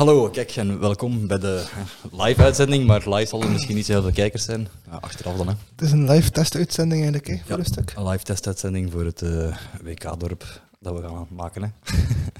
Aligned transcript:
Hallo, 0.00 0.30
kijk 0.30 0.56
en 0.56 0.80
welkom 0.80 1.26
bij 1.26 1.38
de 1.38 1.66
live-uitzending, 2.12 2.86
maar 2.86 3.08
live 3.08 3.26
zal 3.28 3.42
er 3.42 3.50
misschien 3.50 3.74
niet 3.76 3.86
zo 3.86 3.92
heel 3.92 4.02
veel 4.02 4.12
kijkers 4.12 4.44
zijn. 4.44 4.68
Ja, 4.90 4.96
achteraf 4.96 5.36
dan, 5.36 5.48
hè. 5.48 5.54
Het 5.70 5.80
is 5.80 5.92
een 5.92 6.10
live 6.10 6.30
testuitzending 6.30 7.02
eigenlijk, 7.02 7.26
hè, 7.26 7.36
voor 7.36 7.50
Ja. 7.50 7.58
een 7.58 7.64
stuk. 7.64 7.92
Een 7.96 8.08
live 8.08 8.24
testuitzending 8.24 8.92
voor 8.92 9.04
het 9.04 9.22
eh, 9.22 9.56
WK-dorp 9.82 10.60
dat 10.78 10.94
we 10.94 11.00
gaan 11.08 11.26
maken, 11.30 11.62
hè. 11.62 11.68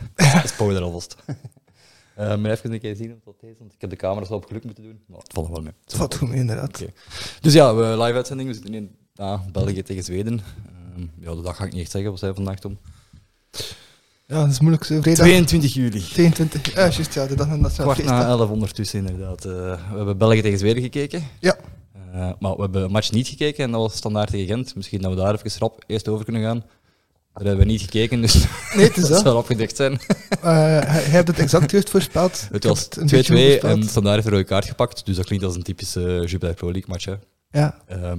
Spoiler 0.48 0.82
alvast. 0.82 1.16
Eh 2.14 2.36
maar 2.36 2.50
even 2.50 2.72
een 2.72 2.80
keer 2.80 2.96
zien 2.96 3.12
of 3.12 3.18
dat 3.24 3.50
is, 3.50 3.58
want 3.58 3.72
ik 3.72 3.80
heb 3.80 3.90
de 3.90 3.96
camera's 3.96 4.28
wel 4.28 4.38
op 4.38 4.46
geluk 4.46 4.64
moeten 4.64 4.84
doen. 4.84 5.00
Maar 5.06 5.18
het 5.18 5.32
valt 5.32 5.48
wel 5.48 5.62
mee. 5.62 5.72
Het 5.84 5.94
valt 5.94 6.14
goed 6.14 6.28
mee, 6.28 6.38
inderdaad. 6.38 6.84
Dus 7.40 7.52
ja, 7.52 7.74
we 7.74 7.82
live-uitzending, 8.02 8.48
we 8.48 8.54
zitten 8.54 8.74
in 8.74 8.96
ja, 9.14 9.44
België 9.52 9.82
tegen 9.82 10.04
Zweden. 10.04 10.40
Ehm, 10.94 11.06
ja, 11.18 11.34
de 11.34 11.42
dag 11.42 11.56
ga 11.56 11.64
ik 11.64 11.72
niet 11.72 11.80
echt 11.82 11.90
zeggen, 11.90 12.10
wat 12.10 12.20
zijn 12.20 12.34
vandaag, 12.34 12.58
Tom? 12.58 12.78
Ja, 14.30 14.40
dat 14.40 14.50
is 14.50 14.60
moeilijk. 14.60 14.84
Zo, 14.84 15.00
vrijdag 15.00 15.24
22 15.26 15.74
juli. 15.74 16.00
22. 16.00 16.74
Ja, 16.74 16.80
juist, 16.80 17.14
ja, 17.14 17.26
de 17.26 17.34
dag 17.34 17.48
ze 17.72 17.82
Kwart 17.82 18.04
na 18.04 18.26
elf 18.26 18.50
ondertussen, 18.50 18.98
inderdaad. 18.98 19.44
Eh, 19.44 19.52
we 19.52 19.96
hebben 19.96 20.18
België 20.18 20.42
tegen 20.42 20.58
Zweden 20.58 20.82
gekeken. 20.82 21.22
Ja. 21.40 21.56
Eh, 22.12 22.30
maar 22.38 22.54
we 22.54 22.60
hebben 22.60 22.82
een 22.82 22.90
match 22.90 23.10
niet 23.10 23.28
gekeken 23.28 23.64
en 23.64 23.70
dat 23.70 23.80
was 23.80 23.96
standaard 23.96 24.30
tegen 24.30 24.46
Gent. 24.46 24.74
Misschien 24.74 25.00
dat 25.00 25.10
we 25.10 25.16
daar 25.16 25.34
even 25.34 25.60
rap 25.60 25.84
eerst 25.86 26.08
over 26.08 26.24
kunnen 26.24 26.42
gaan. 26.42 26.64
Daar 27.32 27.44
hebben 27.46 27.66
we 27.66 27.70
niet 27.72 27.80
gekeken, 27.80 28.20
dus 28.20 28.34
Nee, 28.76 28.86
het 28.86 28.96
is 28.96 29.02
dat 29.08 29.10
dat. 29.10 29.20
zal 29.22 29.36
opgedicht 29.36 29.76
zijn. 29.76 29.98
Eh, 30.40 30.52
hij 30.80 31.02
heeft 31.02 31.26
het 31.28 31.38
exact 31.38 31.70
juist 31.70 31.90
voorspeld. 31.90 32.48
Het 32.52 32.64
was 32.64 32.84
2-2 32.84 32.88
een 33.00 33.06
beetje 33.06 33.34
voorspeld. 33.34 33.76
en 33.76 33.88
standaard 33.88 34.14
heeft 34.14 34.26
een 34.26 34.32
rode 34.32 34.44
kaart 34.44 34.64
gepakt. 34.64 35.06
Dus 35.06 35.16
dat 35.16 35.26
klinkt 35.26 35.44
als 35.44 35.54
een 35.54 35.62
typische 35.62 36.00
uh, 36.00 36.26
Jupiler 36.26 36.54
Pro 36.54 36.72
League 36.72 36.88
match. 36.90 37.04
Hè. 37.04 37.14
Ja, 37.50 37.74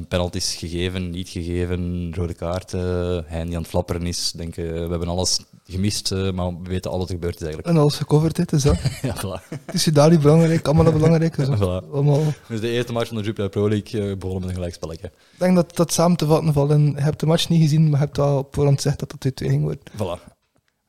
penalties 0.07 0.55
gegeven, 0.55 1.09
niet 1.09 1.30
gegeven, 1.30 2.13
rode 2.16 2.33
kaart. 2.33 2.73
eh 2.73 2.81
hij 3.25 3.43
die 3.45 3.55
aan 3.55 3.61
het 3.61 3.67
flapperen 3.71 4.05
is. 4.05 4.31
Denk, 4.35 4.55
we 4.55 4.88
hebben 4.89 5.07
alles 5.07 5.39
gemist, 5.71 6.11
eh, 6.11 6.31
maar 6.31 6.48
we 6.48 6.70
weten 6.70 6.91
al 6.91 6.98
wat 6.98 7.07
er 7.07 7.13
gebeurd 7.13 7.35
is 7.35 7.41
eigenlijk. 7.41 7.70
en 7.75 7.77
alles 7.81 7.95
gecoverd, 7.95 8.35
dit 8.35 8.52
is 8.52 8.63
dat. 8.63 8.77
ja, 9.02 9.16
voilà. 9.17 9.57
Het 9.66 9.73
is 9.75 9.84
Dali 9.84 10.20
belangrijk, 10.20 10.66
allemaal 10.67 10.91
belangrijk. 10.91 11.35
Dus 11.35 11.47
Voilà. 11.47 11.91
allemaal. 11.91 12.21
Dus 12.47 12.59
de 12.59 12.70
eerste 12.70 12.94
match 12.94 13.07
van 13.07 13.17
de 13.17 13.23
Jupiler 13.23 13.50
Pro 13.50 13.69
League 13.69 14.02
eh, 14.02 14.17
begonnen 14.17 14.39
met 14.39 14.49
een 14.49 14.55
gelijkspelletje. 14.55 15.08
Ik 15.08 15.39
denk 15.39 15.55
dat 15.55 15.75
dat 15.75 15.94
samen 15.94 16.17
te 16.17 16.25
vatten 16.25 16.53
valt. 16.53 16.69
En 16.72 16.86
je 16.95 17.02
hebt 17.02 17.19
de 17.19 17.25
match 17.25 17.49
niet 17.49 17.61
gezien, 17.61 17.81
maar 17.89 17.99
je 17.99 18.05
hebt 18.05 18.19
al 18.19 18.38
op 18.38 18.53
voorhand 18.55 18.75
gezegd 18.81 18.99
dat 18.99 19.11
het 19.19 19.42
2-2 19.44 19.47
ging 19.47 19.61
worden. 19.64 19.83
Voilà. 19.95 20.30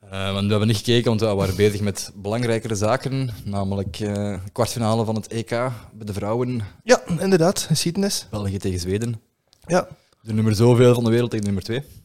Eh, 0.09 0.31
want 0.33 0.43
we 0.43 0.49
hebben 0.49 0.67
niet 0.67 0.77
gekeken, 0.77 1.07
want 1.09 1.19
we 1.21 1.33
waren 1.33 1.55
bezig 1.55 1.81
met 1.81 2.11
belangrijkere 2.15 2.75
zaken. 2.75 3.29
Namelijk 3.45 3.97
de 3.97 4.39
kwartfinale 4.51 5.05
van 5.05 5.15
het 5.15 5.27
EK 5.27 5.49
bij 5.49 5.71
de 6.05 6.13
vrouwen. 6.13 6.61
Ja, 6.83 7.01
inderdaad. 7.19 7.59
Geschiedenis. 7.59 8.27
België 8.31 8.57
tegen 8.57 8.79
Zweden. 8.79 9.21
Ja, 9.65 9.87
De 10.21 10.33
nummer 10.33 10.55
zoveel 10.55 10.93
van 10.93 11.03
de 11.03 11.09
wereld 11.09 11.29
tegen 11.29 11.45
de 11.45 11.51
nummer 11.51 11.63
2. 11.69 12.02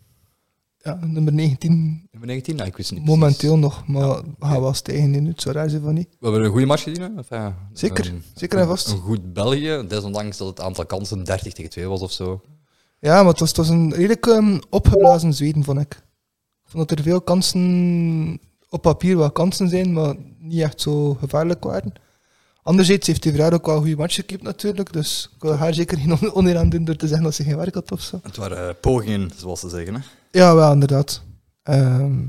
Ja 0.79 0.99
nummer 1.05 1.33
19 1.33 2.09
Nummer 2.11 2.29
19? 2.29 2.57
Nou, 2.57 2.69
ik 2.69 2.77
wist 2.77 2.93
niet 2.93 3.05
momenteel 3.05 3.59
nog, 3.59 3.87
maar 3.87 4.03
Ja, 4.03 4.23
we 4.39 4.47
gaan 4.47 4.61
wel 4.61 4.75
stijgen 4.75 5.15
in 5.15 5.27
het, 5.27 5.41
zo 5.41 5.51
raar 5.51 5.71
van 5.71 5.95
niet. 5.95 6.09
We 6.21 6.27
hebben 6.27 6.45
een 6.45 6.51
goede 6.51 6.67
match 6.67 6.83
gezien. 6.83 7.23
Ja, 7.29 7.57
Zeker, 7.73 8.13
zeker 8.35 8.59
en 8.59 8.67
vast. 8.67 8.89
Een 8.89 8.99
goed 8.99 9.33
België, 9.33 9.85
desondanks 9.89 10.37
dat 10.37 10.49
het 10.49 10.61
aantal 10.61 10.87
kansen 10.87 11.25
30 11.25 11.53
tegen 11.53 11.71
2 11.71 11.87
was 11.87 12.01
of 12.01 12.13
zo. 12.13 12.41
Ja, 13.01 13.23
maar 13.23 13.31
het 13.31 13.41
was, 13.41 13.49
het 13.49 13.57
was 13.57 13.69
een 13.69 13.95
redelijk 13.95 14.27
ehm, 14.27 14.59
opgeblazen 14.71 15.35
Zweden, 15.35 15.65
vond 15.65 15.81
ik. 15.81 15.95
Ik 16.65 16.71
vond 16.75 16.89
dat 16.89 16.99
er 16.99 17.05
veel 17.05 17.21
kansen, 17.21 18.41
op 18.69 18.83
papier 18.83 19.17
wel 19.17 19.31
kansen 19.31 19.69
zijn, 19.69 19.93
maar 19.93 20.15
niet 20.39 20.61
echt 20.61 20.81
zo 20.81 21.15
gevaarlijk 21.15 21.65
waren. 21.65 21.93
Anderzijds 22.69 23.07
heeft 23.07 23.23
die 23.23 23.33
vrouw 23.33 23.51
ook 23.51 23.67
wel 23.67 23.75
een 23.75 23.81
goede 23.81 23.97
match 23.97 24.15
gekiept 24.15 24.43
natuurlijk, 24.43 24.93
dus 24.93 25.31
ik 25.37 25.43
wil 25.43 25.55
haar 25.57 25.75
zeker 25.75 25.99
geen 25.99 26.13
on- 26.13 26.35
oneer 26.35 26.57
aan 26.59 26.69
doen 26.69 26.85
door 26.85 26.97
te 26.97 27.07
zeggen 27.07 27.25
dat 27.25 27.35
ze 27.35 27.43
geen 27.45 27.57
werk 27.57 27.75
had 27.75 27.93
of 27.93 28.01
zo. 28.01 28.21
Het 28.23 28.37
waren 28.37 28.69
eh, 28.69 28.75
pogingen, 28.81 29.31
zoals 29.37 29.61
ze 29.61 29.69
zeggen. 29.69 29.95
Hè? 29.95 30.01
Ja, 30.33 30.55
wel, 30.55 30.73
inderdaad. 30.73 31.23
Ehm, 31.63 32.27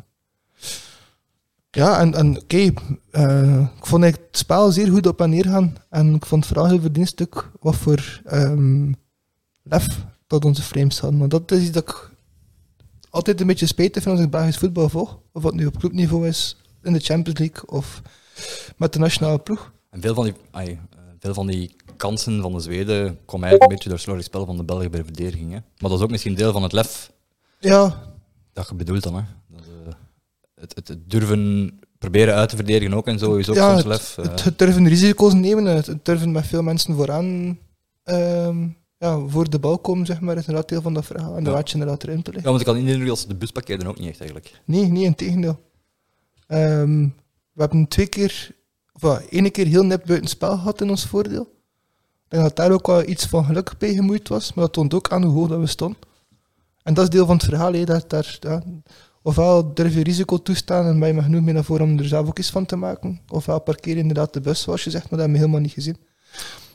ja, 1.72 2.00
en, 2.00 2.14
en 2.14 2.38
oké, 2.38 2.74
eh, 3.12 3.60
ik 3.78 3.86
vond 3.86 4.04
het 4.04 4.20
spel 4.32 4.72
zeer 4.72 4.88
goed 4.88 5.08
op 5.08 5.22
en 5.22 5.30
neer 5.30 5.46
gaan. 5.46 5.78
En 5.90 6.14
ik 6.16 6.26
vond 6.26 6.46
vooral 6.46 6.68
heel 6.68 6.82
verdienstelijk 6.82 7.50
wat 7.60 7.76
voor 7.76 8.22
ehm, 8.26 8.92
lef 9.64 9.88
dat 10.28 10.46
onze 10.46 10.62
frames 10.62 11.00
hadden. 11.00 11.20
Want 11.20 11.32
dat 11.32 11.52
is 11.52 11.62
iets 11.62 11.72
dat 11.72 11.84
ik 11.90 12.10
altijd 13.10 13.42
een 13.42 13.48
beetje 13.48 13.66
spijtig 13.66 14.04
vind 14.04 14.16
als 14.16 14.26
ik 14.26 14.32
Belgisch 14.32 14.58
voetbal 14.58 14.90
volg. 14.90 15.20
Of 15.32 15.44
wat 15.44 15.54
nu 15.54 15.66
op 15.66 15.80
clubniveau 15.80 16.28
is, 16.28 16.58
in 16.84 16.94
de 16.94 17.00
Champions 17.00 17.40
League 17.40 17.66
of 17.66 18.02
met 18.78 18.94
de 18.94 19.00
nationale 19.00 19.40
ploeg. 19.40 19.72
En 19.90 20.02
veel 20.02 20.14
van, 20.14 20.24
die, 20.24 20.34
eh, 20.52 20.68
veel 21.20 21.34
van 21.34 21.48
die 21.48 21.76
kansen 21.98 22.42
van 22.42 22.54
de 22.54 22.60
Zweden 22.60 23.20
komen 23.26 23.48
eigenlijk 23.48 23.62
een 23.62 23.68
beetje 23.78 23.90
door 23.90 24.00
slordig 24.00 24.24
spel 24.26 24.46
van 24.46 24.58
de 24.58 24.64
Belgen 24.64 24.92
bij 24.92 25.00
de 25.00 25.06
verdediging. 25.06 25.52
Hè? 25.52 25.58
Maar 25.60 25.90
dat 25.90 25.92
is 25.94 26.02
ook 26.02 26.12
misschien 26.12 26.36
deel 26.36 26.52
van 26.52 26.64
het 26.64 26.72
lef 26.72 27.12
Ja, 27.60 28.00
dat 28.54 28.68
je 28.70 28.76
bedoelt 28.76 29.04
dan. 29.04 29.16
Hè? 29.16 29.22
Dat, 29.48 29.62
eh, 29.86 29.94
het, 30.56 30.76
het, 30.76 30.88
het 30.88 31.10
durven 31.10 31.80
proberen 31.98 32.36
uit 32.36 32.50
te 32.50 32.56
verdedigen 32.56 32.94
ook 32.94 33.08
en 33.08 33.20
zo 33.20 33.36
is 33.36 33.50
ook 33.50 33.56
ja 33.56 33.72
soms 33.72 33.84
lef. 33.84 34.18
eh. 34.18 34.26
het, 34.26 34.44
het 34.44 34.58
durven 34.60 34.88
risico's 34.88 35.34
nemen, 35.34 35.66
het, 35.66 35.86
het 35.86 36.06
durven 36.06 36.32
met 36.32 36.48
veel 36.48 36.62
mensen 36.62 36.96
vooraan 36.96 37.60
ehm, 38.04 38.68
ja, 38.98 39.20
voor 39.28 39.50
de 39.50 39.60
bal 39.60 39.80
komen, 39.80 40.06
zeg 40.06 40.20
maar, 40.22 40.36
is 40.36 40.40
inderdaad 40.42 40.70
deel 40.70 40.82
van 40.82 40.94
dat 40.94 41.06
verhaal. 41.06 41.36
En 41.36 41.44
daar 41.44 41.52
Ja. 41.54 41.58
laat 41.60 41.68
je 41.70 41.74
inderdaad 41.74 42.04
erin 42.04 42.22
te 42.22 42.32
liggen. 42.32 42.42
ja, 42.44 42.50
want 42.50 42.60
ik 42.60 42.66
kan 42.66 42.76
niet 42.84 42.88
indruk 42.94 43.10
als 43.10 43.28
de 43.28 43.36
bus 43.36 43.52
parkeren 43.52 43.88
ook 43.88 44.00
niet 44.00 44.10
echt 44.10 44.20
eigenlijk. 44.20 44.62
Nee, 44.66 44.86
niet 44.86 45.04
in 45.04 45.16
tegendeel. 45.16 45.60
Ehm, 46.48 47.02
we 47.54 47.62
hebben 47.62 47.88
twee 47.88 48.08
keer, 48.08 48.52
of 49.02 49.22
ene 49.30 49.50
keer 49.50 49.66
heel 49.66 49.84
nep 49.84 50.06
buiten 50.06 50.30
spel 50.30 50.58
gehad 50.58 50.82
in 50.82 50.90
ons 50.90 51.06
voordeel. 51.06 51.42
Ik 51.42 52.36
denk 52.36 52.44
dat 52.44 52.56
daar 52.56 52.72
ook 52.72 52.88
wel 52.88 53.08
iets 53.08 53.26
van 53.26 53.46
geluk 53.46 53.72
bij 53.78 53.94
gemoeid 53.94 54.28
was, 54.28 54.54
maar 54.54 54.64
dat 54.64 54.74
toont 54.74 54.94
ook 54.94 55.12
aan 55.12 55.24
hoe 55.24 55.34
hoog 55.34 55.48
dat 55.48 55.60
we 55.60 55.68
stonden. 55.68 56.00
En 56.84 56.94
dat 56.94 57.04
is 57.04 57.10
deel 57.10 57.26
van 57.26 57.36
het 57.36 57.46
verhaal, 57.46 57.86
dat 57.86 58.10
daar, 58.10 58.38
ja, 58.40 58.64
ofwel 59.22 59.74
durf 59.74 59.94
je 59.94 60.04
risico 60.04 60.38
toestaan 60.42 60.86
en 60.86 61.00
ben 61.00 61.08
je 61.08 61.14
maar 61.14 61.24
genoeg 61.24 61.42
mee 61.42 61.54
naar 61.54 61.64
voren 61.64 61.86
om 61.86 62.00
er 62.00 62.08
zelf 62.08 62.28
ook 62.28 62.40
iets 62.40 62.50
van 62.50 62.66
te 62.66 62.76
maken, 62.76 63.22
ofwel 63.30 63.60
parkeer 63.60 63.94
je 63.94 64.00
inderdaad 64.00 64.34
de 64.34 64.42
bus, 64.42 64.62
zoals 64.62 64.84
je 64.84 64.90
zegt, 64.90 65.10
maar 65.10 65.20
dat 65.20 65.20
hebben 65.20 65.38
we 65.38 65.46
helemaal 65.46 65.66
niet 65.66 65.74
gezien. 65.74 65.98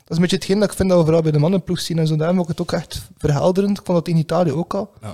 Dat 0.04 0.12
is 0.12 0.16
een 0.16 0.22
beetje 0.22 0.36
hetgeen 0.36 0.58
dat 0.58 0.70
ik 0.70 0.76
vind 0.76 0.88
dat 0.88 0.98
we 0.98 1.04
vooral 1.04 1.22
bij 1.22 1.32
de 1.32 1.38
mannenploeg 1.38 1.80
zien 1.80 1.98
en 1.98 2.06
zo, 2.06 2.16
daarom 2.16 2.38
ik 2.38 2.48
het 2.48 2.60
ook 2.60 2.72
echt 2.72 3.08
verhelderend. 3.18 3.78
Ik 3.78 3.84
vond 3.84 3.98
dat 3.98 4.08
in 4.08 4.16
Italië 4.16 4.52
ook 4.52 4.74
al. 4.74 4.92
Ja. 5.00 5.10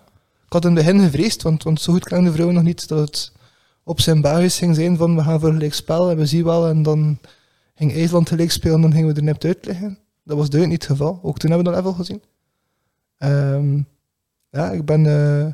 Ik 0.47 0.53
had 0.53 0.65
in 0.65 0.77
het 0.77 0.84
begin 0.84 1.00
gevreesd, 1.00 1.42
want, 1.42 1.62
want 1.62 1.81
zo 1.81 1.92
goed 1.92 2.04
krijgen 2.04 2.27
de 2.27 2.32
vrouwen 2.32 2.56
nog 2.56 2.65
niet, 2.65 2.88
dat 2.88 2.98
het 2.98 3.32
op 3.84 4.00
zijn 4.00 4.20
basis 4.20 4.58
ging 4.58 4.74
zijn 4.74 4.96
van 4.96 5.16
we 5.16 5.22
gaan 5.22 5.41
voor 5.41 5.52
gelijk 5.52 5.74
spel 5.74 6.10
en 6.10 6.16
we 6.16 6.26
zien 6.26 6.44
wel 6.44 6.68
en 6.68 6.82
dan 6.82 7.18
ging 7.74 7.92
IJsland 7.92 8.28
gelijk 8.28 8.50
spelen 8.50 8.74
en 8.74 8.80
dan 8.82 8.92
gingen 8.92 9.08
we 9.08 9.14
er 9.14 9.22
net 9.22 9.44
uit 9.44 9.64
liggen. 9.64 9.98
Dat 10.24 10.36
was 10.36 10.50
duidelijk 10.50 10.80
niet 10.80 10.88
het 10.88 10.98
geval. 10.98 11.20
Ook 11.22 11.38
toen 11.38 11.50
hebben 11.50 11.68
we 11.68 11.74
dat 11.74 11.84
level 11.84 11.98
gezien. 11.98 12.22
Ehm, 13.18 13.82
ja, 14.50 14.70
ik 14.70 14.84
ben 14.84 15.06
eh, 15.06 15.52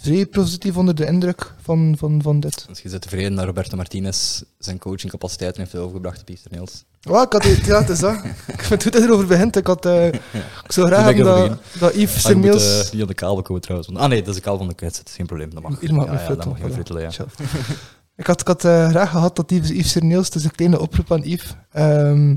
vrij 0.00 0.26
positief 0.26 0.76
onder 0.76 0.94
de 0.94 1.06
indruk 1.06 1.54
van, 1.62 1.94
van, 1.98 2.22
van 2.22 2.40
dit. 2.40 2.64
Dus 2.68 2.80
je 2.80 2.88
zit 2.88 3.02
tevreden 3.02 3.34
dat 3.34 3.44
Roberto 3.44 3.76
Martinez 3.76 4.42
zijn 4.58 4.78
coachingcapaciteiten 4.78 5.62
heeft 5.62 5.74
overgebracht 5.74 6.20
op 6.20 6.28
Eastern 6.28 6.54
Hills. 6.54 6.84
Ja, 7.00 7.22
ik 7.22 7.32
had 7.32 7.44
het, 7.44 7.64
ja, 7.64 7.80
het 7.80 7.88
is 7.88 7.98
dat. 7.98 8.24
Ik 8.46 8.62
vind 8.62 8.84
het 8.84 8.92
dat 8.92 9.02
erover 9.02 9.26
begint. 9.26 9.56
Ik, 9.56 9.66
had, 9.66 9.86
eh, 9.86 10.06
ik 10.06 10.72
zou 10.72 10.86
graag 10.86 11.08
over 11.08 11.24
dat, 11.24 11.58
dat 11.78 11.94
Yves 11.94 12.26
Ah, 12.26 12.30
eh, 12.32 12.92
niet 12.92 13.00
aan 13.00 13.06
de 13.06 13.14
kabel 13.14 13.42
komen 13.42 13.62
trouwens. 13.62 13.94
Ah 13.94 14.08
nee, 14.08 14.18
dat 14.18 14.28
is 14.28 14.34
de 14.34 14.40
kabel 14.40 14.58
van 14.58 14.68
de 14.68 14.74
kwets, 14.74 14.96
dat 14.98 15.08
is 15.08 15.14
geen 15.14 15.26
probleem. 15.26 15.54
Dat 15.54 15.62
mag. 15.62 15.80
Hier 15.80 15.94
mag 15.94 16.06
ja, 16.06 16.34
dat 16.34 16.46
mag 16.46 16.58
je 16.58 16.68
voilà. 16.68 16.72
fruttelen, 16.72 17.02
ja. 17.02 17.10
Ik 18.16 18.26
had, 18.26 18.40
ik 18.40 18.46
had 18.46 18.64
eh, 18.64 18.88
graag 18.88 19.10
gehad 19.10 19.36
dat 19.36 19.50
Yves, 19.50 19.68
Yves 19.68 19.90
Serneels, 19.90 20.30
dus 20.30 20.44
een 20.44 20.50
kleine 20.50 20.80
oproep 20.80 21.12
aan 21.12 21.22
Yves, 21.22 21.54
ehm, 21.70 22.36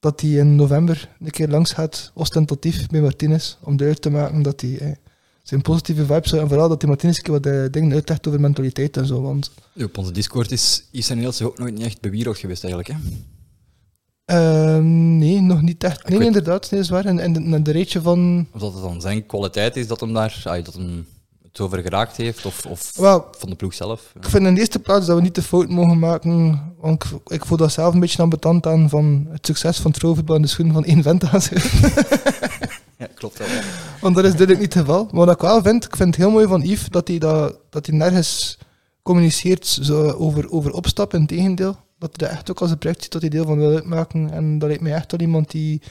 dat 0.00 0.20
hij 0.20 0.30
in 0.30 0.56
november 0.56 1.08
een 1.20 1.30
keer 1.30 1.48
langs 1.48 1.72
gaat, 1.72 2.10
ostentatief 2.14 2.86
bij 2.86 3.00
Martinez, 3.00 3.56
om 3.60 3.76
duidelijk 3.76 4.00
te 4.00 4.10
maken 4.10 4.42
dat 4.42 4.60
hij 4.60 4.98
zijn 5.50 5.62
positieve 5.62 6.04
vibes 6.06 6.32
en 6.32 6.48
vooral 6.48 6.68
dat 6.68 6.80
hij 6.80 6.90
Martinez 6.90 7.16
een 7.16 7.22
keer 7.22 7.32
wat 7.32 7.46
eh, 7.46 7.64
dingen 7.70 7.92
uitlegt 7.92 8.26
over 8.28 8.40
mentaliteit 8.40 8.96
en 8.96 9.06
zo. 9.06 9.22
Want 9.22 9.50
Ja, 9.72 9.84
Op 9.84 9.98
onze 9.98 10.12
Discord 10.12 10.50
is 10.50 10.84
Hills 10.92 11.42
ook 11.42 11.58
nooit 11.58 11.74
niet 11.74 11.84
echt 11.86 12.00
bewierookt 12.00 12.38
geweest 12.38 12.64
eigenlijk. 12.64 12.92
Hè? 12.92 12.98
ehm, 14.24 15.18
nee, 15.18 15.40
nog 15.40 15.62
niet 15.62 15.84
echt. 15.84 16.08
Nee, 16.08 16.18
weet- 16.18 16.26
inderdaad, 16.26 16.60
nee, 16.70 16.70
dat 16.70 16.80
is 16.80 16.88
waar. 16.88 17.04
En, 17.04 17.18
en, 17.18 17.32
de- 17.32 17.54
en 17.56 17.62
de 17.62 17.70
reetje 17.70 18.00
van... 18.00 18.46
Of 18.52 18.60
dat 18.60 18.72
het 18.72 18.82
dan 18.82 19.00
zijn 19.00 19.26
kwaliteit 19.26 19.76
is 19.76 19.86
dat 19.86 20.00
hem 20.00 20.12
daar 20.12 20.40
ah, 20.44 20.64
dat 20.64 20.74
hem 20.74 21.06
het 21.42 21.60
over 21.60 21.78
geraakt 21.82 22.16
heeft, 22.16 22.46
of, 22.46 22.66
of 22.66 22.92
van 23.38 23.50
de 23.50 23.56
ploeg 23.56 23.74
zelf. 23.74 24.12
Ik 24.16 24.28
vind 24.28 24.46
in 24.46 24.54
de 24.54 24.60
eerste 24.60 24.78
plaats 24.78 25.06
dat 25.06 25.16
we 25.16 25.22
niet 25.22 25.34
de 25.34 25.42
fout 25.42 25.68
mogen 25.68 25.98
maken. 25.98 26.62
Want 26.80 27.04
ik, 27.04 27.10
ik 27.32 27.44
voel 27.44 27.56
dat 27.56 27.72
zelf 27.72 27.94
een 27.94 28.00
beetje 28.00 28.22
ambetant 28.22 28.66
aan 28.66 28.88
van 28.88 29.26
het 29.30 29.46
succes 29.46 29.76
van 29.76 29.86
het 29.90 29.96
vrouwenvoetbal 29.98 30.36
in 30.36 30.42
de 30.42 30.48
schoenen 30.48 30.74
van 30.74 30.84
één 30.84 31.02
vent 31.02 31.24
aan. 31.24 31.40
Ja, 33.00 33.08
klopt 33.14 33.38
wel. 33.38 33.48
ja. 33.48 33.62
Want 34.00 34.14
dat 34.14 34.24
is 34.24 34.30
duidelijk 34.30 34.60
niet 34.60 34.74
het 34.74 34.82
geval. 34.82 35.08
Maar 35.10 35.26
wat 35.26 35.34
ik 35.34 35.40
wel 35.40 35.62
vind, 35.62 35.84
ik 35.84 35.96
vind 35.96 36.08
het 36.08 36.24
heel 36.24 36.30
mooi 36.30 36.46
van 36.46 36.60
Yves 36.60 36.88
dat 36.88 37.08
hij, 37.08 37.18
dat, 37.18 37.58
dat 37.70 37.86
hij 37.86 37.96
nergens 37.96 38.58
communiceert 39.02 39.66
zo 39.66 40.10
over, 40.10 40.50
over 40.50 40.72
opstap. 40.72 41.14
Integendeel, 41.14 41.76
dat 41.98 42.10
hij 42.16 42.28
dat 42.28 42.36
echt 42.36 42.50
ook 42.50 42.60
als 42.60 42.70
een 42.70 42.78
project 42.78 43.02
ziet 43.02 43.12
dat 43.12 43.20
hij 43.20 43.30
deel 43.30 43.44
van 43.44 43.58
wil 43.58 43.74
uitmaken. 43.74 44.30
En 44.32 44.58
dat 44.58 44.68
lijkt 44.68 44.82
mij 44.82 44.92
echt 44.92 45.10
wel 45.10 45.20
iemand 45.20 45.50
die 45.50 45.82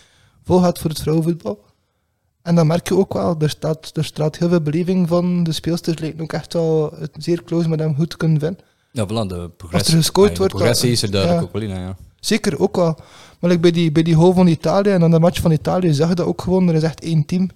volgaat 0.43 0.79
voor 0.79 0.89
het 0.89 0.99
vrouwenvoetbal. 0.99 1.63
En 2.41 2.55
dat 2.55 2.65
merk 2.65 2.87
je 2.87 2.95
ook 2.95 3.13
wel. 3.13 3.35
Er 3.39 3.49
staat, 3.49 3.91
er 3.97 4.05
straalt 4.05 4.37
heel 4.37 4.49
veel 4.49 4.61
beleving 4.61 5.07
van. 5.07 5.43
De 5.43 5.51
speelsters 5.51 5.99
lijken 5.99 6.21
ook 6.21 6.33
echt 6.33 6.53
wel 6.53 6.93
zeer 7.17 7.43
close 7.43 7.69
met 7.69 7.79
hem 7.79 7.95
goed 7.95 8.09
te 8.09 8.17
kunnen 8.17 8.39
vinden. 8.39 8.59
Ja, 8.91 9.05
voilà, 9.05 9.27
de 9.27 9.35
Als 9.35 9.49
progressie, 9.57 9.93
er 9.93 9.99
gescoord 9.99 10.31
de 10.31 10.37
wordt, 10.37 10.53
progressie 10.53 10.91
is 10.91 11.01
er 11.01 11.11
duidelijk 11.11 11.41
ja. 11.41 11.47
ook 11.47 11.53
wel 11.53 11.61
in. 11.61 11.69
hè, 11.69 11.83
Ja. 11.83 11.97
Zeker, 12.19 12.59
ook 12.59 12.75
wel. 12.75 12.97
Maar 13.39 13.49
like 13.49 13.61
bij, 13.61 13.71
die, 13.71 13.91
bij 13.91 14.03
die 14.03 14.13
goal 14.15 14.33
van 14.33 14.47
Italië 14.47 14.89
en 14.89 14.99
dan 14.99 15.11
de 15.11 15.19
match 15.19 15.41
van 15.41 15.51
Italië 15.51 15.93
zag 15.93 16.09
je 16.09 16.15
dat 16.15 16.25
ook 16.25 16.41
gewoon. 16.41 16.67
Er 16.69 16.75
is 16.75 16.83
echt 16.83 17.01
één 17.03 17.25
team. 17.25 17.49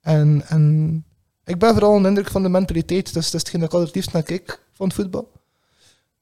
En, 0.00 0.42
en 0.48 1.04
ik 1.44 1.58
ben 1.58 1.72
vooral 1.72 1.96
een 1.96 2.06
indruk 2.06 2.30
van 2.30 2.42
de 2.42 2.48
mentaliteit. 2.48 3.14
Dat 3.14 3.22
is, 3.22 3.30
dat 3.30 3.34
is 3.34 3.40
hetgeen 3.40 3.60
dat 3.60 3.68
ik 3.68 3.74
altijd 3.74 3.94
liefst 3.94 4.12
naar 4.12 4.22
kijk 4.22 4.62
van 4.72 4.86
het 4.86 4.96
voetbal. 4.96 5.30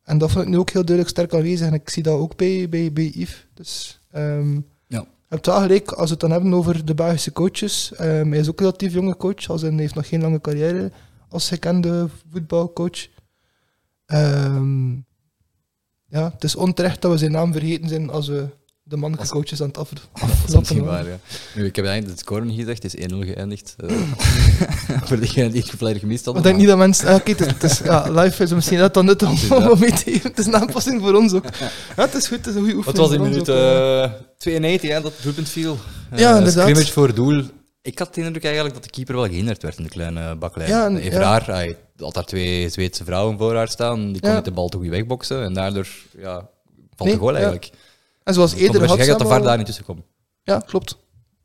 En 0.03 0.19
dat 0.19 0.31
vond 0.31 0.45
ik 0.45 0.51
nu 0.51 0.59
ook 0.59 0.71
heel 0.71 0.85
duidelijk 0.85 1.17
sterk 1.17 1.35
aanwezig. 1.35 1.67
En 1.67 1.75
ik 1.75 1.91
zie 1.91 2.03
dat 2.03 2.19
ook 2.19 2.37
bij, 2.37 2.69
bij, 2.69 2.93
bij 2.93 3.11
Yves. 3.15 3.47
Dus 3.55 4.01
ehm 4.11 4.55
Ja. 4.87 5.01
je 5.01 5.07
hebt 5.29 5.47
wel 5.47 5.61
gelijk, 5.61 5.91
als 5.93 6.05
we 6.05 6.11
het 6.11 6.21
dan 6.21 6.31
hebben 6.31 6.55
over 6.55 6.85
de 6.85 6.95
Belgische 6.95 7.33
coaches. 7.33 7.93
ehm, 7.95 8.31
hij 8.31 8.39
is 8.39 8.49
ook 8.49 8.59
een 8.59 8.65
relatief 8.65 8.93
jonge 8.93 9.17
coach. 9.17 9.49
Als 9.49 9.63
hij 9.63 9.73
heeft 9.73 9.95
nog 9.95 10.09
geen 10.09 10.21
lange 10.21 10.41
carrière 10.41 10.93
als 11.29 11.49
gekende 11.49 12.09
voetbalcoach. 12.31 13.07
Ehm, 14.07 14.93
ja, 16.15 16.31
het 16.35 16.45
is 16.45 16.55
onterecht 16.57 17.03
dat 17.03 17.11
we 17.11 17.19
zijn 17.19 17.33
naam 17.33 17.53
vergeten 17.53 17.89
zijn 17.89 18.11
als 18.11 18.29
we 18.29 18.47
de 18.87 18.97
mannelijke 18.97 19.33
coaches 19.33 19.61
aan 19.61 19.67
het 19.69 19.79
af, 19.79 19.89
Dat 19.95 20.01
is 20.49 20.55
aflappen 20.55 20.85
waar, 20.85 21.07
ja. 21.09 21.19
Nu, 21.55 21.65
ik 21.67 21.77
heb 21.77 21.85
eigenlijk 21.85 22.17
de 22.17 22.23
score 22.25 22.45
niet 22.45 22.59
gezegd, 22.59 22.83
het 22.83 22.95
is 22.95 23.07
1-0 23.13 23.17
geëindigd. 23.19 23.75
eh, 23.87 23.97
voor 25.09 25.21
degenen 25.21 25.51
die 25.51 25.61
het 25.63 25.71
volledig 25.71 26.01
gemist 26.01 26.19
Ik 26.21 26.25
hadden. 26.25 26.43
denk 26.43 26.57
niet 26.57 26.67
dat 26.67 26.77
mensen... 26.79 27.09
ah, 27.09 27.15
Oké, 27.15 27.31
het 27.31 27.41
is, 27.41 27.47
het 27.47 27.63
is- 27.63 27.79
ja, 27.79 28.11
live 28.11 28.43
is 28.43 28.53
misschien 28.53 28.79
net 28.79 28.95
dan 28.95 29.05
nut 29.05 29.23
om, 29.23 29.31
mee 29.79 29.91
te 29.93 30.03
geven. 30.05 30.31
Het 30.31 30.39
is 30.39 30.47
een 30.47 30.57
aanpassing 30.57 31.01
voor 31.03 31.15
ons 31.15 31.33
ook. 31.33 31.45
Ja, 31.97 32.03
het 32.05 32.15
is 32.15 32.27
goed, 32.29 32.37
het 32.37 32.47
is 32.47 32.55
een 32.55 32.61
goede 32.61 32.77
oefening. 32.77 32.99
Wat 32.99 33.09
was 33.09 33.17
in 33.17 33.23
minuut 33.23 33.51
ook, 33.51 33.57
eh. 33.57 34.03
eh 34.05 34.11
92 34.39 34.91
hè, 34.91 35.01
dat 35.01 35.13
het 35.15 35.23
doelpunt 35.23 35.49
viel? 35.49 35.79
Eh, 36.11 36.19
Ja, 36.19 36.37
inderdaad. 36.39 36.63
Scrimmage 36.69 36.93
voor 36.93 37.15
doel. 37.15 37.45
Ik 37.83 37.99
had 37.99 38.15
de 38.15 38.21
indruk 38.21 38.45
eigenlijk 38.45 38.75
dat 38.75 38.85
de 38.85 38.91
keeper 38.91 39.15
wel 39.15 39.25
gehinderd 39.25 39.63
werd 39.63 39.77
in 39.79 39.83
de 39.83 39.89
kleine 39.91 40.35
baklijn. 40.37 40.69
Ja, 40.69 40.85
en- 40.87 40.97
Even 40.97 41.13
ja. 41.13 41.21
raar, 41.21 41.47
hij 41.47 41.77
had 41.97 42.15
daar 42.15 42.25
twee 42.25 42.69
Zweedse 42.69 43.05
vrouwen 43.05 43.39
voor 43.39 43.55
haar 43.55 43.69
staan. 43.69 44.13
Die 44.13 44.21
kon 44.21 44.31
Ja. 44.31 44.37
niet 44.37 44.45
de 44.45 44.51
bal 44.51 44.69
te 44.69 44.77
goed 44.77 44.91
wegboksen. 44.91 45.43
En 45.43 45.55
daardoor 45.55 45.89
ja, 46.19 46.33
valt 46.97 47.09
Nee, 47.09 47.13
de 47.13 47.19
goal 47.19 47.31
ja. 47.33 47.37
eigenlijk. 47.37 47.71
En 48.25 48.35
zoals 48.35 48.51
vond 48.51 48.63
eerder 48.63 48.81
het 48.81 48.91
had 48.91 48.99
gek 48.99 49.09
dat 49.09 49.19
de 49.19 49.27
VAR 49.27 49.43
daar 49.43 49.57
niet 49.57 49.67
tussen 49.67 49.85
komt. 49.85 50.03
Ja, 50.43 50.59
klopt. 50.59 50.97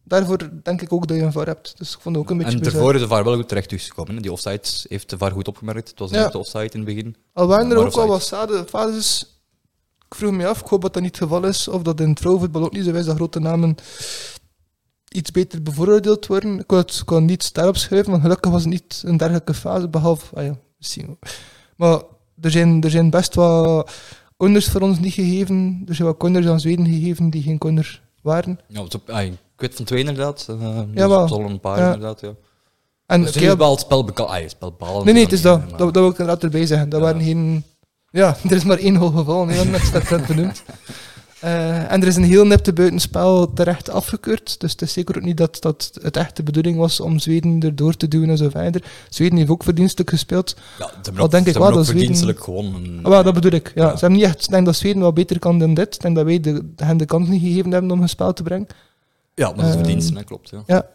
Daarvoor 0.03 0.49
denk 0.63 0.81
ik 0.81 0.93
ook 0.93 1.07
dat 1.07 1.17
je 1.17 1.23
een 1.23 1.31
VAR 1.31 1.45
hebt. 1.45 1.77
Dus 1.77 1.93
ik 1.93 1.99
vond 2.01 2.15
het 2.15 2.23
ook 2.23 2.31
een 2.31 2.37
beetje 2.37 2.57
En 2.57 2.63
daarvoor 2.63 2.95
is 2.95 3.01
de 3.01 3.07
VAR 3.07 3.23
wel 3.23 3.35
goed 3.35 3.47
terecht 3.47 3.69
hè. 4.07 4.21
Die 4.21 4.31
offside 4.31 4.61
heeft 4.87 5.09
de 5.09 5.17
VAR 5.17 5.31
goed 5.31 5.47
opgemerkt. 5.47 5.89
Het 5.89 5.99
was 5.99 6.11
een 6.11 6.31
de 6.31 6.37
offside 6.37 6.69
in 6.71 6.79
het 6.79 6.85
begin. 6.85 7.15
Al 7.33 7.47
waren 7.47 7.71
er 7.71 7.77
ook 7.77 7.93
al 7.93 8.07
wat 8.07 8.23
fases. 8.67 9.33
Ik 10.05 10.15
vroeg 10.15 10.31
me 10.31 10.47
af, 10.47 10.61
ik 10.61 10.67
hoop 10.67 10.81
dat 10.81 10.93
dat 10.93 11.01
niet 11.01 11.15
het 11.19 11.23
geval 11.23 11.45
is, 11.45 11.67
of 11.67 11.81
dat 11.81 11.99
in 11.99 12.09
het 12.09 12.19
vrouwenvoetbal 12.19 12.63
ook 12.63 12.71
niet 12.71 12.85
zo 12.85 12.91
is 12.91 13.05
dat 13.05 13.15
grote 13.15 13.39
namen 13.39 13.75
iets 15.09 15.31
beter 15.31 15.61
bevooroordeeld 15.63 16.27
worden. 16.27 16.59
Ik 16.59 16.63
wil 16.69 16.77
het 16.79 16.99
ik 17.03 17.09
wil 17.09 17.19
niet 17.21 17.53
daarop 17.53 17.77
schrijven, 17.77 18.09
want 18.11 18.21
gelukkig 18.21 18.51
was 18.51 18.61
het 18.61 18.71
niet 18.71 19.01
een 19.05 19.17
dergelijke 19.17 19.53
fase, 19.53 19.87
behalve, 19.87 20.35
ah 20.35 20.43
ja, 20.45 20.55
misschien. 20.77 21.17
Maar 21.75 22.01
er 22.41 22.51
zijn, 22.51 22.81
er 22.83 22.89
zijn 22.89 23.09
best 23.09 23.35
wat 23.35 23.91
corners 24.37 24.69
voor 24.69 24.81
ons 24.81 24.99
niet 24.99 25.13
gegeven. 25.13 25.83
Er 25.87 25.95
zijn 25.95 26.07
wat 26.07 26.17
corners 26.17 26.47
aan 26.47 26.59
Zweden 26.59 26.85
gegeven 26.85 27.29
die 27.29 27.43
geen 27.43 27.57
corner 27.57 28.01
waren. 28.21 28.59
Ja, 28.67 28.81
is 28.87 28.95
op, 28.95 29.09
ah, 29.09 29.21
ik 29.23 29.33
weet 29.55 29.75
van 29.75 29.85
twee 29.85 29.99
inderdaad. 29.99 30.47
Uh, 30.49 30.79
Ja, 30.93 31.07
wel. 31.07 31.27
Al 31.27 31.39
een 31.39 31.59
paar 31.59 31.77
Ja. 31.79 31.85
inderdaad. 31.93 32.21
Ja. 32.21 32.33
En 33.05 33.21
Dus 33.21 33.35
is 33.35 33.53
wel 33.53 33.71
het 33.71 33.79
spel 33.79 34.03
bekend. 34.03 34.27
Ah, 34.29 34.39
je 34.41 34.49
spel 34.49 34.71
balen. 34.71 35.05
Nee, 35.05 35.13
nee, 35.13 35.23
het 35.23 35.31
is 35.31 35.41
dat. 35.41 35.59
Maar- 35.59 35.69
Dat, 35.69 35.79
dat 35.79 35.93
wil 36.03 36.09
ik 36.09 36.17
inderdaad 36.17 36.43
erbij 36.43 36.65
zeggen. 36.65 36.89
Dat 36.89 36.99
Ja. 36.99 37.05
waren 37.05 37.21
geen... 37.21 37.63
Ja, 38.11 38.37
er 38.49 38.55
is 38.55 38.63
maar 38.63 38.77
één 38.77 38.95
goal 38.97 39.11
gevallen, 39.11 39.47
nee, 39.47 39.57
dat 39.91 40.09
net 40.09 40.27
benoemd. 40.27 40.63
Eh, 41.41 41.91
en 41.91 42.01
er 42.01 42.07
is 42.07 42.15
een 42.15 42.23
heel 42.23 42.45
nipte 42.45 42.73
buitenspel 42.73 43.53
terecht 43.53 43.89
afgekeurd. 43.89 44.59
Dus 44.59 44.71
het 44.71 44.81
is 44.81 44.93
zeker 44.93 45.15
ook 45.17 45.23
niet 45.23 45.37
dat, 45.37 45.57
dat 45.61 45.91
het 46.01 46.17
echt 46.17 46.35
de 46.35 46.43
bedoeling 46.43 46.77
was 46.77 46.99
om 46.99 47.19
Zweden 47.19 47.59
erdoor 47.59 47.95
te 47.97 48.07
duwen 48.07 48.29
en 48.29 48.37
zo 48.37 48.49
verder. 48.49 48.83
Zweden 49.09 49.37
heeft 49.37 49.49
ook 49.49 49.63
verdienstelijk 49.63 50.09
gespeeld. 50.09 50.55
Ja, 50.79 51.27
denk 51.27 51.47
ik 51.47 51.53
wel 51.53 51.63
dat 51.71 51.73
Zweden- 51.73 51.85
verdienstelijk 51.85 52.43
gewonnen. 52.43 52.99
Ah, 53.03 53.09
wel, 53.11 53.23
dat 53.23 53.33
bedoel 53.33 53.51
ik. 53.51 53.71
Ja, 53.75 53.83
Ja. 53.83 53.91
Ze 53.93 53.99
hebben 53.99 54.17
niet 54.19 54.27
echt... 54.27 54.43
Ik 54.43 54.49
denk 54.49 54.65
dat 54.65 54.75
Zweden 54.75 55.01
wel 55.01 55.13
beter 55.13 55.39
kan 55.39 55.59
dan 55.59 55.73
dit. 55.73 55.95
Ik 55.95 56.01
denk 56.01 56.15
dat 56.15 56.25
wij 56.25 56.39
de, 56.39 56.63
hen 56.75 56.97
de 56.97 57.05
kans 57.05 57.27
niet 57.29 57.41
gegeven 57.41 57.71
hebben 57.71 57.91
om 57.91 58.01
een 58.01 58.09
spel 58.09 58.33
te 58.33 58.43
brengen. 58.43 58.67
Ja, 59.35 59.47
maar 59.47 59.55
dat 59.55 59.65
is 59.65 59.71
Ehm, 59.71 59.79
verdiensten, 59.83 60.15
hè, 60.17 60.23
klopt. 60.23 60.51
Ja. 60.65 60.85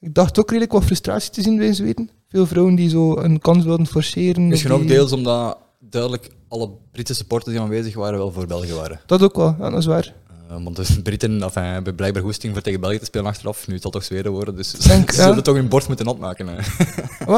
Ik 0.00 0.14
dacht 0.14 0.38
ook 0.38 0.48
redelijk 0.48 0.72
wat 0.72 0.84
frustratie 0.84 1.30
te 1.30 1.42
zien 1.42 1.56
bij 1.56 1.72
Zweden. 1.72 2.10
Veel 2.28 2.46
vrouwen 2.46 2.74
die 2.74 2.88
zo 2.88 3.16
een 3.16 3.38
kans 3.38 3.64
wilden 3.64 3.86
forceren. 3.86 4.48
Misschien 4.48 4.72
ook 4.72 4.80
die- 4.80 4.88
deels 4.88 5.12
omdat 5.12 5.58
duidelijk 5.80 6.30
alle 6.48 6.70
Britse 6.92 7.14
supporters 7.14 7.54
die 7.54 7.62
aanwezig 7.64 7.94
waren 7.94 8.18
wel 8.18 8.32
voor 8.32 8.46
België 8.46 8.72
waren. 8.72 9.00
Dat 9.06 9.22
ook 9.22 9.36
wel, 9.36 9.54
ja, 9.58 9.70
dat 9.70 9.78
is 9.78 9.86
waar. 9.86 10.14
Eh, 10.48 10.56
want 10.62 10.76
de 10.76 11.02
Britten 11.02 11.42
enfin, 11.42 11.62
hebben 11.62 11.94
blijkbaar 11.94 12.22
goesting 12.22 12.52
voor 12.52 12.62
tegen 12.62 12.80
België 12.80 12.98
te 12.98 13.04
spelen 13.04 13.26
achteraf. 13.26 13.66
Nu 13.66 13.72
het 13.72 13.82
zal 13.82 13.90
toch 13.90 14.04
Zweden 14.04 14.32
worden, 14.32 14.56
dus 14.56 14.70
Denk, 14.70 15.10
ze 15.12 15.20
ja. 15.20 15.26
zullen 15.26 15.42
toch 15.42 15.54
hun 15.54 15.68
bord 15.68 15.86
moeten 15.88 16.06
nat 16.06 16.18
maken. 16.18 16.48
Hè. 16.48 16.56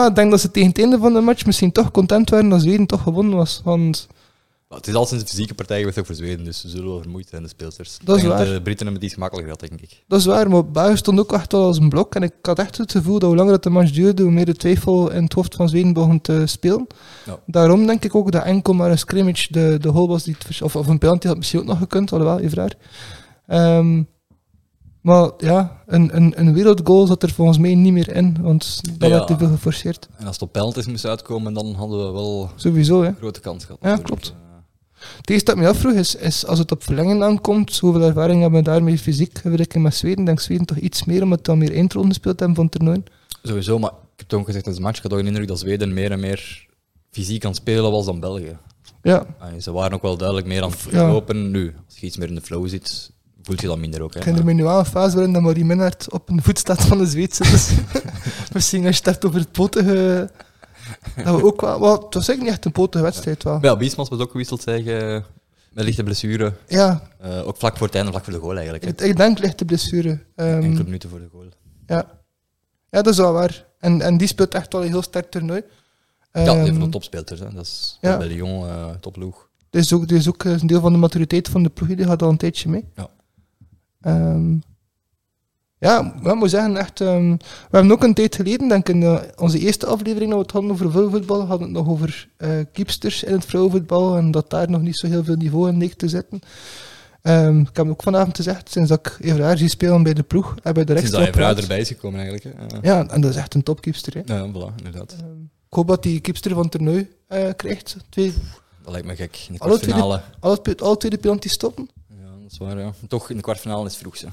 Ik 0.06 0.14
denk 0.14 0.30
dat 0.30 0.40
ze 0.40 0.50
tegen 0.50 0.68
het 0.68 0.78
einde 0.78 0.98
van 0.98 1.12
de 1.12 1.20
match 1.20 1.46
misschien 1.46 1.72
toch 1.72 1.90
content 1.90 2.30
waren 2.30 2.48
dat 2.48 2.60
Zweden 2.60 2.86
toch 2.86 3.02
gewonnen 3.02 3.36
was. 3.36 3.60
Want 3.64 4.06
Maar 4.70 4.78
het 4.78 4.88
is 4.88 4.94
al 4.94 5.06
sinds 5.06 5.24
de 5.24 5.30
fysieke 5.30 5.54
partij 5.54 5.78
geweest 5.78 5.98
ook 5.98 6.06
voor 6.06 6.14
Zweden, 6.14 6.44
dus 6.44 6.60
ze 6.60 6.68
zullen 6.68 6.86
wel 6.88 7.00
vermoeid 7.00 7.28
zijn, 7.28 7.42
de 7.42 7.48
speelsters. 7.48 7.98
Dat 8.04 8.16
is 8.16 8.22
waar. 8.22 8.38
De 8.44 8.44
Britten 8.62 8.76
hebben 8.76 8.94
het 8.94 9.02
iets 9.02 9.12
gemakkelijker 9.14 9.54
gehad, 9.54 9.70
denk 9.70 9.80
ik. 9.90 10.02
dat 10.08 10.18
is 10.20 10.26
waar, 10.26 10.50
maar 10.50 10.70
België 10.70 10.96
stond 10.96 11.18
ook 11.18 11.32
echt 11.32 11.52
wel 11.52 11.64
als 11.64 11.78
een 11.78 11.88
blok. 11.88 12.14
En 12.14 12.22
ik 12.22 12.32
had 12.42 12.58
echt 12.58 12.76
het 12.78 12.92
gevoel 12.92 13.18
dat 13.18 13.28
hoe 13.28 13.36
langer 13.38 13.52
het 13.52 13.62
de 13.62 13.70
match 13.70 13.90
duurde, 13.90 14.22
hoe 14.22 14.32
meer 14.32 14.44
de 14.44 14.54
twijfel 14.54 15.10
in 15.10 15.22
het 15.22 15.32
hoofd 15.32 15.54
van 15.54 15.68
Zweden 15.68 15.92
begon 15.92 16.20
te 16.20 16.42
spelen. 16.46 16.86
Ja. 17.26 17.38
Daarom 17.46 17.86
denk 17.86 18.04
ik 18.04 18.14
ook 18.14 18.32
dat 18.32 18.44
enkel 18.44 18.72
maar 18.72 18.90
een 18.90 18.98
scrimmage 18.98 19.46
de, 19.52 19.78
de 19.80 19.88
goal 19.88 20.08
was 20.08 20.22
die 20.24 20.36
het 20.46 20.62
of, 20.62 20.76
of 20.76 20.86
een 20.86 20.98
penalty 20.98 21.26
had 21.26 21.36
misschien 21.36 21.60
ook 21.60 21.66
nog 21.66 21.78
gekund, 21.78 22.12
alhoewel, 22.12 22.38
even 22.40 22.56
raar. 22.58 22.74
Ehm, 23.46 24.02
maar 25.00 25.30
ja, 25.38 25.82
een, 25.86 26.16
een, 26.16 26.32
een 26.40 26.52
wereldgoal 26.54 27.06
zat 27.06 27.22
er 27.22 27.30
volgens 27.32 27.58
mij 27.58 27.74
niet 27.74 27.92
meer 27.92 28.14
in, 28.14 28.36
want 28.40 28.80
dat 28.98 29.08
Ja. 29.10 29.16
werd 29.16 29.26
te 29.26 29.36
veel 29.38 29.48
geforceerd. 29.48 30.08
En 30.16 30.26
als 30.26 30.34
het 30.34 30.42
op 30.44 30.52
penalties 30.52 30.86
moest 30.86 31.04
uitkomen, 31.04 31.54
dan 31.54 31.74
hadden 31.74 32.06
we 32.06 32.12
wel 32.12 32.50
Sowieso, 32.56 33.02
hè. 33.02 33.08
een 33.08 33.16
grote 33.16 33.40
kans 33.40 33.64
gehad. 33.64 33.78
Ja, 33.82 33.88
natuurlijk. 33.88 34.20
klopt. 34.22 34.38
Het 35.16 35.30
eerste 35.30 35.44
dat 35.44 35.54
ik 35.56 35.60
me 35.62 35.68
afvroeg 35.68 35.92
is, 35.92 36.14
is 36.14 36.46
als 36.46 36.58
het 36.58 36.70
op 36.72 36.82
verlengen 36.84 37.22
aankomt, 37.22 37.78
hoeveel 37.78 38.02
ervaring 38.02 38.40
hebben 38.40 38.58
we 38.58 38.64
daarmee 38.70 38.98
fysiek 38.98 39.38
vergelijking 39.42 39.82
met 39.84 39.94
Zweden? 39.94 40.24
Denk 40.24 40.40
Zweden 40.40 40.66
toch 40.66 40.76
iets 40.76 41.04
meer, 41.04 41.22
omdat 41.22 41.44
dan 41.44 41.58
meer 41.58 41.74
eindronden 41.74 42.10
gespeeld 42.12 42.38
hebben 42.38 42.56
van 42.56 42.68
toernooien. 42.68 43.04
Sowieso, 43.42 43.78
maar 43.78 43.90
ik 43.90 43.96
heb 44.16 44.28
toen 44.28 44.44
gezegd 44.44 44.66
in 44.66 44.72
de 44.74 44.80
match, 44.80 44.96
ik 44.96 45.02
had 45.02 45.12
ook 45.12 45.18
een 45.18 45.26
indruk 45.26 45.48
dat 45.48 45.58
Zweden 45.58 45.94
meer 45.94 46.10
en 46.12 46.20
meer 46.20 46.66
fysiek 47.10 47.44
aan 47.44 47.50
het 47.50 47.60
spelen 47.60 47.90
was 47.90 48.04
dan 48.06 48.20
België. 48.20 48.56
Ja, 49.02 49.26
Ah, 49.38 49.48
ze 49.60 49.72
waren 49.72 49.92
ook 49.92 50.02
wel 50.02 50.16
duidelijk 50.16 50.46
meer 50.46 50.62
aan 50.62 50.70
het 50.70 50.86
Ja. 50.90 51.08
lopen. 51.12 51.50
Nu, 51.50 51.74
als 51.88 51.98
je 51.98 52.06
iets 52.06 52.16
meer 52.16 52.28
in 52.28 52.34
de 52.34 52.40
flow 52.40 52.68
zit, 52.68 53.10
voelt 53.42 53.60
je 53.60 53.66
dat 53.66 53.78
minder 53.78 54.02
ook. 54.02 54.12
Hè. 54.12 54.18
ik 54.18 54.24
herinner 54.24 54.46
me 54.48 54.52
nu 54.52 54.62
wel 54.62 54.78
een 54.78 54.84
fase 54.84 55.14
waarin 55.14 55.32
dat 55.32 55.42
Marie 55.42 55.64
Minnaert 55.64 56.12
op 56.12 56.28
een 56.28 56.42
voet 56.42 56.58
staat 56.58 56.84
van 56.84 56.98
de 56.98 57.06
Zweedse. 57.06 57.42
Dus 57.42 57.70
misschien 58.54 58.86
als 58.86 58.96
je 58.96 59.10
het 59.10 59.24
over 59.24 59.40
het 59.40 59.52
potige... 59.52 60.30
Dat 61.24 61.40
we 61.40 61.44
ook 61.44 61.60
wel... 61.60 61.92
het 61.92 62.14
was 62.14 62.14
eigenlijk 62.14 62.40
niet 62.40 62.48
echt 62.50 62.64
een 62.64 62.72
potige 62.72 63.04
wedstrijd 63.04 63.42
wel. 63.42 63.58
Ja, 63.62 63.76
Biesmans 63.76 64.08
was 64.08 64.18
ook 64.18 64.30
gewisseld, 64.30 64.62
zeg, 64.62 64.84
eh, 64.84 65.20
met 65.72 65.84
lichte 65.84 66.02
blessure. 66.02 66.52
Ja, 66.68 67.02
Eh, 67.18 67.46
ook 67.46 67.56
vlak 67.56 67.76
voor 67.76 67.86
het 67.86 67.96
einde, 67.96 68.10
vlak 68.10 68.24
voor 68.24 68.32
de 68.32 68.38
goal 68.38 68.54
eigenlijk. 68.54 68.84
ik, 68.84 69.00
ik 69.00 69.16
denk 69.16 69.38
lichte 69.38 69.64
blessure. 69.64 70.18
Ehm, 70.36 70.48
Enkele 70.62 70.84
minuten 70.84 71.08
voor 71.10 71.18
de 71.18 71.28
goal. 71.32 71.48
ja. 71.86 71.96
ja, 72.90 73.02
dat 73.02 73.06
is 73.12 73.16
wel 73.18 73.32
waar. 73.32 73.66
En, 73.78 74.00
en 74.02 74.16
die 74.16 74.28
speelt 74.28 74.54
echt 74.54 74.72
wel 74.72 74.82
een 74.82 74.88
heel 74.88 75.02
sterk 75.02 75.30
toernooi. 75.30 75.62
ja, 76.32 76.42
die 76.44 76.52
Ehm, 76.52 76.66
van 76.66 76.80
de 76.80 76.88
topspeelsters. 76.88 77.40
Hè. 77.40 77.52
Dat 77.54 77.64
is 77.64 77.98
ja. 78.00 78.16
bij 78.16 78.26
Lyon 78.26 78.66
uh, 78.66 78.90
toploeg. 79.00 79.48
Dit 79.70 79.82
is 79.84 79.92
ook, 79.92 80.08
dit 80.08 80.18
is 80.18 80.28
ook 80.28 80.44
een 80.44 80.66
deel 80.66 80.80
van 80.80 80.92
de 80.92 80.98
maturiteit 80.98 81.48
van 81.48 81.62
de 81.62 81.68
ploeg. 81.68 81.88
Die 81.88 82.06
gaat 82.06 82.22
al 82.22 82.28
een 82.28 82.36
tijdje 82.36 82.68
mee. 82.68 82.84
Ja. 82.96 83.08
Ehm, 84.00 84.56
ja, 85.80 86.14
ik 86.24 86.34
moet 86.34 86.50
zeggen, 86.50 86.76
echt, 86.76 87.00
ehm, 87.00 87.30
we 87.30 87.76
hebben 87.76 87.92
ook 87.92 88.02
een 88.02 88.14
tijd 88.14 88.34
geleden, 88.36 88.68
denk 88.68 88.88
ik, 88.88 88.94
in 88.94 89.00
de- 89.00 89.32
onze 89.36 89.58
eerste 89.58 89.86
aflevering, 89.86 90.28
dat 90.30 90.38
we 90.38 90.44
het 90.44 90.52
hadden 90.52 90.70
over 90.70 90.90
vrouwenvoetbal, 90.90 91.38
hadden 91.46 91.58
we 91.58 91.64
het 91.64 91.72
nog 91.84 91.88
over 91.88 92.28
eh 92.36 92.48
keepsters 92.72 93.22
in 93.22 93.32
het 93.32 93.44
vrouwenvoetbal 93.44 94.16
en 94.16 94.30
dat 94.30 94.50
daar 94.50 94.70
nog 94.70 94.80
niet 94.80 94.96
zo 94.98 95.06
heel 95.06 95.24
veel 95.24 95.36
niveau 95.36 95.68
in 95.68 95.78
leek 95.78 95.94
te 95.94 96.08
zitten. 96.08 96.40
Ehm, 97.22 97.60
ik 97.60 97.76
heb 97.76 97.88
ook 97.88 98.02
vanavond 98.02 98.36
gezegd, 98.36 98.70
sinds 98.70 98.88
dat 98.88 98.98
ik 98.98 99.16
even 99.20 99.42
haar 99.44 99.58
zie 99.58 99.68
spelen 99.68 100.02
bij 100.02 100.14
de 100.14 100.22
ploeg, 100.22 100.54
hebben 100.62 100.86
we 100.86 100.92
er 100.92 100.98
Sinds 100.98 101.02
extra 101.16 101.18
dat 101.18 101.26
je 101.26 101.40
vrouw 101.40 101.52
op 101.52 101.58
erbij 101.58 101.78
is 101.80 101.88
gekomen 101.88 102.20
eigenlijk. 102.20 102.56
Hè. 102.56 102.66
Eh, 102.76 102.82
Ja, 102.82 103.06
en 103.08 103.20
dat 103.20 103.30
is 103.30 103.36
echt 103.36 103.54
een 103.54 103.62
topkeepster. 103.62 104.14
Hè. 104.14 104.34
ja, 104.34 104.48
voilà, 104.48 104.74
inderdaad. 104.76 105.12
Ehm, 105.12 105.40
ik 105.68 105.76
hoop 105.76 105.88
dat 105.88 106.02
die 106.02 106.20
keepster 106.20 106.54
van 106.54 106.68
toernooi 106.68 107.08
eh, 107.26 107.48
krijgt. 107.56 107.96
Twee, 108.08 108.32
Dat 108.82 108.92
lijkt 108.92 109.06
me 109.06 109.16
gek. 109.16 109.44
In 109.48 109.54
de 109.54 109.58
Alle 109.60 109.78
alle, 110.40 110.76
alle 110.76 110.96
twee 110.96 111.10
de 111.10 111.18
penalty 111.18 111.48
stoppen. 111.48 111.88
Ja, 112.08 112.24
dat 112.42 112.50
is 112.52 112.58
waar, 112.58 112.78
ja. 112.78 112.92
Toch, 113.08 113.30
in 113.30 113.36
de 113.36 113.42
kwartfinale 113.42 113.86
is 113.86 113.96
vroeg, 113.96 114.20
hè. 114.20 114.26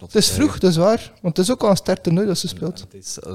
Het 0.00 0.14
is 0.14 0.30
vroeg, 0.30 0.58
dat 0.58 0.70
is 0.70 0.76
waar. 0.76 1.12
Want 1.22 1.36
het 1.36 1.46
is 1.46 1.52
ook 1.52 1.60
wel 1.60 1.70
een 1.70 1.76
sterk 1.76 2.02
toernooi 2.02 2.26
dat 2.26 2.38
ze 2.38 2.48
speelt. 2.48 2.78
Ja, 2.78 2.84
het 2.84 2.94
is, 3.04 3.18
eh, 3.18 3.34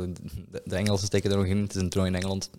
de, 0.66 0.76
Engelsen 0.76 1.08
steken 1.08 1.32
er 1.32 1.38
nog 1.38 1.46
in. 1.46 1.58
Het 1.58 1.76
is 1.76 1.82
een 1.82 1.90
toernooi 1.90 2.14
in 2.14 2.18
Engeland. 2.18 2.50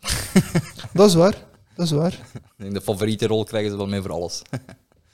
Dat 0.92 1.08
is 1.08 1.14
waar. 1.14 1.44
Dat 1.74 1.86
is 1.86 1.92
waar. 1.92 2.18
Denk 2.56 2.74
de 2.74 2.80
favoriete 2.80 3.26
rol 3.26 3.44
krijgen 3.44 3.70
ze 3.70 3.76
wel 3.76 3.86
mee 3.86 4.00
voor 4.00 4.12
alles. 4.12 4.42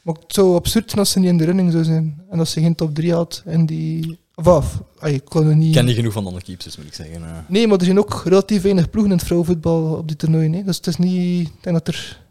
Maar 0.02 0.14
het 0.14 0.34
zou 0.34 0.54
absurd 0.54 0.86
zijn 0.90 1.00
als 1.00 1.10
ze 1.10 1.18
niet 1.18 1.28
in 1.28 1.36
de 1.36 1.44
running 1.44 1.72
zou 1.72 1.84
zijn. 1.84 2.22
En 2.30 2.38
als 2.38 2.50
ze 2.50 2.60
geen 2.60 2.74
top 2.74 2.94
3 2.94 3.12
had 3.12 3.42
en 3.44 3.66
die... 3.66 4.18
Of. 4.34 4.80
Ay, 4.98 5.12
ik 5.12 5.24
kon 5.24 5.46
er 5.46 5.56
niet... 5.56 5.68
Ik 5.68 5.74
ken 5.74 5.84
niet 5.84 5.96
genoeg 5.96 6.12
van 6.12 6.22
de 6.22 6.28
andere 6.28 6.46
keepers, 6.46 6.76
moet 6.76 6.86
ik 6.86 6.94
zeggen. 6.94 7.22
eh. 7.22 7.36
Nee, 7.48 7.66
maar 7.66 7.78
er 7.78 7.84
zijn 7.84 7.98
ook 7.98 8.22
relatief 8.24 8.62
weinig 8.62 8.90
ploegen 8.90 9.12
in 9.12 9.16
het 9.18 9.26
vrouwenvoetbal 9.26 9.96
op 9.96 10.08
die 10.08 10.16
toernooien. 10.16 10.52
Hè. 10.52 10.62
Dus 10.62 10.76
het 10.76 10.86
is 10.86 10.96
niet... 10.96 11.48
Ik 11.48 11.62
denk 11.62 11.76
dat 11.76 11.88
er 11.88 12.22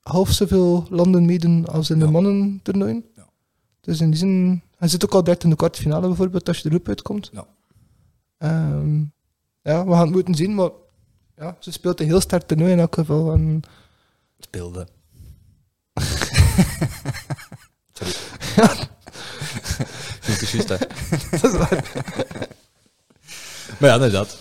half 0.00 0.30
zoveel 0.30 0.86
landen 0.90 1.24
meedoen 1.24 1.66
als 1.66 1.90
in 1.90 1.98
de 1.98 2.10
mannen 2.10 2.60
toernooien. 2.62 3.04
Dus 3.80 4.00
in 4.00 4.10
die 4.10 4.18
zin... 4.18 4.62
Hij 4.76 4.88
zit 4.88 5.04
ook 5.04 5.14
al 5.14 5.24
direct 5.24 5.44
in 5.44 5.50
de 5.50 5.56
kwartfinale 5.56 6.06
bijvoorbeeld, 6.06 6.48
als 6.48 6.56
je 6.56 6.62
de 6.62 6.68
groep 6.68 6.88
uitkomt. 6.88 7.30
Ja. 7.32 7.46
Ehm, 8.38 8.98
ja, 9.62 9.84
we 9.84 9.92
gaan 9.92 10.00
het 10.06 10.10
moeten 10.10 10.34
zien, 10.34 10.54
maar... 10.54 10.70
Ja, 11.36 11.56
ze 11.60 11.72
speelt 11.72 12.00
een 12.00 12.06
heel 12.06 12.20
sterk 12.20 12.42
toernooi 12.42 12.72
in 12.72 12.78
elk 12.78 12.94
geval. 12.94 13.32
En 13.32 13.62
speelde. 14.38 14.86
Sorry. 17.92 18.12
Niet 20.52 20.68
hè. 20.68 20.76
dat 21.40 21.44
is 21.44 21.56
waar. 21.56 21.90
Maar 23.78 23.88
ja, 23.88 23.94
inderdaad. 23.94 24.38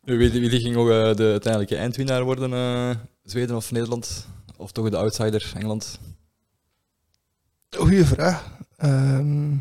Wie, 0.00 0.30
wie 0.30 0.60
ging 0.60 0.76
ook 0.76 0.88
eh, 0.88 1.14
de 1.14 1.22
uiteindelijke 1.30 1.76
eindwinnaar 1.76 2.24
worden? 2.24 2.52
eh, 2.52 2.96
Zweden 3.22 3.56
of 3.56 3.70
Nederland? 3.70 4.26
Of 4.56 4.72
toch 4.72 4.90
de 4.90 4.96
outsider, 4.96 5.52
Engeland? 5.54 5.98
Goeie 7.70 8.04
vraag. 8.04 8.55
Ehm, 8.76 9.56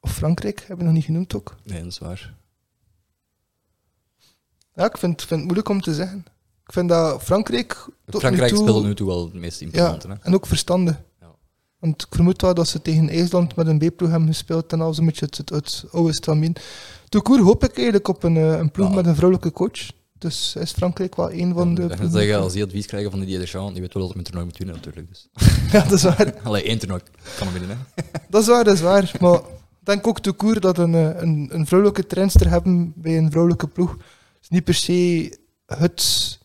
of 0.00 0.12
Frankrijk, 0.14 0.58
hebben 0.58 0.78
we 0.78 0.84
nog 0.84 0.92
niet 0.92 1.04
genoemd 1.04 1.34
ook. 1.34 1.56
Nee, 1.64 1.78
dat 1.82 1.92
is 1.92 1.98
waar. 1.98 2.34
Ja, 4.74 4.84
ik 4.84 4.96
vind, 4.98 5.18
vind 5.20 5.30
het 5.30 5.40
moeilijk 5.42 5.68
om 5.68 5.80
te 5.80 5.94
zeggen. 5.94 6.18
Ik 6.66 6.72
vind 6.72 6.88
dat 6.88 7.22
Frankrijk... 7.22 7.72
tot 7.72 8.14
nu 8.14 8.18
Frankrijk 8.18 8.50
toe- 8.52 8.58
speelde 8.62 8.86
nu 8.86 8.94
toe 8.94 9.06
wel 9.06 9.24
het 9.24 9.34
meest 9.34 9.60
imposante. 9.60 10.08
hè? 10.08 10.14
En 10.22 10.34
ook 10.34 10.46
verstandig. 10.46 11.00
Ja. 11.20 11.30
Want 11.78 12.02
ik 12.02 12.14
vermoed 12.14 12.42
wel 12.42 12.54
dat 12.54 12.68
ze 12.68 12.82
tegen 12.82 13.08
IJsland 13.08 13.56
met 13.56 13.66
een 13.66 13.78
B-ploeg 13.78 14.10
hebben 14.10 14.28
gespeeld 14.28 14.72
en 14.72 14.80
al 14.80 14.94
zo'n 14.94 15.06
beetje 15.06 15.24
het, 15.26 15.38
het, 15.38 15.50
het 15.50 15.84
oude 15.92 16.14
stramien. 16.14 16.56
Hoop 17.26 17.64
ik 17.64 17.74
eigenlijk 17.76 18.08
op 18.08 18.22
een, 18.22 18.36
eh, 18.36 18.58
een 18.58 18.70
ploeg 18.70 18.88
Ja. 18.88 18.94
met 18.94 19.06
een 19.06 19.14
vrouwelijke 19.14 19.52
coach. 19.52 19.90
Dus 20.18 20.56
is 20.58 20.72
Frankrijk 20.72 21.16
wel 21.16 21.32
een 21.32 21.54
van 21.54 21.74
de 21.74 21.82
Ik 21.82 21.96
zeggen, 22.10 22.38
als 22.40 22.52
die 22.52 22.64
advies 22.64 22.86
krijgen 22.86 23.10
van 23.10 23.20
Didier 23.20 23.38
Deschamps, 23.38 23.72
die 23.72 23.82
weet 23.82 23.94
wel 23.94 24.02
dat 24.02 24.12
hij 24.12 24.22
met 24.22 24.26
toernooi 24.26 24.46
moet 24.46 24.58
winnen 24.58 24.76
natuurlijk. 24.76 25.08
Dus. 25.08 25.28
Ja, 25.72 25.82
dat 25.82 25.92
is 25.92 26.02
waar. 26.02 26.34
Allee, 26.44 26.62
één 26.62 26.78
toernooi 26.78 27.00
kan 27.38 27.46
hem 27.46 27.58
winnen. 27.58 27.86
Hè? 27.94 28.02
Dat 28.30 28.42
is 28.42 28.48
waar, 28.48 28.64
dat 28.64 28.74
is 28.74 28.80
waar. 28.80 29.12
Maar 29.20 29.34
ik 29.34 29.42
denk 29.94 30.06
ook 30.06 30.20
toekoer 30.20 30.60
dat 30.60 30.78
een, 30.78 30.94
eh, 30.94 31.20
een, 31.20 31.48
een 31.52 31.66
vrouwelijke 31.66 32.06
trainster 32.06 32.48
hebben 32.48 32.92
bij 32.96 33.16
een 33.18 33.30
vrouwelijke 33.30 33.66
ploeg 33.66 33.96
is 34.40 34.48
niet 34.48 34.64
per 34.64 34.74
se 34.74 35.38
het 35.66 36.38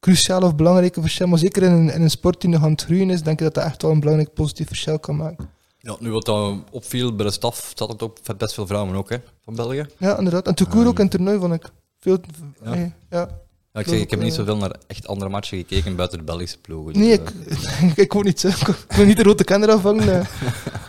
cruciale 0.00 0.46
of 0.46 0.54
belangrijke 0.54 1.00
verschil. 1.00 1.26
Maar 1.26 1.38
zeker 1.38 1.62
in 1.62 1.72
een, 1.72 1.92
in 1.92 2.02
een 2.02 2.10
sport 2.10 2.40
die 2.40 2.50
nog 2.50 2.62
aan 2.62 2.70
het 2.70 2.84
groeien 2.84 3.10
is, 3.10 3.22
denk 3.22 3.38
ik 3.38 3.44
dat 3.44 3.54
dat 3.54 3.64
echt 3.64 3.82
wel 3.82 3.90
een 3.90 4.00
belangrijk 4.00 4.34
positief 4.34 4.66
verschil 4.66 4.98
kan 4.98 5.16
maken. 5.16 5.48
Ja, 5.80 5.96
nu 5.98 6.10
wat 6.10 6.24
dan 6.24 6.64
opviel 6.70 7.14
bij 7.14 7.26
de 7.26 7.32
staf, 7.32 7.72
zat 7.74 7.88
het 7.88 8.02
op 8.02 8.18
best 8.36 8.54
veel 8.54 8.66
vrouwen 8.66 8.94
ook, 8.94 9.10
hè, 9.10 9.16
van 9.44 9.54
België. 9.54 9.86
Ja, 9.98 10.18
inderdaad. 10.18 10.46
En 10.46 10.54
toekoer 10.54 10.86
ook 10.86 10.98
in 10.98 11.04
het 11.04 11.10
toernooi, 11.10 11.38
vond 11.38 11.54
ik. 11.54 11.70
Veel, 12.00 12.18
Ja. 12.64 12.74
ja. 13.10 13.28
Ja, 13.72 13.80
ik, 13.80 13.88
zeg, 13.88 14.00
ik 14.00 14.10
heb 14.10 14.20
niet 14.22 14.34
zoveel 14.34 14.56
naar 14.56 14.74
echt 14.86 15.06
andere 15.06 15.30
matchen 15.30 15.58
gekeken 15.58 15.96
buiten 15.96 16.18
de 16.18 16.24
Belgische 16.24 16.58
ploegen. 16.58 16.98
Nee, 16.98 17.18
Dus, 17.22 17.62
ik, 17.62 17.68
eh, 17.68 17.92
ik 17.96 18.14
ook 18.16 18.24
niet. 18.24 18.42
hè. 18.42 18.48
Ik 18.48 18.76
wil 18.96 19.04
niet 19.06 19.16
de 19.16 19.22
rode 19.22 19.44
kenner 19.44 19.70
afvangen. 19.70 20.08
eh. 20.20 20.20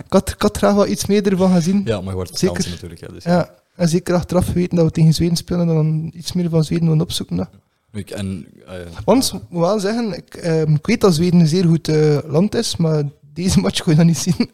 Ik 0.05 0.13
had, 0.13 0.29
ik 0.29 0.41
had 0.41 0.57
graag 0.57 0.73
wel 0.73 0.87
iets 0.87 1.05
meer 1.05 1.27
ervan 1.31 1.53
gezien. 1.53 1.81
ja, 1.85 1.97
maar 1.99 2.09
je 2.09 2.13
wordt 2.15 2.37
Zeker. 2.37 2.53
kansen 2.55 2.71
natuurlijk. 2.71 3.01
Hè, 3.01 3.07
dus, 3.13 3.23
Ja. 3.23 3.53
En 3.75 3.89
zeker 3.89 4.15
achteraf 4.15 4.53
weten 4.53 4.75
dat 4.75 4.85
we 4.85 4.91
tegen 4.91 5.13
Zweden 5.13 5.35
spelen 5.35 5.61
en 5.69 5.75
dan 5.75 6.11
iets 6.15 6.33
meer 6.33 6.49
van 6.49 6.63
Zweden 6.63 6.85
willen 6.87 7.01
opzoeken. 7.01 7.37
hè. 7.37 7.43
Ik- 7.99 8.09
En, 8.09 8.45
eh, 8.67 8.73
Want, 9.05 9.33
ik 9.33 9.41
moet 9.49 9.61
wel 9.61 9.79
zeggen, 9.79 10.13
ik, 10.17 10.35
ehm, 10.35 10.73
ik 10.73 10.85
weet 10.85 11.01
dat 11.01 11.15
Zweden 11.15 11.39
een 11.39 11.47
zeer 11.47 11.65
goed 11.65 11.87
land 12.25 12.55
is, 12.55 12.75
maar 12.75 13.03
deze 13.33 13.59
match 13.59 13.81
kon 13.83 13.91
je 13.91 13.97
dat 13.97 14.07
niet 14.07 14.17
zien. 14.17 14.49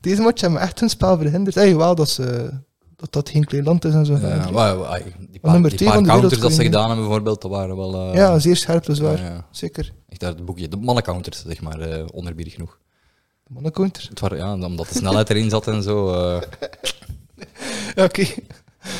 Deze 0.00 0.22
match 0.22 0.40
hebben 0.40 0.60
echt 0.60 0.80
hun 0.80 0.88
spel 0.90 1.16
verhinderd. 1.18 1.54
Ja, 1.54 1.76
wel 1.76 1.94
dat, 1.94 2.08
ze, 2.10 2.50
dat 3.02 3.12
dat 3.12 3.28
geen 3.28 3.44
klein 3.44 3.64
land 3.64 3.84
is 3.84 3.94
en 3.94 4.06
zo. 4.06 4.12
ja, 4.12 4.50
maar, 4.50 4.52
maar, 4.52 4.84
ai, 4.86 5.02
die 5.30 5.40
paar, 5.40 5.52
nummer 5.52 5.76
die 5.76 5.88
paar 5.88 6.02
counters 6.02 6.38
dat 6.40 6.52
ze 6.52 6.62
gedaan 6.62 6.86
hebben 6.86 7.04
bijvoorbeeld, 7.04 7.42
dat 7.42 7.50
waren 7.50 7.76
wel... 7.76 7.94
eh, 8.10 8.14
ja, 8.14 8.38
zeer 8.38 8.56
scherp, 8.56 8.84
dat 8.84 8.94
is 8.96 9.02
waar. 9.02 9.18
ja, 9.18 9.24
ja. 9.24 9.46
Zeker. 9.50 9.92
Echt 10.08 10.20
daar 10.20 10.30
het 10.30 10.44
boekje. 10.44 10.68
De 10.68 10.76
mannencounters, 10.76 11.44
zeg 11.46 11.60
maar, 11.60 11.80
eh 11.80 12.04
onerbiedig 12.12 12.52
genoeg. 12.52 12.78
De 13.44 13.50
mannencounter. 13.52 14.06
Het 14.08 14.20
waren, 14.20 14.36
ja, 14.38 14.52
omdat 14.52 14.88
de 14.88 14.94
snelheid 14.94 15.30
erin 15.30 15.50
zat 15.50 15.66
en 15.66 15.82
zo. 15.82 16.12
eh, 16.12 16.42
Ja, 17.94 18.04
oké. 18.08 18.24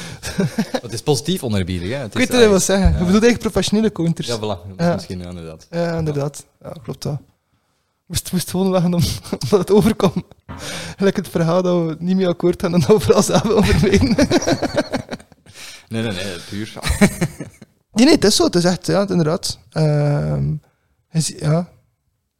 het 0.82 0.92
is 0.92 1.02
positief 1.02 1.42
onerbiedig, 1.42 1.88
hè. 1.90 1.96
Het 1.96 2.18
Ik 2.18 2.28
weet 2.28 2.28
wat 2.40 2.50
ai, 2.50 2.60
zeggen. 2.60 2.86
Je 2.86 2.92
ja. 2.92 3.04
bedoelt 3.04 3.22
eigenlijk 3.22 3.38
professionele 3.38 3.92
counters. 3.92 4.26
Ja, 4.26 4.36
Ja, 4.40 4.56
voilà. 4.58 4.76
Ja. 4.76 4.94
Misschien, 4.94 5.18
ja, 5.18 5.28
inderdaad. 5.28 5.66
inderdaad. 5.98 6.44
Ja, 6.62 6.72
klopt 6.82 7.02
dat. 7.02 7.18
Moest, 8.12 8.32
moest 8.32 8.50
gewoon 8.50 8.66
lachen 8.66 8.94
om, 8.94 9.02
omdat 9.42 9.58
het 9.58 9.70
overkwam. 9.70 10.12
Gelijk 10.96 11.16
het 11.16 11.28
verhaal 11.28 11.62
dat 11.62 11.86
we 11.86 11.96
niet 11.98 12.16
meer 12.16 12.28
akkoord 12.28 12.62
gaan 12.62 12.74
en 12.74 12.80
dat 12.80 12.88
we 12.88 13.00
vooral 13.00 13.22
zelf 13.22 13.48
overwegen. 13.50 14.16
Nee, 15.88 16.02
nee, 16.02 16.12
nee, 16.12 16.38
puur. 16.50 16.72
Nee, 17.92 18.04
nee, 18.04 18.14
het 18.14 18.24
is 18.24 18.36
zo. 18.36 18.44
Het 18.44 18.54
is 18.54 18.64
echt, 18.64 18.86
ja, 18.86 19.08
inderdaad. 19.08 19.58
Ehm, 19.70 20.54
je, 21.10 21.36
ja. 21.38 21.68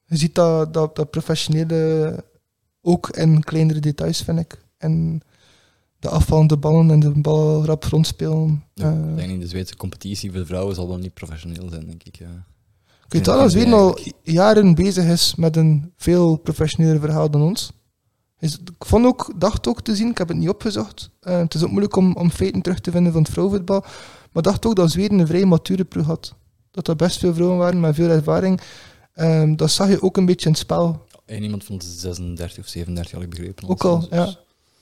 je 0.05 0.17
ziet 0.17 0.35
dat, 0.35 0.75
dat, 0.75 0.97
dat 0.97 1.11
professionele 1.11 2.25
ook 2.83 3.09
in 3.11 3.43
kleinere 3.45 3.81
details, 3.81 4.23
vind 4.23 4.39
ik. 4.39 4.65
En 4.79 5.21
de 5.99 6.09
afvallende 6.09 6.57
ballen 6.57 6.91
en 6.91 7.01
de 7.01 7.11
bal 7.11 7.65
rap 7.65 7.85
rondspelen. 7.85 8.65
Ja, 8.75 8.91
Eh, 8.93 9.09
ik 9.11 9.17
denk 9.17 9.31
in 9.31 9.41
de 9.41 9.47
Zweedse 9.49 9.77
competitie 9.77 10.31
voor 10.31 10.41
de 10.41 10.47
vrouwen 10.47 10.75
zal 10.75 10.89
wel 10.89 10.99
niet 10.99 11.15
professioneel 11.15 11.69
zijn, 11.69 11.87
denk 11.87 12.03
ik. 12.03 12.17
Ja. 12.17 12.45
Ik 13.15 13.53
weet 13.53 13.73
al 13.73 13.99
jaren 14.23 14.75
bezig 14.75 15.05
is 15.05 15.35
met 15.35 15.57
een 15.57 15.93
veel 15.97 16.37
professioneler 16.37 17.01
verhaal 17.01 17.31
dan 17.31 17.43
ons. 17.43 17.73
Is, 18.39 18.55
ik 18.55 18.85
vond 18.87 19.07
ook, 19.07 19.33
dacht 19.37 19.67
ook 19.67 19.81
te 19.81 19.97
zien, 19.97 20.11
ik 20.11 20.19
heb 20.19 20.29
het 20.29 20.37
niet 20.37 20.49
opgezocht. 20.49 21.11
eh, 21.21 21.39
het 21.39 21.55
is 21.55 21.63
ook 21.63 21.71
moeilijk 21.71 21.97
om, 21.97 22.15
om 22.17 22.31
feiten 22.31 22.63
terug 22.63 22.81
te 22.81 22.91
vinden 22.91 23.13
van 23.13 23.23
het 23.23 23.31
vrouwenvoetbal. 23.31 23.85
Maar 24.33 24.43
dacht 24.43 24.67
ook 24.67 24.77
dat 24.77 24.91
Zweden 24.91 25.19
een 25.19 25.27
vrij 25.27 25.45
mature 25.45 25.85
ploeg 25.85 26.07
had. 26.07 26.35
Dat 26.71 26.89
er 26.89 26.97
best 26.97 27.19
veel 27.19 27.35
vrouwen 27.35 27.59
waren 27.59 27.81
met 27.81 27.95
veel 27.95 28.09
ervaring. 28.09 28.61
Ehm, 29.15 29.57
dat 29.57 29.71
zag 29.71 29.89
je 29.89 30.03
ook 30.03 30.17
een 30.17 30.27
beetje 30.27 30.47
in 30.47 30.53
het 30.53 30.61
spel. 30.61 31.05
En 31.27 31.43
iemand 31.43 31.65
van 31.65 31.81
36 31.85 32.59
of 32.59 32.69
37 32.69 33.13
had 33.13 33.23
ik 33.23 33.31
begrepen. 33.31 33.69
Ook 33.69 33.85
al, 33.85 33.99
Dus- 33.99 34.09
ja. 34.11 34.35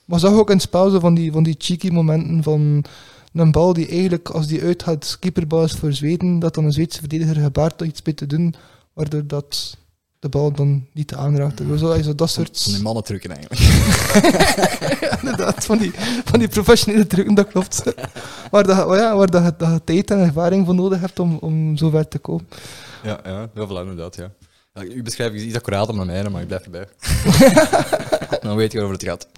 Maar 0.04 0.18
zag 0.18 0.32
ook 0.32 0.48
in 0.48 0.54
het 0.54 0.62
spel 0.64 0.90
zo 0.90 0.98
van 0.98 1.14
die, 1.14 1.32
van 1.32 1.42
die 1.42 1.54
cheeky 1.58 1.88
momenten 1.88 2.42
van 2.42 2.84
een 3.32 3.52
bal 3.52 3.72
die 3.72 3.88
eigenlijk, 3.88 4.28
als 4.28 4.46
die 4.46 4.62
uitgaat, 4.62 5.16
keeperbal 5.20 5.64
is 5.64 5.72
voor 5.72 5.92
Zweden, 5.92 6.38
dat 6.38 6.54
dan 6.54 6.64
een 6.64 6.72
Zweedse 6.72 6.98
verdediger 6.98 7.34
gebaart 7.36 7.80
er 7.80 7.86
iets 7.86 8.02
mee 8.04 8.14
te 8.14 8.26
doen, 8.26 8.54
waardoor 8.92 9.26
dat 9.26 9.76
de 10.18 10.28
bal 10.28 10.52
dan 10.52 10.86
niet 10.92 11.14
aanraakt. 11.14 11.60
Zo, 11.68 11.76
zo, 11.76 12.02
zo 12.02 12.14
dat 12.14 12.16
Van 12.18 12.28
soort... 12.28 12.64
die 12.64 12.82
mannen 12.82 13.04
trucken 13.04 13.30
eigenlijk. 13.36 13.60
Ja, 15.00 15.18
inderdaad, 15.20 15.64
van 15.64 15.78
die, 15.78 15.92
van 16.24 16.38
die 16.38 16.48
professionele 16.48 17.06
trucken, 17.06 17.34
dat 17.34 17.48
klopt. 17.48 17.82
waar 18.50 18.64
dat, 18.66 18.76
je- 18.76 18.94
ja, 18.96 19.16
waar 19.16 19.30
dat, 19.30 19.58
dat 19.58 19.70
je 19.72 19.80
tijd 19.84 20.10
en 20.10 20.18
ervaring 20.18 20.66
voor 20.66 20.74
nodig 20.74 21.00
hebt 21.00 21.18
om, 21.18 21.36
om 21.40 21.76
zo 21.76 21.90
ver 21.90 22.08
te 22.08 22.18
komen. 22.18 22.48
Ja, 23.02 23.20
ja, 23.24 23.48
heel 23.54 23.66
veel 23.66 23.80
inderdaad, 23.80 24.16
ja. 24.16 24.30
ja. 24.74 24.82
Uw 24.82 25.02
beschrijving 25.02 25.40
is 25.40 25.46
iets 25.46 25.56
accurater 25.56 25.94
dan 25.94 26.06
mijne, 26.06 26.28
maar 26.30 26.40
ik 26.40 26.46
blijf 26.46 26.64
erbij. 26.64 26.86
Dan 28.42 28.56
weet 28.56 28.72
je 28.72 28.78
waarover 28.80 29.06
het 29.06 29.08
gaat. 29.08 29.28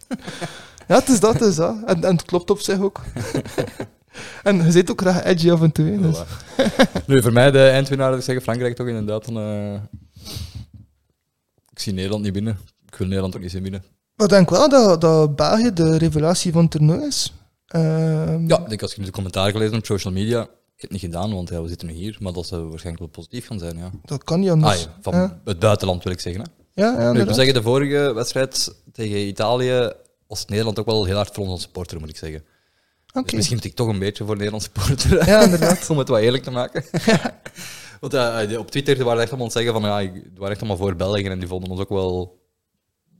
Ja, 0.92 0.98
het 0.98 1.08
is 1.08 1.20
dat, 1.20 1.32
het 1.32 1.42
is 1.42 1.54
dat. 1.56 1.76
En, 1.86 2.04
en 2.04 2.12
het 2.16 2.24
klopt 2.24 2.50
op 2.50 2.60
zich 2.60 2.80
ook. 2.80 3.00
en 4.42 4.64
je 4.64 4.70
zit 4.70 4.90
ook 4.90 5.00
graag 5.00 5.22
edgy 5.24 5.50
af 5.50 5.62
en 5.62 5.72
toe. 5.72 5.84
hè, 5.86 6.00
dus. 6.00 6.18
Nu, 7.06 7.22
voor 7.22 7.32
mij 7.32 7.50
de 7.50 7.68
eindwinnaar, 7.68 8.08
wil 8.08 8.18
ik 8.18 8.24
zeggen, 8.24 8.42
Frankrijk 8.44 8.76
toch 8.76 8.86
inderdaad. 8.86 9.28
Eh, 9.28 9.74
ik 11.72 11.78
zie 11.78 11.92
Nederland 11.92 12.22
niet 12.22 12.32
binnen. 12.32 12.58
Ik 12.86 12.94
wil 12.94 13.06
Nederland 13.06 13.36
ook 13.36 13.40
niet 13.42 13.50
zien 13.50 13.62
binnen. 13.62 13.84
Maar 14.16 14.26
ik 14.26 14.32
denk 14.32 14.50
wel 14.50 14.68
dat, 14.68 15.00
dat 15.00 15.36
België 15.36 15.72
de 15.72 15.96
revelatie 15.98 16.52
van 16.52 16.62
het 16.62 16.70
toernooi 16.70 17.06
is. 17.06 17.32
Ehm, 17.66 18.48
Ja, 18.48 18.58
ik 18.58 18.68
denk 18.68 18.82
als 18.82 18.92
je 18.94 19.00
nu 19.00 19.06
de 19.06 19.12
commentaar 19.12 19.50
gelezen 19.50 19.76
op 19.78 19.86
social 19.86 20.12
media, 20.12 20.40
ik 20.42 20.48
heb 20.76 20.90
het 20.90 20.90
niet 20.90 21.00
gedaan, 21.00 21.34
want 21.34 21.48
ja, 21.48 21.62
we 21.62 21.68
zitten 21.68 21.88
nu 21.88 21.94
hier, 21.94 22.16
maar 22.20 22.32
dat 22.32 22.46
zou 22.46 22.62
waarschijnlijk 22.68 22.98
wel 23.04 23.08
positief 23.24 23.46
gaan 23.46 23.58
zijn, 23.58 23.76
ja. 23.78 23.90
Dat 24.04 24.24
kan 24.24 24.40
niet 24.40 24.48
Ah, 24.48 24.54
anders. 24.54 24.82
ja, 24.82 24.88
van 25.00 25.14
ja. 25.14 25.40
het 25.44 25.58
buitenland 25.58 26.02
wil 26.04 26.12
ik 26.12 26.20
zeggen. 26.20 26.42
Hè. 26.42 26.48
Ja, 26.82 27.00
ja, 27.00 27.12
Nu, 27.12 27.20
ik 27.20 27.26
moet 27.26 27.34
zeggen, 27.34 27.54
de 27.54 27.62
vorige 27.62 28.12
wedstrijd 28.14 28.74
tegen 28.92 29.26
Italië 29.26 29.92
was 30.32 30.44
Nederland 30.44 30.78
ook 30.78 30.86
wel 30.86 31.04
heel 31.04 31.16
hard 31.16 31.34
voor 31.34 31.46
onze 31.46 31.62
supporter, 31.62 32.00
moet 32.00 32.08
ik 32.08 32.16
zeggen. 32.16 32.44
Dus 33.22 33.32
misschien 33.32 33.56
moet 33.56 33.64
ik 33.64 33.74
toch 33.74 33.88
een 33.88 33.98
beetje 33.98 34.24
voor 34.24 34.36
Nederlandse 34.36 34.70
supporter. 34.74 35.26
Ja, 35.28 35.42
inderdaad. 35.42 35.86
Om 35.90 35.98
het 35.98 36.08
wat 36.08 36.20
eerlijk 36.20 36.42
te 36.42 36.50
maken. 36.50 36.84
Want 38.00 38.12
ja, 38.12 38.46
die- 38.46 38.58
op 38.58 38.70
Twitter 38.70 39.04
waren 39.04 39.20
echt 39.22 39.30
allemaal 39.30 39.50
zeggen 39.50 39.72
van 39.72 39.82
ja, 39.82 40.00
ik- 40.00 40.12
die 40.12 40.22
waren 40.34 40.50
echt 40.50 40.58
allemaal 40.60 40.76
voor 40.76 40.96
België 40.96 41.24
en 41.24 41.38
die 41.38 41.48
vonden 41.48 41.70
ons 41.70 41.80
ook 41.80 41.88
wel. 41.88 42.40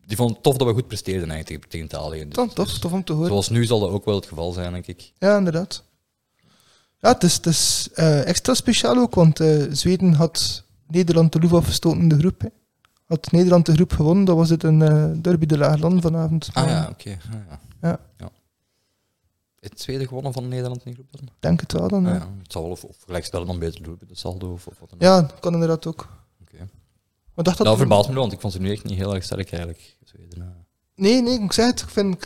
Die 0.07 0.17
vonden 0.17 0.35
het 0.35 0.45
tof 0.45 0.57
dat 0.57 0.67
we 0.67 0.73
goed 0.75 0.87
presteerden 0.87 1.31
eigenlijk 1.31 1.67
tegen, 1.71 1.87
Italië. 1.87 2.29
Dus- 2.29 2.55
tof, 2.55 2.79
tof 2.79 2.93
om 2.93 3.05
te 3.05 3.13
horen. 3.13 3.29
Zoals 3.29 3.49
nu 3.49 3.65
zal 3.65 3.81
dat 3.81 3.91
ook 3.91 4.05
wel 4.05 4.15
het 4.15 4.27
geval 4.27 4.53
zijn, 4.53 4.73
denk 4.73 4.87
ik. 4.87 5.13
Ja, 5.19 5.37
inderdaad. 5.37 5.85
Ja, 7.01 7.13
het 7.13 7.23
is, 7.23 7.35
het 7.35 7.47
is 7.47 7.89
eh, 7.95 8.27
extra 8.27 8.55
speciaal 8.55 8.97
ook, 8.97 9.15
want 9.15 9.41
eh, 9.41 9.63
Zweden 9.71 10.13
had 10.13 10.65
Nederland 10.89 11.33
de 11.33 11.39
loef 11.41 11.53
afgestoten 11.53 12.01
in 12.01 12.09
de 12.09 12.19
groep. 12.19 12.41
Hè. 12.41 12.49
Had 13.13 13.33
Nederland 13.33 13.67
de 13.67 13.73
groep 13.73 13.93
gewonnen, 13.93 14.25
dan 14.25 14.37
was 14.37 14.51
het 14.51 14.63
een 14.63 14.83
eh, 14.83 15.11
derby 15.23 15.47
de 15.47 15.59
Laagland 15.59 16.01
vanavond. 16.01 16.51
Ah 16.53 16.69
ja, 16.69 16.89
oké. 16.91 17.19
Ah, 17.31 17.59
ja. 17.81 18.01
Ja. 18.17 18.31
Het 19.61 19.77
tweede 19.77 20.07
gewonnen 20.07 20.33
van 20.33 20.49
Nederland 20.49 20.85
in 20.85 20.85
die 20.85 20.95
groep 20.95 21.21
dan? 21.21 21.35
Denk 21.41 21.61
het 21.61 21.73
wel 21.73 21.89
dan. 21.89 22.07
Ah, 22.07 22.15
ja. 22.15 22.29
Het 22.43 22.53
zal 22.53 22.63
wel 22.63 22.71
of, 22.71 22.85
of 22.85 23.31
dan 23.31 23.59
beter 23.59 23.83
doen, 23.83 23.99
de 24.09 24.15
saldo 24.15 24.53
of, 24.53 24.67
of 24.67 24.79
wat 24.79 24.91
dan 24.91 24.99
ook. 24.99 25.05
Ja, 25.05 25.37
kan 25.41 25.53
inderdaad 25.53 25.87
ook. 25.87 26.09
Oké. 26.41 26.69
Maar 27.35 27.45
dacht 27.45 27.57
dat 27.57 27.67
Dat 27.67 27.77
verbaast 27.77 28.09
me 28.09 28.15
want 28.15 28.33
ik 28.33 28.41
vond 28.41 28.53
ze 28.53 28.61
nu 28.61 28.71
echt 28.71 28.85
niet 28.85 28.99
heel 28.99 29.15
erg 29.15 29.25
sterk 29.25 29.53
eigenlijk. 29.53 29.97
Zweden. 30.05 30.67
Nee, 30.95 31.23
nee, 31.23 31.41
ik 31.41 31.53
zeg 31.53 31.67
het. 31.67 31.81
Ik 31.81 31.89
vind, 31.89 32.25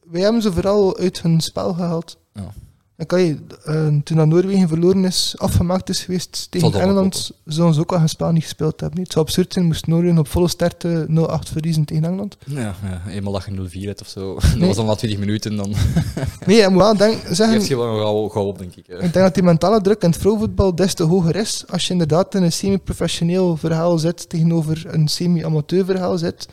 wij 0.00 0.20
hebben 0.20 0.42
ze 0.42 0.52
vooral 0.52 0.98
uit 0.98 1.22
hun 1.22 1.40
spel 1.40 1.74
gehaald. 1.74 2.16
Ja. 2.32 2.52
En 3.00 3.06
ey, 3.18 3.38
eh, 3.64 3.86
toen 4.04 4.16
dat 4.16 4.26
Noorwegen 4.26 4.68
verloren 4.68 5.04
is, 5.04 5.34
afgemaakt 5.38 5.88
is 5.88 6.02
geweest 6.04 6.46
tegen 6.50 6.70
Zal 6.70 6.80
Engeland, 6.80 7.30
zouden 7.44 7.74
ze 7.74 7.80
ook 7.80 7.92
al 7.92 8.08
spel 8.08 8.32
niet 8.32 8.42
gespeeld 8.42 8.80
hebben. 8.80 9.02
Het 9.02 9.12
zou 9.12 9.24
absurd 9.24 9.52
zijn, 9.52 9.64
moest 9.64 9.86
Noorwegen 9.86 10.18
op 10.18 10.28
volle 10.28 10.48
sterkte 10.48 11.06
0-8 11.08 11.48
verliezen 11.52 11.84
tegen 11.84 12.04
Engeland. 12.04 12.36
Ja, 12.46 12.74
ja, 12.82 13.02
eenmaal 13.10 13.32
dat 13.32 13.44
je 13.44 13.50
0-4 13.50 13.86
hebt 13.86 14.00
of 14.00 14.08
zo. 14.08 14.34
Dat 14.58 14.66
was 14.66 14.76
dan 14.76 14.86
na 14.86 14.94
20 14.94 15.18
minuten, 15.18 15.56
dan 15.56 15.74
Nee, 16.46 16.56
je 16.56 16.68
moet 16.68 16.78
wel 16.78 16.96
denk, 16.96 17.18
zeggen, 17.30 17.68
je 17.68 17.76
wel 17.76 17.98
gauw, 17.98 18.28
gauw 18.28 18.44
op, 18.44 18.58
denk 18.58 18.74
ik. 18.74 18.86
eh. 18.88 18.94
ik 18.94 19.00
denk 19.12 19.24
dat 19.24 19.34
die 19.34 19.42
mentale 19.42 19.80
druk 19.80 20.02
in 20.02 20.10
het 20.10 20.18
vrouwenvoetbal 20.18 20.74
des 20.74 20.94
te 20.94 21.02
hoger 21.02 21.36
is 21.36 21.64
als 21.68 21.86
je 21.86 21.92
inderdaad 21.92 22.34
in 22.34 22.42
een 22.42 22.52
semi-professioneel 22.52 23.56
verhaal 23.56 23.98
zit 23.98 24.28
tegenover 24.28 24.82
een 24.86 25.08
semi-amateur 25.08 25.84
verhaal 25.84 26.18
zit. 26.18 26.48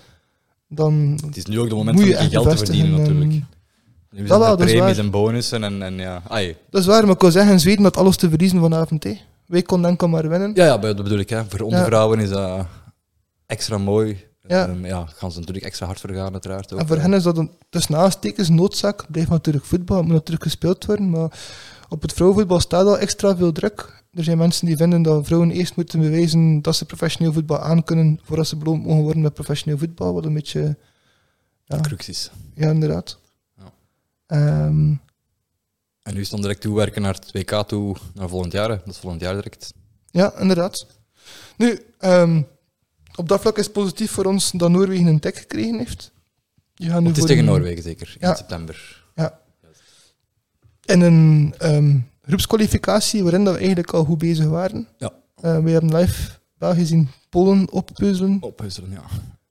Dan 0.69 1.19
Het 1.25 1.37
is 1.37 1.45
nu 1.45 1.59
ook 1.59 1.69
de 1.69 1.75
moment 1.75 1.97
om 1.97 2.03
je 2.03 2.09
je 2.09 2.29
geld 2.29 2.49
te 2.49 2.57
verdienen, 2.57 2.91
natuurlijk. 2.91 3.43
Nu 4.17 4.27
dat 4.27 4.41
zijn 4.41 4.57
dat 4.57 4.67
is 4.67 4.73
premies 4.73 4.97
en 4.97 5.11
bonussen 5.11 5.63
en, 5.63 5.81
en 5.81 5.93
ja. 5.97 6.21
Ai, 6.27 6.55
Dat 6.69 6.81
is 6.81 6.87
waar, 6.87 7.03
maar 7.05 7.15
ik 7.15 7.21
wil 7.21 7.31
zeggen, 7.31 7.51
in 7.51 7.59
Zweden 7.59 7.83
had 7.83 7.97
alles 7.97 8.15
te 8.17 8.29
verliezen 8.29 8.59
vanavond. 8.59 9.03
Hè. 9.03 9.17
Wij 9.45 9.61
konden 9.61 9.89
enkel 9.89 10.07
maar 10.07 10.29
winnen. 10.29 10.51
Ja, 10.53 10.65
ja, 10.65 10.77
dat 10.77 10.95
bedoel 11.03 11.19
ik. 11.19 11.29
Hè. 11.29 11.43
Voor 11.47 11.59
onze 11.59 11.77
Ja. 11.77 11.85
vrouwen 11.85 12.19
is 12.19 12.29
dat 12.29 12.65
extra 13.45 13.77
mooi. 13.77 14.25
Ja. 14.47 14.67
Ehm, 14.67 14.85
ja, 14.85 15.05
gaan 15.15 15.31
ze 15.31 15.39
natuurlijk 15.39 15.65
extra 15.65 15.85
hard 15.85 15.99
voor 15.99 16.09
gaan, 16.13 16.33
uiteraard. 16.33 16.73
Ook. 16.73 16.79
En 16.79 16.87
voor 16.87 16.97
hen 16.97 17.13
is 17.13 17.23
dat 17.23 17.37
een, 17.37 17.51
tussen 17.69 17.95
aanstekens 17.95 18.49
noodzaak. 18.49 19.05
Blijft 19.11 19.29
natuurlijk 19.29 19.65
voetbal, 19.65 19.97
het 19.97 20.05
moet 20.05 20.13
natuurlijk 20.15 20.43
gespeeld 20.43 20.85
worden. 20.85 21.09
Maar 21.09 21.39
op 21.89 22.01
het 22.01 22.13
vrouwenvoetbal 22.13 22.59
staat 22.59 22.85
al 22.85 22.97
extra 22.99 23.37
veel 23.37 23.51
druk. 23.51 24.03
Er 24.13 24.23
zijn 24.23 24.37
mensen 24.37 24.65
die 24.65 24.77
vinden 24.77 25.01
dat 25.01 25.25
vrouwen 25.25 25.51
eerst 25.51 25.75
moeten 25.75 25.99
bewijzen 25.99 26.61
dat 26.61 26.75
ze 26.75 26.85
professioneel 26.85 27.33
voetbal 27.33 27.59
aankunnen 27.59 28.19
voordat 28.23 28.47
ze 28.47 28.55
beloond 28.55 28.85
mogen 28.85 29.03
worden 29.03 29.21
met 29.21 29.33
professioneel 29.33 29.77
voetbal. 29.77 30.13
Wat 30.13 30.25
een 30.25 30.33
beetje, 30.33 30.77
ja, 31.65 31.79
Cruxis. 31.79 32.31
ja 32.55 32.69
inderdaad. 32.69 33.17
Ja. 34.27 34.35
Ehm, 34.37 34.93
En 36.01 36.13
nu 36.13 36.19
is 36.19 36.29
dan 36.29 36.41
direct 36.41 36.61
toewerken 36.61 37.01
naar 37.01 37.13
het 37.13 37.31
WK 37.31 37.63
toe, 37.67 37.95
naar 38.13 38.29
volgend 38.29 38.51
jaar. 38.53 38.69
hè. 38.69 38.75
Dat 38.77 38.87
is 38.93 38.97
volgend 38.97 39.21
jaar 39.21 39.33
direct. 39.35 39.73
ja, 40.11 40.33
inderdaad. 40.39 40.87
Nu, 41.57 41.79
ehm, 41.99 42.41
op 43.15 43.27
dat 43.29 43.41
vlak 43.41 43.57
is 43.57 43.63
het 43.63 43.73
positief 43.73 44.11
voor 44.11 44.25
ons 44.25 44.51
dat 44.51 44.69
Noorwegen 44.69 45.05
een 45.05 45.19
tik 45.19 45.37
gekregen 45.37 45.77
heeft. 45.77 46.11
Die 46.73 46.89
gaan 46.89 47.01
nu 47.03 47.09
het 47.09 47.17
is 47.17 47.23
tegen 47.25 47.39
een- 47.39 47.49
Noorwegen 47.49 47.83
zeker, 47.83 48.15
in 48.19 48.27
Ja. 48.27 48.35
september. 48.35 49.05
in 50.85 51.01
een 51.01 51.53
ehm, 51.57 51.97
groepskwalificatie 52.21 53.23
waarin 53.23 53.43
dat 53.43 53.53
we 53.53 53.59
eigenlijk 53.59 53.91
al 53.93 54.03
goed 54.03 54.17
bezig 54.17 54.45
waren. 54.45 54.87
Ja. 54.97 55.13
Eh, 55.35 55.59
we 55.63 55.69
hebben 55.69 55.95
live 55.95 56.31
België 56.57 56.85
zien 56.85 57.09
Polen 57.29 57.71
oppeuzelen, 57.71 58.37
Ophusselen, 58.41 58.91
ja. 58.91 59.03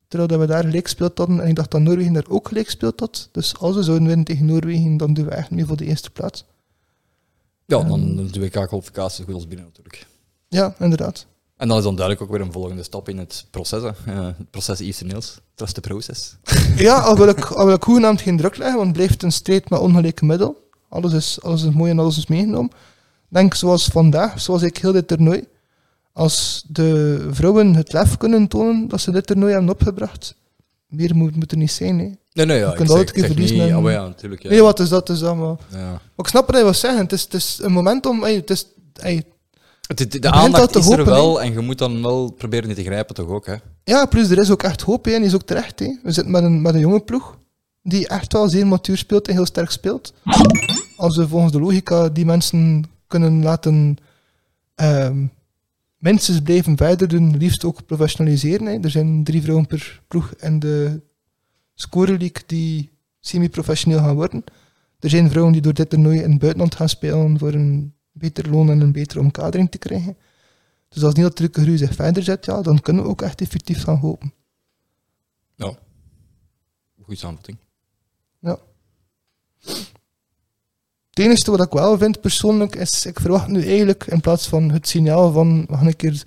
Terwijl 0.09 0.31
dat 0.31 0.41
we 0.41 0.47
daar 0.47 0.65
gelijk 0.65 0.85
gespeeld 0.85 1.19
hadden. 1.19 1.41
En 1.41 1.49
ik 1.49 1.55
dacht 1.55 1.71
dat 1.71 1.81
Noorwegen 1.81 2.13
daar 2.13 2.29
ook 2.29 2.49
gelijk 2.49 2.67
gespeeld 2.67 3.01
had. 3.01 3.29
Dus 3.33 3.59
als 3.59 3.77
we 3.77 3.83
zouden 3.83 4.07
winnen 4.07 4.25
tegen 4.25 4.47
Noorwegen, 4.47 4.97
dan 4.97 5.15
doen 5.15 5.25
we 5.25 5.31
echt 5.31 5.51
mee 5.51 5.65
voor 5.65 5.77
de 5.77 5.85
eerste 5.85 6.11
plaats. 6.11 6.45
Ja, 7.65 7.83
dan 7.83 8.21
is 8.21 8.33
de 8.33 8.41
WK-kwalificatie 8.41 9.25
goed 9.25 9.35
als 9.35 9.49
binnen 9.49 9.67
natuurlijk. 9.67 10.07
Ja, 10.49 10.75
inderdaad. 10.79 11.27
En 11.57 11.69
dan 11.69 11.77
is 11.77 11.83
dan 11.83 11.97
duidelijk 11.97 12.25
ook 12.27 12.37
weer 12.37 12.47
een 12.47 12.53
volgende 12.53 12.83
stap 12.83 13.09
in 13.09 13.19
het 13.19 13.47
proces. 13.51 13.83
Hè. 13.83 14.13
Het 14.13 14.51
proces 14.51 14.81
Eastern 14.81 15.11
Hills. 15.11 15.41
Trust 15.55 15.75
the 15.75 15.81
process. 15.81 16.37
Ja, 16.77 16.99
al 16.99 17.17
wil 17.17 17.29
ik, 17.29 17.45
al 17.45 17.67
wil 17.67 17.75
ik 17.75 17.83
hoegenaamd 17.83 18.21
geen 18.21 18.37
druk 18.37 18.57
leggen, 18.57 18.77
want 18.77 18.87
het 18.87 18.97
blijft 18.97 19.23
een 19.23 19.33
strijd 19.33 19.71
met 19.71 19.81
ongelijke 19.81 20.25
middel. 20.25 20.69
Alles 20.89 21.13
is, 21.13 21.43
alles 21.43 21.63
is 21.63 21.75
mooi 21.75 21.91
en 21.91 21.99
alles 21.99 22.19
is 22.19 22.27
meegenomen. 22.27 22.71
Denk 23.29 23.55
zoals 23.55 23.85
vandaag, 23.85 24.41
zoals 24.41 24.63
ik 24.63 24.77
heel 24.77 24.93
dit 24.93 25.09
toernooi. 25.09 25.45
Als 26.17 26.65
de 26.69 27.27
vrouwen 27.31 27.75
het 27.75 27.93
lef 27.93 28.17
kunnen 28.17 28.49
tonen 28.49 28.89
dat 28.89 29.01
ze 29.01 29.11
dit 29.11 29.27
toernooi 29.27 29.53
hebben 29.53 29.71
opgebracht, 29.71 30.35
meer 30.87 31.17
moet, 31.17 31.37
moet 31.37 31.51
er 31.53 31.59
niet 31.59 31.71
zijn. 31.71 31.99
Hè. 31.99 32.11
Nee, 32.33 32.47
nee, 32.47 32.59
ja. 32.59 32.71
Je 32.71 32.77
kunt 32.77 32.91
altijd 32.91 33.11
zeg 33.15 33.27
verliezen 33.27 33.57
niet... 33.57 33.69
en- 33.69 33.75
Ah, 33.75 33.83
maar 33.83 33.93
ja, 33.93 34.07
natuurlijk. 34.07 34.43
Ja. 34.43 34.49
Nee, 34.51 34.63
wat 34.63 34.81
is 34.81 34.89
dat? 34.89 35.09
Is 35.09 35.19
dat 35.19 35.37
maar... 35.37 35.57
Ja. 35.71 35.91
Maar 35.91 36.01
ik 36.17 36.27
snap 36.27 36.47
wat 36.47 36.55
hij 36.55 36.65
wil 36.65 36.75
zeggen. 36.75 37.01
Het 37.01 37.13
is, 37.13 37.23
het 37.23 37.35
is 37.35 37.59
een 37.63 37.73
moment 37.73 38.07
om... 38.07 38.25
ey, 38.25 38.35
het 38.35 38.51
is, 38.51 38.67
ey, 38.93 39.25
Het- 39.87 39.99
het- 39.99 40.23
de 40.23 40.31
aandacht 40.31 40.73
te 40.73 40.79
is 40.79 40.89
er 40.89 41.05
wel 41.05 41.43
en 41.43 41.53
je 41.53 41.61
moet 41.61 41.79
dan 41.79 42.03
wel 42.03 42.31
proberen 42.31 42.67
die 42.67 42.77
te 42.77 42.83
grijpen 42.83 43.15
toch 43.15 43.29
ook. 43.29 43.47
Hè. 43.47 43.55
ja, 43.85 44.07
plus 44.07 44.31
er 44.31 44.39
is 44.39 44.51
ook 44.51 44.63
echt 44.63 44.81
hoop 44.83 45.05
hè, 45.05 45.11
en 45.13 45.19
die 45.19 45.27
is 45.29 45.35
ook 45.35 45.43
terecht. 45.47 45.79
Hè. 45.79 45.97
We 46.03 46.13
zitten 46.13 46.33
met 46.33 46.43
een, 46.43 46.63
met 46.63 46.75
een 46.75 46.81
jonge 46.81 47.01
ploeg 47.01 47.39
die 47.83 48.09
echt 48.09 48.33
wel 48.33 48.49
zeer 48.49 48.67
matuur 48.67 48.97
speelt 48.97 49.29
en 49.29 49.35
heel 49.35 49.47
sterk 49.47 49.71
speelt. 49.71 50.13
Als 50.97 51.17
we 51.17 51.29
volgens 51.29 51.53
de 51.53 51.61
logica 51.61 52.09
die 52.09 52.25
mensen 52.25 52.85
kunnen 53.07 53.43
laten 53.43 53.97
ehm 54.75 55.25
minstens 56.07 56.41
blijven 56.41 56.77
verder 56.77 57.09
doen, 57.09 57.37
liefst 57.37 57.65
ook 57.65 57.87
professionaliseren. 57.87 58.67
Hè. 58.67 58.79
Er 58.81 58.91
zijn 58.91 59.25
drie 59.25 59.43
vrouwen 59.43 59.67
per 59.67 60.03
ploeg 60.09 60.35
in 60.35 60.59
de 60.59 61.03
score 61.75 62.19
league 62.19 62.43
die 62.47 62.91
semi-professioneel 63.21 63.99
gaan 63.99 64.15
worden. 64.15 64.45
Er 64.99 65.11
zijn 65.11 65.31
vrouwen 65.31 65.53
die 65.53 65.63
door 65.63 65.75
dit 65.75 65.91
toernooi 65.91 66.21
in 66.23 66.31
het 66.31 66.39
buitenland 66.39 66.75
gaan 66.75 66.89
spelen 66.89 67.39
voor 67.39 67.53
een 67.53 67.95
beter 68.13 68.51
loon 68.51 68.71
en 68.71 68.81
een 68.81 68.93
betere 68.93 69.21
omkadering 69.21 69.71
te 69.71 69.79
krijgen. 69.79 70.17
Dus 70.89 71.05
als 71.05 71.15
niet 71.15 71.37
dat 71.37 71.79
zich 71.79 71.95
verder 71.95 72.23
zet, 72.23 72.45
ja, 72.45 72.63
dan 72.63 72.81
kunnen 72.81 73.03
we 73.03 73.09
ook 73.09 73.23
echt 73.23 73.41
effectief 73.41 73.83
gaan 73.83 73.99
hopen. 73.99 74.33
Ja. 75.55 75.79
Goeie 77.03 77.19
samenvatting. 77.19 77.59
Het 81.17 81.25
enige 81.25 81.51
wat 81.51 81.67
ik 81.67 81.73
wel 81.73 81.99
vind 81.99 82.21
persoonlijk 82.21 82.77
is, 82.77 83.07
ik 83.07 83.21
verwacht 83.21 83.49
nu 83.49 83.63
eigenlijk 83.63 84.07
in 84.07 84.21
plaats 84.21 84.49
van 84.49 84.71
het 84.71 84.89
signaal 84.89 85.33
van 85.33 85.65
we 85.69 85.77
gaan 85.77 85.87
een 85.87 85.97
keer 85.97 86.23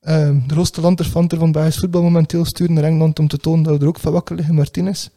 ehm, 0.00 0.38
de 0.46 0.54
grootste 0.54 0.80
lanterfanter 0.80 1.38
van 1.38 1.52
Belgisch 1.52 1.76
voetbal 1.78 2.02
momenteel 2.02 2.44
sturen 2.44 2.74
naar 2.74 2.84
Engeland 2.84 3.18
om 3.18 3.28
te 3.28 3.36
tonen 3.36 3.62
dat 3.62 3.74
we 3.76 3.80
er 3.80 3.88
ook 3.88 3.98
van 3.98 4.12
wakker 4.12 4.36
liggen, 4.36 4.54
Martinez. 4.54 5.08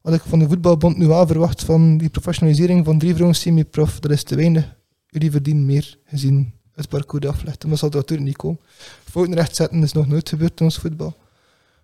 Wat 0.00 0.14
ik 0.14 0.22
van 0.26 0.38
de 0.38 0.48
voetbalbond 0.48 0.96
nu 0.96 1.06
wel 1.06 1.26
verwacht 1.26 1.62
van 1.62 1.96
die 1.96 2.08
professionalisering 2.08 2.84
van 2.84 2.98
drie 2.98 3.12
vrouwen 3.14 3.36
semi-prof, 3.36 4.00
dat 4.00 4.10
is 4.10 4.22
te 4.22 4.36
weinig. 4.36 4.76
Jullie 5.06 5.30
verdienen 5.30 5.66
meer 5.66 5.98
gezien 6.04 6.52
het 6.72 6.88
parcours 6.88 7.22
dat 7.22 7.32
aflegt. 7.32 7.62
En 7.62 7.68
dat 7.68 7.78
zal 7.78 7.88
natuurlijk 7.88 8.28
niet 8.28 8.36
komen. 8.36 8.60
Fouten 9.10 9.34
rechtzetten 9.34 9.82
is 9.82 9.92
nog 9.92 10.06
nooit 10.06 10.28
gebeurd 10.28 10.60
in 10.60 10.64
ons 10.64 10.78
voetbal. 10.78 11.16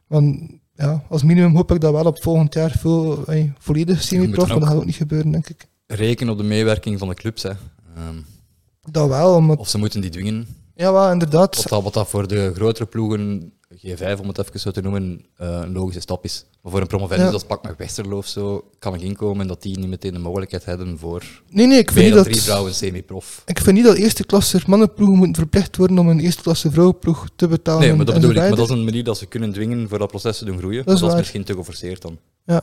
Want 0.07 0.51
ja, 0.75 1.05
als 1.09 1.23
minimum 1.23 1.57
hoop 1.57 1.73
ik 1.73 1.81
dat 1.81 1.93
wel 1.93 2.05
op 2.05 2.23
volgend 2.23 2.55
jaar 2.55 2.71
veel, 2.71 3.27
ey, 3.27 3.53
volledig 3.59 4.03
semi-prof, 4.03 4.49
maar 4.49 4.59
dat 4.59 4.69
gaat 4.69 4.77
ook 4.77 4.85
niet 4.85 4.95
gebeuren, 4.95 5.31
denk 5.31 5.49
ik. 5.49 5.69
Reken 5.93 6.29
op 6.29 6.39
de 6.39 6.45
meewerking 6.45 6.99
van 6.99 7.09
de 7.09 7.15
clubs. 7.15 7.43
Hè. 7.43 7.49
Ehm, 7.97 8.17
Dat 8.91 9.09
wel, 9.09 9.55
of 9.59 9.69
ze 9.69 9.79
moeten 9.79 10.01
die 10.01 10.11
dwingen. 10.11 10.47
ja, 10.75 10.93
wel, 10.93 11.11
inderdaad. 11.11 11.57
Wat 11.57 11.69
dat, 11.69 11.83
wat 11.83 11.95
dat 11.95 12.09
voor 12.09 12.29
de 12.29 12.53
grotere 12.55 12.87
ploegen, 12.87 13.53
G5 13.87 14.21
om 14.21 14.29
het 14.29 14.39
even 14.39 14.61
zo 14.61 14.71
te 14.71 14.81
noemen, 14.81 15.25
eh, 15.37 15.61
een 15.63 15.73
logische 15.73 16.01
stap 16.01 16.25
is. 16.25 16.45
Maar 16.63 16.73
voor 16.73 16.81
een 16.81 16.87
promovendus 16.87 17.27
Ja. 17.27 17.33
als 17.33 17.45
pak 17.45 17.63
met 17.63 17.77
Westerlo 17.77 18.17
of 18.17 18.27
zo, 18.27 18.65
kan 18.79 18.95
ik 18.95 19.01
inkomen 19.01 19.47
dat 19.47 19.63
die 19.63 19.79
niet 19.79 19.89
meteen 19.89 20.13
de 20.13 20.19
mogelijkheid 20.19 20.65
hebben 20.65 20.99
voor 20.99 21.23
Nee, 21.51 21.67
nee, 21.67 21.79
ik 21.79 21.91
vind 21.91 22.05
niet 22.05 22.15
dat, 22.15 22.25
drie 22.25 22.43
vrouwen 22.43 22.75
semi-prof. 22.75 23.43
ik 23.47 23.59
vind 23.61 23.77
niet 23.77 23.85
dat 23.85 23.97
eerste 23.97 24.25
klasse 24.25 24.61
mannenploegen 24.67 25.17
moeten 25.19 25.43
verplicht 25.43 25.77
worden 25.77 25.99
om 25.99 26.09
een 26.09 26.21
eerste 26.21 26.43
klasse 26.43 26.71
vrouwenploeg 26.71 27.29
te 27.37 27.49
betalen. 27.49 27.81
Nee, 27.81 27.95
maar 27.95 28.05
dat 28.05 28.15
bedoel 28.15 28.31
ik. 28.31 28.37
Maar 28.37 28.51
dat 28.57 28.59
is 28.71 28.77
een 28.77 28.85
manier 28.85 29.05
dat 29.05 29.19
ze 29.19 29.27
kunnen 29.27 29.53
dwingen 29.53 29.89
voor 29.89 29.99
dat 29.99 30.09
proces 30.09 30.39
te 30.39 30.45
doen 30.45 30.59
groeien. 30.59 30.85
Dat 30.85 30.95
is 30.95 31.01
dat 31.01 31.11
is 31.13 31.17
misschien 31.17 31.45
te 31.45 31.55
geforceerd 31.55 32.03
dan. 32.03 32.19
Ja. 32.45 32.63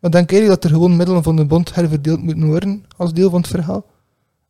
Maar 0.00 0.10
denk 0.10 0.30
eigenlijk 0.30 0.62
dat 0.62 0.70
er 0.70 0.76
gewoon 0.76 0.96
middelen 0.96 1.22
van 1.22 1.36
de 1.36 1.44
bond 1.44 1.74
herverdeeld 1.74 2.22
moeten 2.22 2.46
worden 2.46 2.84
als 2.96 3.12
deel 3.12 3.30
van 3.30 3.40
het 3.40 3.50
verhaal? 3.50 3.86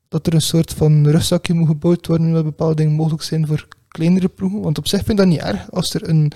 Dat 0.09 0.27
er 0.27 0.35
een 0.35 0.41
soort 0.41 0.73
van 0.73 1.09
rugzakje 1.09 1.55
moet 1.55 1.67
gebouwd 1.67 2.07
worden 2.07 2.33
waar 2.33 2.45
bepaalde 2.45 2.75
dingen 2.75 2.93
mogelijk 2.93 3.23
zijn 3.23 3.47
voor 3.47 3.69
kleinere 3.89 4.29
ploegen? 4.29 4.61
Want 4.61 4.79
op 4.79 4.87
zich 4.87 4.99
vind 4.99 5.11
ik 5.11 5.17
dat 5.17 5.27
niet 5.27 5.41
erg 5.41 5.71
als 5.71 5.95
er 5.95 6.09
een, 6.09 6.33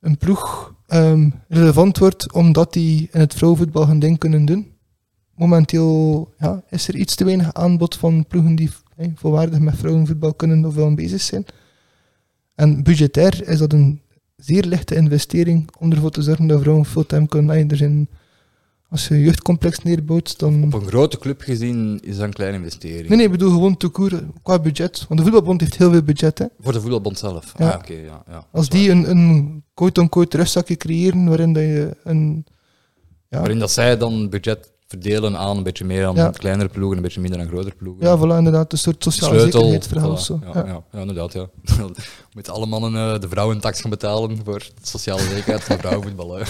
een 0.00 0.16
ploeg 0.16 0.74
ehm, 0.86 1.30
relevant 1.48 1.98
wordt 1.98 2.32
omdat 2.32 2.72
die 2.72 3.08
in 3.12 3.20
het 3.20 3.34
vrouwenvoetbal 3.34 3.86
hun 3.86 3.98
ding 3.98 4.18
kunnen 4.18 4.44
doen. 4.44 4.74
Momenteel 5.34 6.34
ja, 6.38 6.62
is 6.68 6.88
er 6.88 6.96
iets 6.96 7.14
te 7.14 7.24
weinig 7.24 7.54
aanbod 7.54 7.96
van 7.96 8.26
ploegen 8.26 8.54
die 8.54 8.70
hey, 8.96 9.12
volwaardig 9.14 9.58
met 9.58 9.76
vrouwenvoetbal 9.76 10.34
kunnen 10.34 10.64
of 10.64 10.74
wel 10.74 10.94
bezig 10.94 11.20
zijn. 11.20 11.44
En 12.54 12.82
budgetair 12.82 13.48
is 13.48 13.58
dat 13.58 13.72
een 13.72 14.00
zeer 14.36 14.64
lichte 14.64 14.94
investering 14.94 15.68
om 15.78 15.92
ervoor 15.92 16.10
te 16.10 16.22
zorgen 16.22 16.46
dat 16.46 16.60
vrouwen 16.60 16.84
fulltime 16.84 17.28
kunnen 17.28 17.76
zijn, 17.76 18.08
als 18.88 19.08
je 19.08 19.14
een 19.14 19.20
jeugdcomplex 19.20 19.78
neerbouwt, 19.78 20.38
dan... 20.38 20.64
Op 20.64 20.72
een 20.72 20.86
grote 20.86 21.18
club 21.18 21.40
gezien 21.40 22.00
is 22.02 22.16
dat 22.16 22.24
een 22.24 22.32
kleine 22.32 22.56
investering. 22.56 23.08
Nee, 23.08 23.16
nee, 23.16 23.26
ik 23.26 23.32
bedoel 23.32 23.50
gewoon 23.50 23.76
te 23.76 23.88
koer 23.88 24.22
qua 24.42 24.58
budget. 24.58 25.04
Want 25.08 25.20
de 25.20 25.26
voetbalbond 25.26 25.60
heeft 25.60 25.76
heel 25.76 25.90
veel 25.90 26.02
budget. 26.02 26.38
Hè. 26.38 26.46
Voor 26.60 26.72
de 26.72 26.80
voetbalbond 26.80 27.18
zelf. 27.18 27.54
Ja. 27.58 27.70
Ah, 27.70 27.78
oké, 27.78 27.94
ja, 27.94 28.22
ja. 28.28 28.46
Als 28.52 28.68
die 28.68 28.90
een, 28.90 29.10
een 29.10 29.62
quote-unquote 29.74 30.36
rugzakje 30.36 30.76
creëren 30.76 31.28
waarin 31.28 31.52
dat 31.52 31.62
je 31.62 31.96
een... 32.04 32.46
Ja, 33.28 33.38
Waarin 33.38 33.58
dat 33.58 33.70
zij 33.70 33.96
dan 33.96 34.28
budget 34.28 34.72
verdelen 34.88 35.36
aan 35.36 35.56
een 35.56 35.62
beetje 35.62 35.84
meer 35.84 36.06
aan 36.06 36.14
Ja. 36.14 36.30
kleinere 36.30 36.68
ploegen, 36.68 36.96
een 36.96 37.02
beetje 37.02 37.20
minder 37.20 37.40
aan 37.40 37.46
grotere 37.48 37.74
ploegen. 37.78 38.06
ja 38.06 38.18
voilà, 38.18 38.38
inderdaad. 38.38 38.72
Een 38.72 38.78
soort 38.78 39.02
sociale 39.02 39.34
Sleutel. 39.34 39.58
zekerheidsverhaal 39.60 40.10
of 40.10 40.20
zo. 40.22 40.40
Ja, 40.54 40.64
Ja. 40.66 40.82
ja. 40.92 41.00
inderdaad. 41.00 41.32
Ja. 41.32 41.46
Met 42.34 42.48
alle 42.50 42.66
mannen 42.66 42.94
eh, 43.14 43.20
de 43.20 43.28
vrouwentax 43.28 43.80
gaan 43.80 43.90
betalen 43.90 44.38
voor 44.44 44.58
de 44.58 44.86
sociale 44.86 45.20
zekerheid 45.20 45.64
van 45.64 45.78
vrouwenvoetbal. 45.78 46.38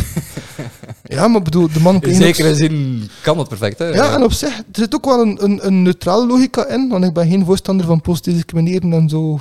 ja, 1.03 1.29
maar 1.29 1.39
ik 1.39 1.45
bedoel, 1.45 1.73
de 1.73 1.81
man 1.81 2.01
In 2.03 2.15
zekere 2.15 2.55
zin 2.55 3.03
kan 3.23 3.39
het 3.39 3.49
perfect. 3.49 3.79
Hè? 3.79 3.87
Ja, 3.89 4.15
en 4.15 4.23
op 4.23 4.33
zich, 4.33 4.59
er 4.59 4.65
zit 4.73 4.95
ook 4.95 5.05
wel 5.05 5.21
een, 5.21 5.45
een, 5.45 5.67
een 5.67 5.83
neutrale 5.83 6.27
logica 6.27 6.67
in, 6.69 6.89
want 6.89 7.05
ik 7.05 7.13
ben 7.13 7.29
geen 7.29 7.45
voorstander 7.45 7.87
van 7.87 8.01
positief 8.01 8.35
discrimineren 8.35 8.93
en 8.93 9.09
zo 9.09 9.41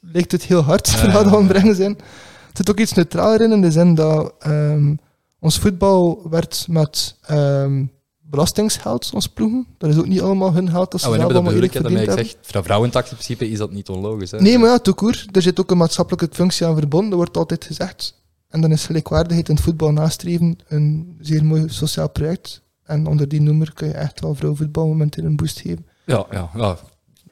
lijkt 0.00 0.32
het 0.32 0.42
heel 0.42 0.62
hard, 0.62 0.88
ja, 0.96 1.06
dat 1.12 1.30
we 1.30 1.44
brengen 1.46 1.74
zijn. 1.74 1.98
Er 1.98 2.56
zit 2.56 2.70
ook 2.70 2.78
iets 2.80 2.92
neutraler 2.92 3.40
in, 3.40 3.52
in 3.52 3.60
de 3.60 3.70
zin 3.70 3.94
dat 3.94 4.32
ehm, 4.38 4.94
ons 5.40 5.58
voetbal 5.58 6.26
werd 6.30 6.66
met 6.68 7.16
ehm, 7.22 7.84
belastingsgeld, 8.30 9.10
ons 9.14 9.28
ploegen. 9.28 9.66
Dat 9.78 9.90
is 9.90 9.96
ook 9.98 10.06
niet 10.06 10.20
allemaal 10.20 10.52
hun 10.52 10.70
geld, 10.70 10.90
dat 10.90 11.00
ze 11.00 11.06
Oh, 11.06 11.12
zelf 11.12 11.26
dat 11.26 11.34
allemaal 11.34 11.54
eerlijk 11.54 11.72
verdiend 11.72 12.06
hebben. 12.06 12.24
zeg, 12.24 12.34
voor 12.40 12.62
vrouwentax 12.62 13.10
in 13.10 13.16
principe 13.16 13.50
is 13.50 13.58
dat 13.58 13.72
niet 13.72 13.88
onlogisch. 13.88 14.30
Hè? 14.30 14.40
Nee, 14.40 14.58
maar 14.58 14.70
ja, 14.70 14.92
court. 14.94 15.26
Er 15.32 15.42
zit 15.42 15.60
ook 15.60 15.70
een 15.70 15.76
maatschappelijke 15.76 16.28
functie 16.32 16.66
aan 16.66 16.76
verbonden, 16.76 17.16
wordt 17.16 17.36
altijd 17.36 17.64
gezegd. 17.64 18.18
En 18.48 18.60
dan 18.60 18.72
is 18.72 18.86
gelijkwaardigheid 18.86 19.48
in 19.48 19.54
het 19.54 19.64
voetbal 19.64 19.92
nastreven 19.92 20.58
een 20.68 21.16
zeer 21.20 21.44
mooi 21.44 21.64
sociaal 21.68 22.08
project. 22.10 22.62
En 22.84 23.06
onder 23.06 23.28
die 23.28 23.40
noemer 23.40 23.72
kun 23.74 23.88
je 23.88 23.94
echt 23.94 24.20
wel 24.20 24.34
vrouwenvoetbal 24.34 24.86
momenteel 24.86 25.24
een 25.24 25.36
boost 25.36 25.60
geven. 25.60 25.86
Ja, 26.06 26.26
ja, 26.30 26.50
ja. 26.54 26.78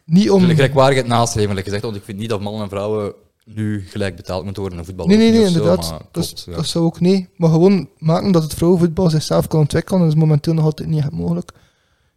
Niet 0.05 0.31
om... 0.31 0.45
Gelijkwaardigheid 0.45 1.07
nastreven, 1.09 1.57
gezegd, 1.57 1.83
want 1.83 1.97
ik 1.97 2.03
vind 2.05 2.19
niet 2.19 2.29
dat 2.29 2.41
mannen 2.41 2.63
en 2.63 2.69
vrouwen 2.69 3.15
nu 3.55 3.85
gelijk 3.89 4.17
betaald 4.17 4.45
moeten 4.45 4.63
worden 4.63 4.79
in 4.79 4.85
voetbal. 4.85 5.07
Nee, 5.07 5.17
nee, 5.17 5.31
nee, 5.31 5.41
zo, 5.41 5.47
inderdaad. 5.47 5.95
dat, 6.13 6.43
ja. 6.47 6.55
dat 6.57 6.67
zou 6.67 6.85
ook 6.85 7.01
nee. 7.01 7.29
Maar 7.37 7.51
gewoon 7.51 7.89
maken 7.99 8.33
dat 8.33 8.43
het 8.43 8.55
vrouwenvoetbal 8.55 9.11
zichzelf 9.11 9.47
kan 9.47 9.61
ontwikkelen. 9.61 10.01
Dat 10.01 10.09
is 10.09 10.15
momenteel 10.15 10.55
nog 10.55 10.65
altijd 10.65 10.89
niet 10.89 10.99
echt 10.99 11.11
mogelijk. 11.11 11.53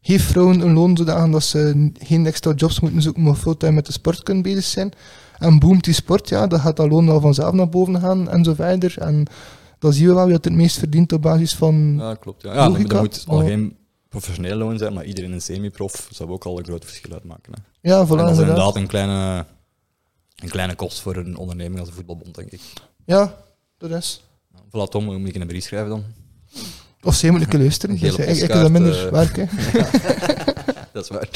geef 0.01 0.23
vrouwen 0.23 0.59
een 0.59 0.73
loon 0.73 0.97
zodat 0.97 1.31
dat 1.31 1.43
ze 1.43 1.91
geen 1.99 2.25
extra 2.25 2.51
jobs 2.53 2.79
moeten 2.79 3.01
zoeken, 3.01 3.23
maar 3.23 3.35
fulltime 3.35 3.71
met 3.71 3.85
de 3.85 3.91
sport 3.91 4.23
kunnen 4.23 4.43
bezig 4.43 4.63
zijn. 4.63 4.91
En 5.37 5.59
boomt 5.59 5.83
die 5.83 5.93
sport, 5.93 6.29
ja, 6.29 6.47
dan 6.47 6.59
gaat 6.59 6.75
dat 6.75 6.89
loon 6.89 7.09
al 7.09 7.19
vanzelf 7.19 7.53
naar 7.53 7.69
boven 7.69 7.99
gaan 7.99 8.29
en 8.29 8.43
zo 8.43 8.53
verder. 8.53 8.95
En 8.97 9.27
dan 9.79 9.93
zien 9.93 10.07
we 10.07 10.13
wel 10.13 10.25
wie 10.25 10.35
het 10.35 10.45
het 10.45 10.53
meest 10.53 10.77
verdient 10.77 11.13
op 11.13 11.21
basis 11.21 11.55
van... 11.55 11.95
Ja, 11.97 12.13
klopt. 12.13 12.41
Ja, 12.41 12.53
ja 12.53 12.67
moet 12.69 13.23
al 13.27 13.39
geen 13.39 13.75
professioneel 14.09 14.57
loon 14.57 14.77
zijn, 14.77 14.93
maar 14.93 15.05
iedereen 15.05 15.31
een 15.31 15.41
semi-prof 15.41 16.07
zou 16.11 16.29
ook 16.29 16.43
al 16.43 16.57
een 16.57 16.65
groot 16.65 16.85
verschil 16.85 17.13
uitmaken. 17.13 17.53
Hè. 17.53 17.89
Ja, 17.89 17.99
En 17.99 18.07
voilà, 18.07 18.09
dat 18.09 18.31
is 18.31 18.37
inderdaad 18.37 18.75
een 18.75 18.87
kleine, 18.87 19.45
een 20.43 20.49
kleine 20.49 20.75
kost 20.75 20.99
voor 20.99 21.15
een 21.15 21.37
onderneming 21.37 21.79
als 21.79 21.89
een 21.89 21.95
voetbalbond, 21.95 22.35
denk 22.35 22.51
ik. 22.51 22.61
Ja, 23.05 23.37
dat 23.77 23.91
is. 23.91 24.23
Voilà, 24.55 24.89
Tom, 24.89 25.05
hoe 25.05 25.17
moet 25.17 25.27
ik 25.27 25.35
in 25.35 25.41
een 25.41 25.47
brief 25.47 25.63
schrijven 25.63 25.89
dan? 25.89 26.03
Of 27.03 27.15
zij 27.15 27.31
moeten 27.31 27.59
luisteren. 27.59 27.97
Dus 27.99 28.41
ik, 28.41 28.47
dat 28.47 28.71
minder 28.71 29.05
eh. 29.05 29.11
werk, 29.11 29.35
hè. 29.35 29.45
Dat 30.93 31.03
is 31.03 31.09
waar. 31.09 31.29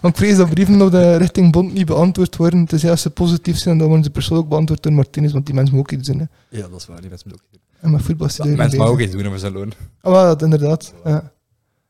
Want 0.00 0.14
ik 0.14 0.20
vrees 0.20 0.36
dat 0.36 0.50
brieven 0.50 0.82
op 0.82 0.90
de 0.90 1.16
richting 1.16 1.52
bond 1.52 1.72
niet 1.72 1.86
beantwoord 1.86 2.36
worden. 2.36 2.64
Tenzij 2.64 2.90
als 2.90 3.02
ze 3.02 3.10
positief 3.10 3.58
zijn, 3.58 3.78
dan 3.78 3.86
worden 3.86 4.04
ze 4.04 4.10
persoonlijk 4.10 4.48
beantwoord 4.48 4.82
door 4.82 4.92
Martinez, 4.92 5.32
want 5.32 5.46
die 5.46 5.54
mensen 5.54 5.74
moeten 5.74 5.94
ook 5.94 6.00
iets 6.00 6.10
doen. 6.10 6.18
Hè. 6.18 6.58
Ja, 6.58 6.68
dat 6.68 6.80
is 6.80 6.86
waar. 6.86 7.00
Die 7.00 7.08
mensen 7.08 7.28
moeten 7.28 7.46
ook 7.46 7.54
iets 7.54 7.62
doen. 7.70 7.78
En 7.80 7.90
met 7.90 8.02
voetbal 8.02 8.26
is 8.26 8.36
Ja, 8.36 8.44
mensen 8.44 8.78
mogen 8.78 8.92
ook 8.92 9.00
iets 9.00 9.12
doen 9.12 9.26
over 9.26 9.38
zijn 9.38 9.52
loon 9.52 9.72
Ah, 10.00 10.12
wel, 10.12 10.24
dat 10.24 10.42
inderdaad. 10.42 10.92
Ja. 11.04 11.32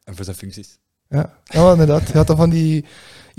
en 0.04 0.16
voor 0.16 0.24
zijn 0.24 0.36
functies. 0.36 0.78
Ja, 1.08 1.34
ja 1.44 1.62
wel, 1.62 1.72
inderdaad. 1.72 2.08
Je 2.08 2.16
had 2.16 2.26
dan 2.26 2.36
van 2.36 2.50
die 2.50 2.84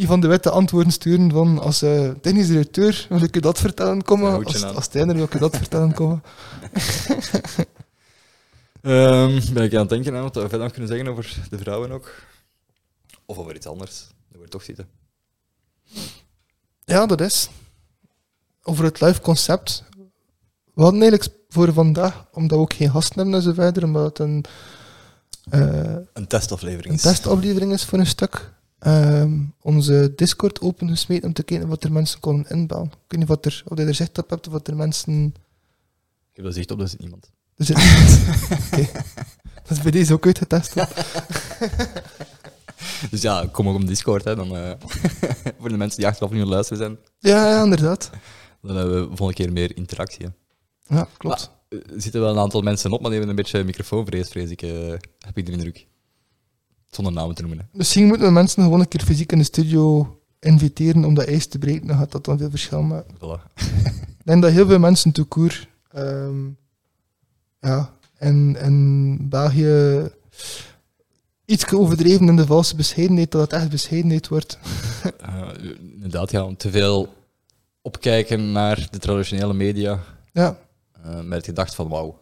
Ivan 0.02 0.20
de 0.20 0.28
Witte 0.28 0.50
antwoorden 0.50 0.92
sturen 0.92 1.32
van 1.32 1.60
als 1.60 1.82
eh 1.82 2.10
technisch 2.22 2.48
directeur 2.48 3.06
wil 3.10 3.22
ik 3.22 3.34
je 3.36 3.42
dat 3.42 3.60
vertellen 3.60 4.04
komen. 4.04 4.46
Als, 4.46 4.64
als 4.64 4.88
trainer 4.88 5.16
wil 5.16 5.24
ik 5.24 5.34
je 5.34 5.40
dat 5.40 5.58
vertellen 5.58 5.94
komen. 5.94 6.24
Ehm, 8.82 9.54
ben 9.54 9.64
ik 9.64 9.74
aan 9.74 9.80
het 9.80 9.90
denken 9.90 10.16
aan 10.16 10.22
wat 10.22 10.36
we 10.36 10.50
verder 10.50 10.72
kunnen 10.72 10.88
zeggen 10.90 11.08
over 11.08 11.38
de 11.50 11.58
vrouwen 11.58 11.92
ook? 11.92 12.12
Of 13.26 13.38
over 13.38 13.56
iets 13.56 13.66
anders? 13.68 14.08
Dat 14.28 14.38
wordt 14.38 14.52
toch 14.52 14.64
zitten. 14.64 14.88
Ja, 16.86 17.06
dat 17.06 17.22
is. 17.22 17.50
Over 18.64 18.84
het 18.84 19.02
live 19.02 19.22
concept. 19.22 19.84
We 20.74 20.82
hadden 20.82 21.02
eigenlijk 21.02 21.32
voor 21.50 21.74
vandaag, 21.74 22.26
omdat 22.32 22.58
we 22.58 22.64
ook 22.64 22.74
geen 22.74 22.90
gasten 22.92 23.16
hebben 23.16 23.34
en 23.36 23.42
zo 23.42 23.54
verder, 23.54 23.84
omdat 23.84 24.04
het 24.06 24.20
een, 24.20 24.46
eh, 25.50 25.96
Een 26.14 26.28
testaflevering 26.28 26.86
een 26.88 26.94
is. 26.94 27.02
testaflevering 27.02 27.72
is 27.74 27.86
voor 27.86 28.00
een 28.00 28.06
stuk, 28.08 28.52
ehm, 28.82 29.40
onze 29.62 30.14
Discord 30.16 30.62
opengesmeten 30.62 31.28
om 31.28 31.34
te 31.34 31.44
kijken 31.44 31.68
wat 31.68 31.84
er 31.84 31.92
mensen 31.92 32.20
konden 32.20 32.52
inbellen. 32.52 32.86
Ik 32.86 32.92
weet 33.08 33.20
niet 33.20 33.28
wat 33.30 33.46
er, 33.46 33.64
of 33.68 33.78
je 33.78 33.86
er 33.86 33.94
zicht 33.96 34.18
op 34.18 34.30
hebt 34.30 34.48
of 34.48 34.54
wat 34.54 34.68
er 34.68 34.76
mensen... 34.76 35.26
Ik 36.30 36.38
heb 36.38 36.46
dat 36.46 36.54
zicht 36.54 36.72
op, 36.72 36.80
dat 36.80 36.90
zit 36.90 37.00
niemand. 37.00 37.32
Er 37.56 37.66
zit 37.66 37.78
niemand. 37.78 38.20
Oké. 38.72 38.90
Dat 39.64 39.78
is 39.78 39.82
bij 39.82 39.92
deze 39.92 40.14
ook 40.14 40.26
uitgetest. 40.26 40.74
Dus 43.10 43.22
ja, 43.22 43.46
kom 43.52 43.70
ook 43.70 43.76
op 43.76 43.88
Discord, 43.88 44.24
hè, 44.24 44.36
dan, 44.36 44.56
eh, 44.58 44.72
voor 45.60 45.70
de 45.70 45.78
mensen 45.78 45.98
die 45.98 46.08
achteraf 46.08 46.32
het 46.32 46.48
luisteren 46.48 46.78
zijn. 46.84 46.98
Ja, 47.20 47.50
ja, 47.50 47.64
inderdaad. 47.64 48.10
Dan 48.62 48.76
hebben 48.76 49.00
we 49.02 49.16
volgende 49.16 49.34
keer 49.34 49.52
meer 49.52 49.78
interactie. 49.78 50.26
Hè. 50.26 50.32
Ja, 50.96 51.08
klopt. 51.18 51.52
Er 51.70 51.82
zitten 51.96 52.22
wel 52.22 52.30
een 52.32 52.40
aantal 52.40 52.62
mensen 52.62 52.92
op, 52.92 53.02
maar 53.02 53.10
die 53.10 53.20
hebben 53.20 53.38
een 53.38 53.44
beetje 53.44 53.64
microfoonvrees, 53.64 54.30
vrees 54.30 54.50
ik. 54.50 54.62
eh, 54.62 54.88
heb 55.20 55.38
ik 55.38 55.46
de 55.46 55.52
indruk. 55.52 55.88
Zonder 56.92 57.14
namen 57.14 57.36
te 57.36 57.42
noemen. 57.42 57.60
Hè. 57.60 57.66
Misschien 57.78 58.08
moeten 58.08 58.28
we 58.28 58.34
mensen 58.34 58.64
gewoon 58.64 58.80
een 58.80 58.88
keer 58.88 59.04
fysiek 59.04 59.32
in 59.32 59.38
de 59.38 59.44
studio 59.44 60.16
inviteren 60.40 61.06
om 61.06 61.14
dat 61.14 61.26
ijs 61.26 61.48
te 61.48 61.58
breken. 61.58 61.88
Dan 61.88 61.98
gaat 61.98 62.12
dat 62.12 62.26
dan 62.26 62.38
veel 62.38 62.50
verschil 62.50 62.82
maken. 62.82 63.16
Voilà. 63.16 63.54
Ik 64.20 64.28
denk 64.28 64.42
dat 64.42 64.52
heel 64.52 64.68
veel 64.68 64.80
mensen 64.80 65.12
tout 65.12 65.28
court, 65.28 65.68
ehm, 65.92 66.48
ja, 67.60 67.94
in, 68.20 68.58
in 68.62 69.18
België 69.30 70.10
iets 71.46 71.74
overdreven 71.74 72.28
in 72.28 72.36
de 72.36 72.46
valse 72.46 72.76
bescheidenheid, 72.76 73.32
dat 73.32 73.42
het 73.42 73.54
echt 73.54 73.70
bescheidenheid 73.70 74.28
wordt. 74.28 74.58
Eh, 75.22 75.50
inderdaad, 75.94 76.32
ja, 76.32 76.56
te 76.58 76.72
veel 76.72 77.14
opkijken 77.82 78.52
naar 78.52 78.88
de 78.92 78.98
traditionele 78.98 79.54
media. 79.54 80.00
Ja, 80.32 80.58
eh, 81.04 81.22
met 81.22 81.38
het 81.38 81.46
gedacht 81.46 81.76
van 81.76 81.88
wauw, 81.88 82.21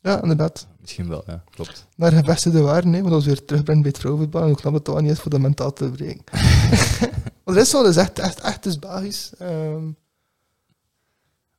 ja 0.00 0.22
inderdaad. 0.22 0.66
misschien 0.80 1.08
wel, 1.08 1.22
ja, 1.26 1.44
klopt. 1.50 1.86
Naar 1.96 2.12
gevestigde 2.12 2.60
waarden, 2.60 2.92
hè, 2.92 3.00
want 3.02 3.14
als 3.14 3.24
we 3.24 3.30
weer 3.30 3.44
terugbrengen 3.44 3.82
bij 3.82 3.90
het 3.90 4.00
vrouwenvoetbal, 4.00 4.42
en 4.42 4.50
ik 4.50 4.58
snap 4.58 4.72
het 4.72 4.84
toch 4.84 5.00
niet 5.00 5.10
eens 5.10 5.20
voor 5.20 5.30
dat 5.30 5.40
mentaal 5.40 5.72
te 5.72 5.90
breken. 5.90 6.24
Want 7.44 7.56
de 7.60 7.64
rest 7.64 7.70
van 7.70 7.86
is 7.86 7.96
echt, 7.96 8.18
echt, 8.18 8.40
echt 8.40 8.66
is 8.66 8.78
Belgisch. 8.78 9.32
Ehm, 9.38 9.88
ik 9.88 9.94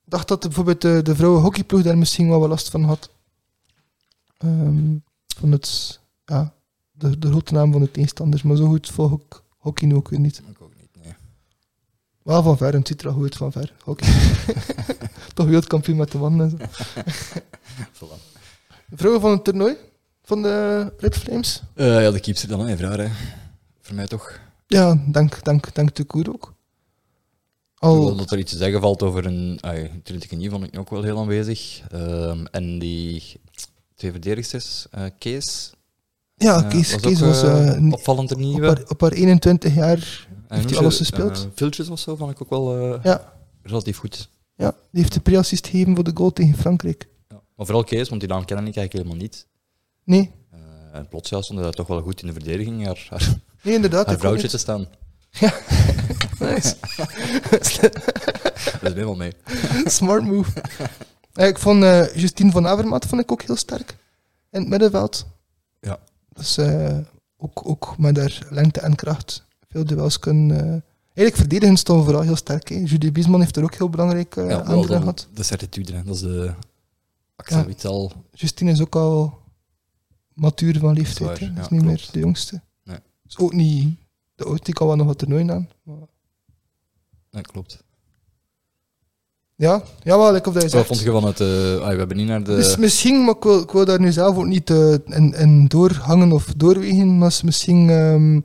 dacht 0.06 0.28
dat 0.28 0.42
de- 0.42 0.48
bijvoorbeeld 0.48 0.82
de, 0.82 1.02
de 1.02 1.16
vrouwenhockeyploeg 1.16 1.82
daar 1.82 1.98
misschien 1.98 2.30
wel 2.30 2.40
wat 2.40 2.50
last 2.50 2.70
van 2.70 2.84
had. 2.84 3.10
Ehm, 4.38 4.96
van 5.38 5.52
het, 5.52 6.00
ja, 6.26 6.54
de, 6.92 7.20
de 7.20 7.28
grote 7.30 7.54
naam 7.54 7.72
van 7.72 7.82
de 7.82 7.92
tegenstanders. 7.92 8.42
Maar 8.44 8.56
zo 8.56 8.68
goed 8.68 8.90
volg 8.90 9.12
ik 9.14 9.42
hockey 9.58 9.88
nu 9.88 9.96
ook 9.96 10.10
weer 10.10 10.20
niet. 10.20 10.42
Ik 10.50 10.62
ook 10.62 10.74
Wel 12.24 12.44
van 12.44 12.58
ver, 12.58 12.74
en 12.74 12.80
het 12.80 12.88
ziet 12.88 13.02
er 13.02 13.08
al 13.08 13.14
goed 13.14 13.36
van 13.36 13.52
ver. 13.52 13.74
Hockey. 13.84 14.10
Toch 15.34 15.46
wereldkampioen 15.46 15.98
met 15.98 16.12
de 16.12 16.18
mannen 16.18 16.50
en 16.50 16.58
zo. 16.58 16.66
Voilà. 17.98 18.38
Vrouwen 18.92 19.22
van 19.22 19.32
het 19.32 19.44
toernooi? 19.44 19.76
Van 20.24 20.42
de 20.42 20.94
Red 20.98 21.18
Flames? 21.18 21.62
Eh, 21.74 22.02
ja, 22.02 22.12
de 22.12 22.20
keeps 22.20 22.42
er 22.42 22.48
dan 22.48 22.60
een 22.60 22.78
vraag, 22.78 22.96
hè. 22.96 23.08
Voor 23.82 23.96
mij 23.96 24.08
toch. 24.08 24.40
Ja, 24.68 25.04
dank, 25.08 25.44
dank, 25.44 25.76
dank 25.76 25.96
de 25.96 26.04
koer 26.04 26.30
ook. 26.34 26.54
Al... 27.76 28.16
Dat 28.16 28.32
er 28.32 28.38
iets 28.38 28.52
te 28.52 28.58
zeggen 28.58 28.82
valt 28.82 29.04
over 29.04 29.26
een... 29.26 29.60
Trinity 30.04 30.50
vond 30.50 30.64
ik 30.64 30.80
ook 30.80 30.90
wel 30.90 31.04
heel 31.04 31.20
aanwezig. 31.20 31.82
Ehm, 31.92 32.46
en 32.52 32.80
die 32.80 33.42
twee 33.96 34.12
verdedigsters, 34.12 34.88
eh 34.92 35.04
Kees. 35.18 35.74
Ja, 36.44 36.64
eh, 36.64 36.70
Kees, 36.70 36.92
was 36.92 37.02
Kees 37.02 37.22
ook, 37.22 37.28
was 37.28 37.44
eh, 37.44 37.68
eh, 37.70 37.76
een- 37.76 37.94
opvallend 37.94 38.30
er 38.30 38.36
op, 38.36 38.42
nieuwe. 38.42 38.68
haar, 38.68 38.84
op 38.88 39.02
haar 39.02 39.12
21 39.12 39.74
jaar. 39.76 40.28
En 40.48 40.56
heeft 40.56 40.70
hij 40.70 40.80
alles 40.80 40.98
gespeeld? 40.98 41.48
Filtjes 41.56 41.90
of 41.90 42.00
zo 42.00 42.16
vond 42.16 42.32
ik 42.32 42.42
ook 42.42 42.50
wel 42.50 43.00
Ja, 43.04 43.34
relatief 43.64 43.98
goed. 43.98 44.30
ja, 44.56 44.72
die 44.92 45.02
heeft 45.02 45.14
de 45.14 45.20
pre-assist 45.20 45.68
gegeven 45.68 45.96
voor 45.96 46.04
de 46.04 46.12
goal 46.14 46.34
tegen 46.34 46.58
Frankrijk. 46.58 47.08
Ja. 47.28 47.42
Maar 47.56 47.66
vooral 47.66 47.84
Kees, 47.84 48.10
want 48.10 48.22
die 48.22 48.30
naam 48.30 48.46
ken 48.46 48.58
ik 48.58 48.64
eigenlijk 48.64 48.94
helemaal 48.94 49.16
niet. 49.18 49.48
Nee, 50.04 50.32
en 50.94 51.08
plots 51.08 51.30
ja, 51.30 51.42
stond 51.42 51.60
hij 51.60 51.68
daar 51.68 51.78
toch 51.78 51.88
wel 51.88 52.02
goed 52.02 52.22
in 52.22 52.28
de 52.28 52.34
verdediging. 52.34 52.86
Haar, 52.86 53.08
haar, 53.10 53.34
nee 53.62 53.74
inderdaad. 53.76 54.06
haar 54.06 54.18
vrouwtje 54.20 54.48
te 54.48 54.58
staan. 54.58 54.80
niet. 55.42 55.54
Nice. 56.40 56.76
Dat 57.50 57.68
is 58.82 58.94
helemaal 58.94 59.16
mee. 59.16 59.34
Smart 59.86 60.24
move. 60.24 60.52
Ik 61.34 61.58
vond 61.60 61.84
eh, 61.84 62.16
Justine 62.16 62.52
van 62.52 62.68
Avermaat 62.68 63.06
vond 63.06 63.22
ik 63.22 63.32
ook 63.32 63.42
heel 63.42 63.56
sterk. 63.56 63.96
In 64.52 64.60
het 64.60 64.70
middenveld. 64.70 65.26
Ja. 65.80 66.00
Dus 66.40 66.58
eh, 66.58 66.98
ook, 67.38 67.70
ook 67.70 67.98
met 67.98 68.18
haar 68.18 68.48
lengte 68.50 68.80
en 68.80 68.96
kracht 68.96 69.46
veel 69.70 69.86
duels 69.86 70.20
kunnen... 70.20 70.58
eh 70.58 70.82
eigenlijk 71.14 71.36
verdedigen 71.36 71.78
stond 71.78 72.04
vooral 72.04 72.22
heel 72.22 72.36
sterk. 72.36 72.70
Hè. 72.70 72.76
Judy 72.76 73.12
Biesman 73.12 73.40
heeft 73.40 73.56
er 73.58 73.64
ook 73.64 73.76
heel 73.76 73.90
belangrijk 73.90 74.36
eh 74.36 74.50
Ja, 74.50 74.64
aan 74.64 74.76
dat, 74.76 74.86
gehad. 74.86 75.28
dat 75.32 75.40
is 75.40 75.48
certitude, 75.48 75.94
hè. 75.94 76.04
dat 76.04 76.16
is 76.16 76.22
de 76.22 76.54
Axel 77.36 77.58
Ja. 77.60 77.66
Witzel. 77.66 78.12
Justine 78.32 78.72
is 78.72 78.82
ook 78.82 78.96
al 78.96 79.40
matuur 80.34 80.80
van 80.80 80.94
leeftijd. 80.94 81.30
Dat 81.30 81.40
is 81.42 81.48
waar, 81.48 81.56
Dat 81.56 81.70
niet 81.72 81.82
klopt. 81.82 81.96
meer 81.98 82.10
de 82.12 82.20
jongste. 82.20 82.62
Nee. 82.84 82.98
Is 83.28 83.38
ook 83.38 83.54
niet 83.54 83.98
de 84.36 84.44
oudste. 84.44 84.64
Die 84.66 84.74
kan 84.74 84.88
wel 84.88 84.96
nog 84.96 85.08
wat 85.08 85.18
toernooi 85.18 85.50
aan. 85.50 85.70
Maar 85.84 85.96
Ja, 87.30 87.42
klopt. 87.42 87.84
Ja, 89.60 89.82
ja 90.04 90.18
wel, 90.18 90.36
ik 90.36 90.48
of 90.48 90.54
dat 90.54 90.72
Wat 90.72 90.86
vond 90.86 91.00
je 91.00 91.12
van 91.12 91.26
het... 91.26 91.42
ah, 91.42 91.90
we 91.90 91.98
hebben 91.98 92.18
niet 92.18 92.28
naar 92.28 92.44
de... 92.44 92.56
Dus 92.56 92.78
misschien, 92.78 93.24
maar 93.24 93.36
ik 93.36 93.44
wil, 93.44 93.60
ik 93.60 93.72
wil 93.72 93.86
daar 93.86 94.00
nu 94.00 94.12
zelf 94.12 94.38
ook 94.38 94.46
niet 94.46 94.70
eh, 94.70 94.92
in, 94.92 95.34
in 95.34 95.66
doorhangen 95.66 96.32
of 96.32 96.54
doorwegen, 96.58 97.18
maar 97.18 97.40
misschien 97.44 97.90
ehm, 97.90 98.40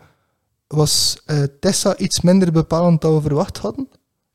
was 0.67 1.23
eh, 1.25 1.43
Tessa 1.61 1.97
iets 1.97 2.21
minder 2.21 2.53
bepalend 2.53 3.01
dan 3.01 3.15
we 3.15 3.21
verwacht 3.21 3.59
hadden. 3.59 3.89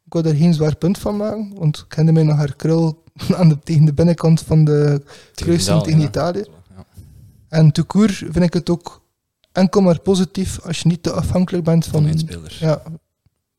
Ik 0.05 0.13
wil 0.13 0.21
daar 0.21 0.35
geen 0.35 0.53
zwaar 0.53 0.75
punt 0.75 0.97
van 0.97 1.17
maken, 1.17 1.53
want 1.55 1.77
ik 1.77 1.85
kende 1.87 2.11
mij 2.11 2.23
nog 2.23 2.37
haar 2.37 2.55
krul 2.55 3.03
aan 3.37 3.49
de, 3.49 3.59
tegen 3.59 3.85
de 3.85 3.93
binnenkant 3.93 4.41
van 4.41 4.63
de 4.63 5.03
kruising 5.33 5.81
tegen 5.81 5.99
ja. 5.99 6.07
Italië. 6.07 6.45
Ja. 6.75 6.85
En 7.49 7.71
court 7.87 8.13
vind 8.13 8.41
ik 8.41 8.53
het 8.53 8.69
ook 8.69 9.01
enkel 9.51 9.81
maar 9.81 9.99
positief 9.99 10.59
als 10.61 10.79
je 10.79 10.87
niet 10.87 11.03
te 11.03 11.11
afhankelijk 11.11 11.63
bent 11.63 11.85
Van. 11.85 12.13
Ja. 12.59 12.81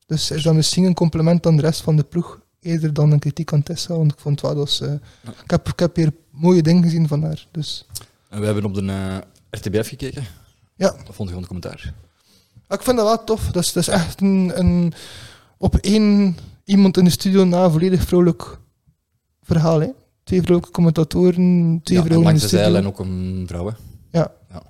Dus 0.05 0.31
is 0.31 0.43
dat 0.43 0.53
misschien 0.53 0.83
een 0.83 0.93
compliment 0.93 1.45
aan 1.45 1.55
de 1.55 1.61
rest 1.61 1.81
van 1.81 1.95
de 1.95 2.03
ploeg, 2.03 2.40
eerder 2.61 2.93
dan 2.93 3.11
een 3.11 3.19
kritiek 3.19 3.53
aan 3.53 3.63
Tessa, 3.63 3.95
want 3.97 4.11
ik 4.11 4.19
vond 4.19 4.41
wel 4.41 4.55
dat 4.55 4.69
ze... 4.69 4.99
Ik, 5.43 5.51
heb, 5.51 5.67
ik 5.67 5.79
heb 5.79 5.95
hier 5.95 6.13
mooie 6.29 6.61
dingen 6.61 6.83
gezien 6.83 7.07
van 7.07 7.23
haar, 7.23 7.47
dus... 7.51 7.85
En 8.29 8.39
we 8.39 8.45
hebben 8.45 8.65
op 8.65 8.73
de 8.73 8.85
eh, 8.85 9.17
RTBF 9.49 9.87
gekeken. 9.87 10.23
Ja. 10.75 10.95
Wat 11.05 11.15
vond 11.15 11.29
je 11.29 11.35
van 11.35 11.43
het 11.43 11.47
commentaar? 11.47 11.93
Ik 12.69 12.81
vind 12.81 12.97
dat 12.97 13.05
wel 13.05 13.23
tof. 13.23 13.51
Dat 13.51 13.63
is, 13.63 13.73
dat 13.73 13.83
is 13.83 13.89
echt 13.89 14.21
een, 14.21 14.51
een 14.55 14.93
op 15.57 15.75
één 15.75 16.37
iemand 16.63 16.97
in 16.97 17.03
de 17.03 17.09
studio 17.09 17.43
na 17.43 17.63
een 17.63 17.71
volledig 17.71 18.03
vrolijk 18.03 18.59
verhaal. 19.41 19.79
Hè. 19.79 19.89
Twee 20.23 20.41
vrouwelijke 20.41 20.75
commentatoren, 20.75 21.79
twee 21.83 21.97
ja, 21.97 22.03
en 22.03 22.09
vrouwen 22.09 22.29
in 22.29 22.35
de 22.35 22.39
de 22.41 22.47
studio. 22.47 22.63
zijlijn 22.63 22.87
ook 22.87 22.99
een 22.99 23.43
vrouw, 23.47 23.67
hè? 23.67 23.73
Ja. 24.19 24.31
ja. 24.49 24.63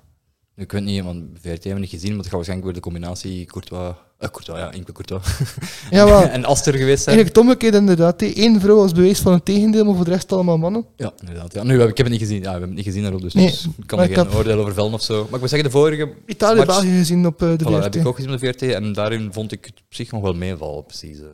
Ik 0.54 0.72
weet 0.72 0.82
niet, 0.82 1.04
want 1.04 1.24
VRT 1.34 1.42
hebben 1.42 1.74
we 1.74 1.78
niet 1.80 1.90
gezien, 1.90 2.08
maar 2.08 2.18
het 2.18 2.26
gaat 2.26 2.34
waarschijnlijk 2.34 2.68
weer 2.68 2.82
de 2.82 2.88
combinatie 2.88 3.44
Courtois, 3.44 3.94
eh, 4.22 4.30
Courtois 4.30 4.58
ja, 4.58 4.72
Inke 4.72 4.92
Courtois. 4.92 5.22
Ja, 5.90 6.04
wel. 6.04 6.22
en 6.36 6.44
Aster 6.44 6.72
geweest 6.74 7.02
zijn. 7.02 7.16
Eigenlijk 7.16 7.36
het 7.36 7.38
omgekeerd 7.44 7.74
inderdaad. 7.74 8.22
Eén 8.22 8.60
vrouw 8.60 8.80
als 8.80 8.92
bewijs 8.92 9.18
van 9.20 9.32
het 9.32 9.44
tegendeel, 9.44 9.84
maar 9.84 9.94
voor 9.94 10.04
de 10.04 10.10
rest 10.10 10.32
allemaal 10.32 10.58
mannen. 10.58 10.86
Ja, 10.96 11.12
inderdaad. 11.20 11.52
Ja. 11.54 11.62
Nu, 11.62 11.74
ik 11.82 11.96
heb 11.96 11.96
het 11.96 12.08
niet 12.08 12.18
gezien. 12.18 12.36
Ja, 12.36 12.42
we 12.42 12.48
hebben 12.50 12.68
het 12.68 12.76
niet 12.76 12.86
gezien 12.86 13.02
daarop, 13.02 13.20
dus, 13.20 13.34
Nee, 13.34 13.46
dus 13.46 13.66
ik 13.78 13.86
kan 13.86 13.98
er 14.00 14.06
geen 14.06 14.16
heb- 14.16 14.34
oordeel 14.34 14.58
over 14.60 14.74
vellen 14.74 14.92
of 14.92 15.02
zo. 15.02 15.14
Maar 15.24 15.34
ik 15.34 15.40
moet 15.40 15.48
zeggen, 15.48 15.68
de 15.70 15.74
vorige 15.74 16.12
Italië, 16.26 16.56
match- 16.58 16.66
België 16.68 16.96
gezien 16.98 17.26
op 17.26 17.42
eh, 17.42 17.48
de 17.56 17.64
Voilà, 17.64 17.68
VRT. 17.68 17.82
heb 17.82 17.94
ik 17.94 18.06
ook 18.06 18.16
gezien 18.16 18.32
op 18.32 18.40
de 18.40 18.46
VRT 18.46 18.62
en 18.62 18.92
daarin 18.92 19.32
vond 19.32 19.52
ik 19.52 19.64
het 19.64 19.74
op 19.86 19.94
zich 19.94 20.12
nog 20.12 20.22
wel 20.22 20.34
meevallen, 20.34 20.84
precies. 20.84 21.18
eh. 21.18 21.24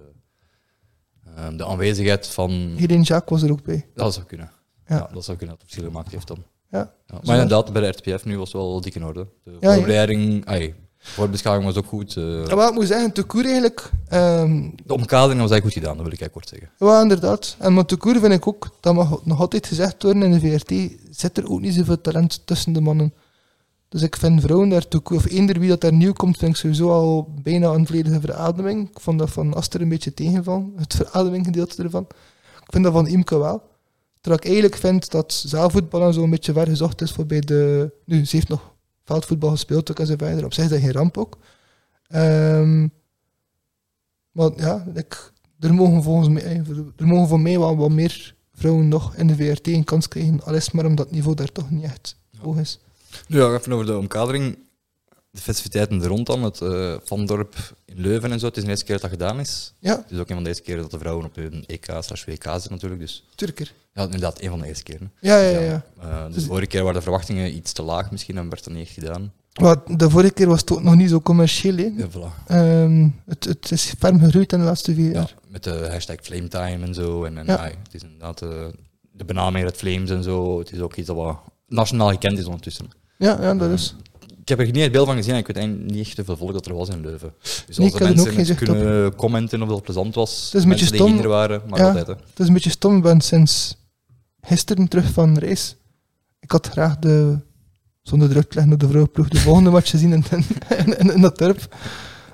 Ehm, 1.37 1.57
de 1.57 1.65
aanwezigheid 1.67 2.27
van... 2.29 2.51
Helene 2.77 3.03
Jacques 3.03 3.41
was 3.41 3.43
er 3.43 3.51
ook 3.57 3.63
bij. 3.63 3.87
Dat 3.95 4.15
zou 4.15 4.27
kunnen. 4.27 4.51
Ja. 4.87 4.97
Ja. 4.97 5.09
dat 5.13 5.25
zou 5.25 5.37
kunnen 5.37 5.57
dat 5.57 5.65
het 5.67 5.73
verschil 5.75 5.85
gemaakt 5.93 6.13
heeft 6.13 6.27
dan. 6.27 6.45
Ja. 6.71 6.93
Ja. 7.07 7.19
Maar 7.25 7.35
inderdaad, 7.35 7.73
bij 7.73 7.83
de 7.83 7.89
RTPF 7.89 8.25
nu 8.25 8.39
was 8.39 8.53
het 8.53 8.61
wel 8.63 8.81
dik 8.81 8.95
in 8.95 9.05
orde. 9.05 9.27
De 9.45 9.51
Ja, 9.61 9.69
ja. 9.71 9.75
voorbereiding, 9.77 10.47
ai, 10.47 10.75
de 11.09 11.15
voorbeschouwing 11.15 11.67
was 11.67 11.77
ook 11.77 11.87
goed. 11.87 12.17
eh, 12.17 12.47
Ja, 12.47 12.57
wel, 12.57 12.69
ik 12.69 12.75
moet 12.75 12.87
zeggen, 12.87 13.13
te 13.13 13.23
koer 13.23 13.45
eigenlijk... 13.45 13.91
ehm, 14.09 14.71
de 14.87 14.93
omkadering 14.95 15.41
was 15.41 15.51
eigenlijk 15.51 15.63
goed 15.63 15.73
gedaan, 15.73 15.97
dat 15.97 16.05
wil 16.05 16.13
ik 16.13 16.21
eigenlijk 16.21 16.33
kort 16.33 16.49
zeggen. 16.49 16.71
Ja, 16.79 17.03
inderdaad. 17.03 17.57
En 17.59 17.75
met 17.75 17.89
de 17.89 17.97
koer 17.97 18.19
vind 18.21 18.33
ik 18.33 18.47
ook, 18.49 18.69
dat 18.81 18.95
mag 18.95 19.25
nog 19.25 19.41
altijd 19.41 19.67
gezegd 19.67 20.03
worden 20.03 20.23
in 20.23 20.33
de 20.33 20.41
VRT, 20.41 20.93
zit 21.11 21.39
er 21.39 21.51
ook 21.51 21.61
niet 21.61 21.75
zoveel 21.75 22.01
talent 22.01 22.47
tussen 22.47 22.73
de 22.73 22.81
mannen. 22.81 23.13
Dus 23.89 24.03
ik 24.03 24.17
vind 24.17 24.41
vrouwen 24.41 24.69
daar 24.69 24.85
of 25.13 25.27
eender 25.31 25.59
wie 25.59 25.69
dat 25.69 25.81
daar 25.81 25.93
nieuw 25.93 26.13
komt, 26.13 26.37
vind 26.37 26.51
ik 26.51 26.57
sowieso 26.57 26.91
al 26.91 27.29
bijna 27.43 27.69
een 27.69 27.87
volledige 27.87 28.21
verademing. 28.21 28.89
Ik 28.91 29.01
vond 29.01 29.19
dat 29.19 29.31
van 29.31 29.55
Aster 29.55 29.81
een 29.81 29.89
beetje 29.89 30.15
tegenval, 30.15 30.73
het 30.77 30.95
verademinggedeelte 30.95 31.83
ervan. 31.83 32.07
Ik 32.65 32.73
vind 32.75 32.85
dat 32.85 32.93
van 32.93 33.07
Imke 33.07 33.39
wel. 33.39 33.63
Terwijl 34.21 34.43
ik 34.43 34.49
eigenlijk 34.51 34.77
vind 34.77 35.11
dat 35.11 35.33
zaalvoetballen 35.47 36.15
zo'n 36.15 36.31
beetje 36.31 36.53
ver 36.53 36.67
gezocht 36.67 37.01
is 37.01 37.11
voor 37.13 37.27
bij 37.27 37.41
de... 37.41 37.91
Nu, 38.05 38.25
ze 38.25 38.37
heeft 38.37 38.49
nog 38.49 38.73
veldvoetbal 39.09 39.51
gespeeld 39.51 39.91
ook 39.91 39.99
en 39.99 40.07
zo 40.07 40.15
verder. 40.17 40.45
Op 40.45 40.53
zich 40.53 40.65
is 40.65 40.71
dat 40.71 40.81
geen 40.81 40.93
ramp 40.93 41.19
ook. 41.19 41.39
Ehm, 42.09 42.89
maar 44.31 44.51
ja, 44.57 44.87
ik, 44.95 45.33
er 45.61 45.75
mogen 45.75 46.03
volgens 46.03 46.29
mij, 46.29 46.43
eh, 46.43 46.69
er 46.97 47.07
mogen 47.07 47.29
voor 47.29 47.41
mij 47.41 47.59
wel 47.59 47.77
wat 47.77 47.91
meer 47.91 48.35
vrouwen 48.55 48.89
nog 48.89 49.15
in 49.15 49.27
de 49.27 49.35
VRT 49.35 49.67
een 49.67 49.85
kans 49.85 50.09
krijgen. 50.09 50.45
Al 50.45 50.55
is 50.55 50.71
maar 50.71 50.87
omdat 50.87 51.07
het 51.07 51.15
niveau 51.15 51.37
daar 51.37 51.53
toch 51.53 51.71
niet 51.71 51.85
echt 51.85 52.17
hoog 52.39 52.57
is. 52.57 52.81
Nu 53.27 53.39
ja, 53.39 53.55
even 53.55 53.73
over 53.73 53.87
de 53.87 53.99
omkadering. 53.99 54.59
De 55.39 55.45
festiviteiten 55.45 56.03
er 56.03 56.09
rond 56.09 56.27
dan, 56.27 56.43
het 56.43 56.61
eh 56.61 56.95
Vandorp 57.05 57.55
in 57.85 58.01
Leuven 58.01 58.33
en 58.33 58.39
zo. 58.41 58.47
Het 58.47 58.57
is 58.57 58.63
de 58.65 58.69
eerste 58.69 58.85
keer 58.85 58.95
dat 59.01 59.11
dat 59.11 59.21
gedaan 59.21 59.41
is. 59.41 59.73
Ja, 59.79 59.97
Het 59.97 60.11
is 60.11 60.19
ook 60.19 60.29
een 60.29 60.35
van 60.35 60.43
de 60.43 60.49
eerste 60.49 60.63
keren 60.65 60.83
dat 60.83 60.91
de 60.91 60.99
vrouwen 60.99 61.25
op 61.25 61.37
een 61.37 61.65
EK 61.67 61.85
slash 62.01 62.25
WK 62.25 62.45
zitten 62.53 62.71
natuurlijk. 62.71 63.01
Dus 63.01 63.25
Turker. 63.35 63.73
ja, 63.95 64.03
inderdaad, 64.05 64.41
een 64.43 64.49
van 64.49 64.61
de 64.61 64.67
eerste 64.67 64.83
keren. 64.83 65.13
Ja, 65.21 65.39
ja, 65.41 65.49
ja. 65.59 65.61
ja. 65.61 65.83
Eh, 66.01 66.25
dus 66.27 66.35
de 66.43 66.49
vorige 66.49 66.67
keer 66.67 66.81
waren 66.81 66.97
de 66.97 67.03
verwachtingen 67.03 67.55
iets 67.55 67.73
te 67.73 67.83
laag 67.83 68.11
misschien 68.11 68.37
en 68.39 68.49
werd 68.49 68.65
dat 68.65 68.73
niet 68.75 68.87
echt 68.87 68.95
gedaan. 68.95 69.33
Maar 69.61 69.77
de 69.97 70.11
vorige 70.11 70.33
keer 70.33 70.47
was 70.49 70.61
het 70.61 70.71
ook 70.73 70.83
nog 70.83 70.95
niet 70.95 71.11
zo 71.11 71.21
commercieel. 71.21 71.77
Ja, 71.77 72.09
voilà. 72.11 72.47
Ehm, 72.47 73.09
het, 73.27 73.45
het 73.45 73.71
is 73.71 73.95
ferm 73.99 74.19
gegroeid 74.21 74.53
in 74.53 74.59
de 74.59 74.65
laatste 74.65 74.95
vier 74.95 75.07
Ja, 75.11 75.13
jaar. 75.13 75.35
met 75.49 75.65
de 75.65 75.89
hashtag 75.91 76.17
Flametime 76.23 76.87
en 76.87 76.95
zo. 76.95 77.25
En, 77.25 77.39
en 77.39 77.47
Ja. 77.47 77.65
het 77.65 77.95
is 77.95 78.03
inderdaad 78.03 78.43
eh, 78.43 78.49
de 79.13 79.25
benaming 79.25 79.65
Red 79.65 79.77
Flames 79.77 80.11
en 80.11 80.23
zo. 80.23 80.59
Het 80.59 80.73
is 80.73 80.81
ook 80.81 80.95
iets 80.97 81.07
dat 81.07 81.17
wat 81.17 81.39
nationaal 81.67 82.09
gekend 82.11 82.39
is 82.39 82.45
ondertussen. 82.45 82.87
Ja, 83.19 83.39
ja, 83.43 83.55
dat 83.55 83.71
is. 83.71 83.95
Ik 84.49 84.57
heb 84.57 84.67
er 84.67 84.73
niet 84.73 84.83
het 84.83 84.93
beeld 84.93 85.07
van 85.07 85.17
gezien 85.17 85.33
en 85.33 85.39
ik 85.39 85.47
weet 85.47 85.57
eigenlijk 85.57 85.91
niet 85.91 86.07
echt 86.07 86.17
hoeveel 86.17 86.37
volk 86.37 86.53
dat 86.53 86.67
er 86.67 86.75
was 86.75 86.89
in 86.89 87.01
Leuven. 87.01 87.33
Dus 87.67 87.79
als 87.79 87.87
ik 87.89 87.99
de 87.99 88.05
mensen 88.05 88.47
zicht 88.47 88.59
kunnen 88.65 89.15
commenten 89.15 89.63
of 89.63 89.69
dat 89.69 89.83
plezant 89.83 90.15
was, 90.15 90.45
Het 90.45 90.55
is 90.55 90.63
een 90.63 90.69
beetje 90.69 90.91
die 90.91 90.95
stom. 90.95 91.23
waren, 91.23 91.63
maar 91.69 91.79
Ja. 91.79 91.87
altijd. 91.87 92.07
Hè. 92.07 92.13
Het 92.13 92.39
is 92.39 92.47
een 92.47 92.53
beetje 92.53 92.71
stom, 92.71 93.01
ben 93.01 93.21
sinds 93.21 93.77
gisteren 94.41 94.89
terug 94.89 95.11
van 95.13 95.39
reis. 95.39 95.77
Ik 96.41 96.51
had 96.51 96.67
graag 96.69 96.99
de, 96.99 97.39
zonder 98.03 98.29
druk 98.29 98.49
te 98.49 98.55
leggen 98.55 98.73
op 98.73 98.81
de 98.81 98.87
vrouwenploeg, 98.89 99.29
de 99.29 99.39
volgende 99.39 99.71
match 99.71 99.91
gezien 99.91 100.13
in, 100.13 100.25
in, 100.79 100.99
in, 100.99 101.13
in 101.15 101.21
dat 101.21 101.39
dorp. 101.39 101.77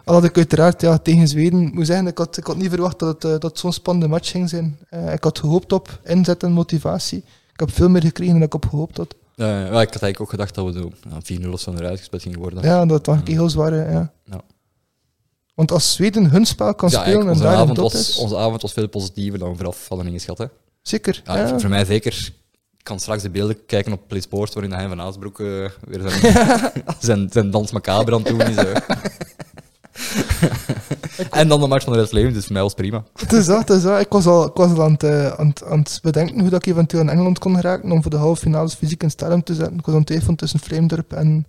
Al 0.05 0.15
had 0.15 0.25
ik 0.25 0.37
uiteraard 0.37 0.81
ja, 0.81 0.99
tegen 0.99 1.29
Zweden, 1.29 1.71
moet 1.75 1.87
zeggen, 1.87 2.07
ik 2.07 2.19
had, 2.19 2.37
ik 2.37 2.47
had 2.47 2.57
niet 2.57 2.69
verwacht 2.71 2.99
dat 2.99 3.09
het, 3.15 3.25
eh, 3.25 3.31
dat 3.31 3.43
het 3.43 3.59
zo'n 3.59 3.73
spannende 3.73 4.09
match 4.09 4.31
ging 4.31 4.49
zijn. 4.49 4.79
Eh, 4.89 5.13
ik 5.13 5.25
had 5.25 5.39
gehoopt 5.39 5.73
op 5.73 6.01
inzet 6.05 6.43
en 6.43 6.53
motivatie. 6.53 7.19
Ik 7.53 7.61
heb 7.61 7.73
veel 7.73 7.89
meer 7.89 8.03
gekregen 8.03 8.33
dan 8.35 8.43
ik 8.43 8.55
op 8.55 8.67
gehoopt 8.67 8.97
had. 8.97 9.15
Ja, 9.35 9.65
ik 9.65 9.73
had 9.73 9.77
eigenlijk 9.79 10.21
ook 10.21 10.31
gedacht 10.31 10.55
dat 10.55 10.65
we 10.65 10.73
zo, 10.73 10.91
ja, 11.11 11.41
4-0 11.41 11.49
of 11.49 11.61
zo 11.61 11.73
eruit 11.73 11.99
gespeeld 11.99 12.23
gingen 12.23 12.39
worden. 12.39 12.63
Ja, 12.63 12.87
dat 12.87 12.91
het 12.91 13.03
toch 13.05 13.19
heel 13.25 13.51
zwaar. 13.51 13.75
Ja. 13.75 14.13
Ja. 14.25 14.41
Want 15.55 15.73
als 15.73 15.93
Zweden 15.93 16.31
hun 16.31 16.47
spel 16.47 16.75
kan 16.75 16.91
spelen 16.91 17.29
en 17.29 17.39
daar 17.39 17.55
avond 17.55 17.79
was, 17.79 17.95
is, 17.95 18.17
onze 18.17 18.37
avond 18.37 18.63
was 18.63 18.73
veel 18.73 18.89
positiever 18.89 19.39
dan 19.39 19.51
we 19.51 19.57
vooraf 19.57 19.89
hadden 19.89 20.07
ingeschat. 20.07 20.39
Hè. 20.39 20.47
zeker. 20.83 21.23
Ja, 21.25 21.59
Voor 21.59 21.71
mij 21.71 21.85
zeker. 21.85 22.33
Ik 22.79 22.91
kan 22.91 23.01
straks 23.01 23.23
de 23.23 23.31
beelden 23.31 23.67
kijken 23.67 23.93
op 23.93 24.09
PlaySport 24.09 24.55
waarin 24.55 24.73
hij 24.73 24.89
van 24.89 25.01
Aasbroek 25.01 25.41
eh, 25.41 25.47
weer 25.87 26.09
zijn, 26.09 26.35
zijn, 27.01 27.29
zijn 27.33 27.51
dans 27.51 27.73
macabre 27.73 28.15
aan 28.15 28.23
het 28.23 28.29
doen 28.29 28.41
is. 28.41 28.57
en 31.35 31.49
dan 31.49 31.61
de 31.61 31.67
match 31.67 31.85
van 31.85 31.93
de 31.93 31.99
Red 31.99 32.09
Flames, 32.09 32.35
dus 32.35 32.45
voor 32.45 32.53
mij 32.53 32.63
was 32.63 32.75
prima. 32.75 33.05
Het 33.17 33.33
is 33.33 33.47
dat, 33.47 33.59
het 33.59 33.71
is 33.71 33.83
dat. 33.83 34.01
Ik 34.01 34.09
was 34.13 34.27
al, 34.27 34.47
ik 34.47 34.55
was 34.55 34.71
al 34.73 34.83
aan, 34.83 34.93
het, 34.93 35.03
eh, 35.03 35.27
aan, 35.33 35.49
het, 35.49 35.65
aan 35.65 35.79
het 35.79 35.99
bedenken 36.03 36.41
hoe 36.41 36.49
dat 36.49 36.67
ik 36.67 36.73
eventueel 36.73 37.03
in 37.03 37.09
Engeland 37.09 37.39
kon 37.39 37.55
geraken 37.55 37.91
om 37.93 38.03
voor 38.03 38.11
de 38.11 38.17
halve 38.17 38.41
finales 38.41 38.75
fysiek 38.75 39.03
in 39.03 39.11
sterren 39.11 39.43
te 39.43 39.55
zetten. 39.55 39.79
Ik 39.79 39.85
was 39.85 39.95
aan 39.95 40.01
het 40.01 40.07
twijfelen 40.07 40.37
tussen 40.37 40.59
Flamedorp 40.61 41.13
en 41.13 41.47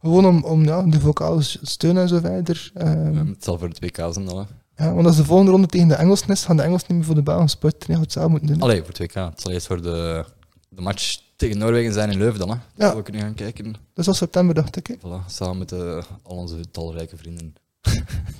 gewoon 0.00 0.26
om, 0.26 0.44
om 0.44 0.64
ja, 0.64 0.82
de 0.82 1.00
vocale 1.00 1.42
steun 1.42 1.96
en 1.96 2.08
zo 2.08 2.18
verder. 2.20 2.70
Ehm, 2.74 3.16
het 3.26 3.44
zal 3.44 3.58
voor 3.58 3.68
het 3.68 3.78
WK 3.80 3.96
zijn 3.96 4.24
dan. 4.24 4.46
Hè. 4.76 4.84
ja, 4.84 4.94
want 4.94 5.06
als 5.06 5.16
de 5.16 5.24
volgende 5.24 5.50
ronde 5.50 5.66
tegen 5.66 5.88
de 5.88 5.94
Engelsen 5.94 6.28
is, 6.28 6.44
gaan 6.44 6.56
de 6.56 6.62
Engelsen 6.62 6.86
niet 6.88 6.96
meer 6.96 7.06
voor 7.06 7.14
de 7.14 7.22
Belgen 7.22 7.48
sporten. 7.48 7.80
Je 7.86 7.92
gaat 7.92 8.02
het 8.02 8.12
zelf 8.12 8.28
moeten 8.28 8.48
doen. 8.48 8.60
Allee, 8.60 8.78
voor 8.78 8.88
het 8.88 8.98
WK. 8.98 9.14
Het 9.14 9.40
zal 9.40 9.52
eerst 9.52 9.66
voor 9.66 9.82
de, 9.82 10.24
de 10.68 10.80
match 10.80 11.16
tegen 11.36 11.58
Noorwegen 11.58 11.92
zijn 11.92 12.10
in 12.10 12.18
Leuven 12.18 12.38
dan. 12.40 12.50
Hè. 12.50 12.56
Ja. 12.86 12.96
We 12.96 13.02
kunnen 13.02 13.22
gaan 13.22 13.34
kijken. 13.34 13.74
Dat 13.94 14.06
was 14.06 14.16
september, 14.18 14.54
dacht 14.54 14.76
ik. 14.76 14.86
hè. 14.86 14.94
Voilà, 14.94 15.26
samen 15.26 15.58
met 15.58 15.72
eh, 15.72 15.96
al 16.22 16.36
onze 16.36 16.70
talrijke 16.70 17.16
vrienden. 17.16 17.54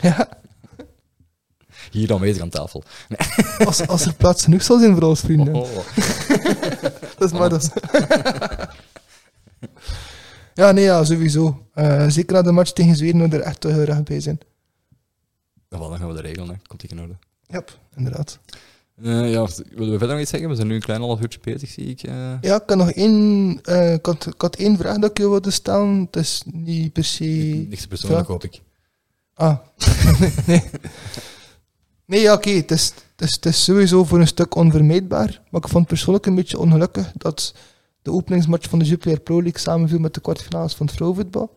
Ja, 0.00 0.28
Hier 1.94 2.12
aanwezig 2.12 2.42
aan 2.42 2.48
tafel. 2.48 2.82
als, 3.66 3.86
als 3.86 4.06
er 4.06 4.14
plaats 4.14 4.44
genoeg 4.44 4.62
zal 4.62 4.78
zijn 4.78 4.94
voor 4.94 5.02
ons 5.02 5.20
vrienden. 5.20 5.54
Oh. 5.54 5.68
Dat 7.18 7.32
is 7.32 7.38
maar 7.38 7.48
dat. 7.48 7.72
ja, 10.54 10.72
nee, 10.72 10.84
ja, 10.84 11.04
sowieso. 11.04 11.66
Eh, 11.74 12.08
zeker 12.08 12.32
na 12.32 12.42
de 12.42 12.52
match 12.52 12.70
tegen 12.72 12.96
Zweden 12.96 13.16
moet 13.16 13.32
er 13.32 13.40
echt 13.40 13.62
heel 13.62 13.78
erg 13.80 14.02
bij 14.02 14.20
zijn. 14.20 14.38
Ja, 15.68 15.78
dan 15.78 15.98
gaan 15.98 16.08
we 16.08 16.14
dat 16.14 16.24
regelen. 16.24 16.48
Hè. 16.48 16.54
Komt 16.66 16.90
in 16.90 17.00
orde. 17.00 17.16
Ja, 17.46 17.64
inderdaad. 17.96 18.38
Eh, 19.02 19.32
ja, 19.32 19.46
willen 19.74 19.92
we 19.92 19.98
verder 19.98 20.08
nog 20.08 20.20
iets 20.20 20.30
zeggen? 20.30 20.48
We 20.48 20.54
zijn 20.54 20.66
nu 20.68 20.74
een 20.74 20.80
klein 20.80 21.00
half 21.00 21.20
uurtje 21.20 21.38
bezig, 21.42 21.68
zie 21.70 21.86
ik. 21.86 22.02
eh. 22.02 22.14
Ja, 22.40 22.54
ik 22.54 22.62
had 22.66 22.76
nog 22.76 22.90
één, 22.90 23.50
ik, 23.92 24.06
had, 24.06 24.26
ik 24.26 24.40
had 24.40 24.56
één 24.56 24.76
vraag 24.76 24.98
dat 24.98 25.10
ik 25.10 25.18
je 25.18 25.28
wilde 25.28 25.50
stellen. 25.50 26.00
Het 26.00 26.16
is 26.16 26.42
niet 26.52 26.92
per 26.92 27.04
se... 27.04 27.24
Niks 27.68 27.86
persoonlijk, 27.86 28.28
hoop 28.28 28.44
ik. 28.44 28.60
Ah, 29.34 29.58
nee. 30.46 30.62
Nee, 32.06 32.20
ja, 32.20 32.32
oké. 32.32 32.50
Het, 32.50 32.70
is, 32.70 32.84
het, 33.16 33.28
is, 33.28 33.34
het 33.34 33.46
is 33.46 33.64
sowieso 33.64 34.04
voor 34.04 34.20
een 34.20 34.26
stuk 34.26 34.54
onvermijdbaar. 34.54 35.40
Maar 35.50 35.60
ik 35.62 35.68
vond 35.68 35.78
het 35.78 35.86
persoonlijk 35.86 36.26
een 36.26 36.34
beetje 36.34 36.58
ongelukkig 36.58 37.12
dat 37.16 37.54
de 38.02 38.10
openingsmatch 38.12 38.68
van 38.68 38.78
de 38.78 38.84
Jupiler 38.84 39.20
Pro 39.20 39.42
League 39.42 39.60
samenviel 39.60 39.98
met 39.98 40.14
de 40.14 40.20
kwartfinales 40.20 40.74
van 40.74 40.86
het 40.86 40.94
vrouwenvoetbal. 40.94 41.50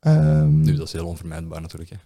Ehm, 0.00 0.60
Nu, 0.60 0.74
dat 0.76 0.86
is 0.86 0.92
heel 0.92 1.06
onvermijdbaar 1.06 1.60
natuurlijk. 1.60 1.90
Hè. 1.90 1.96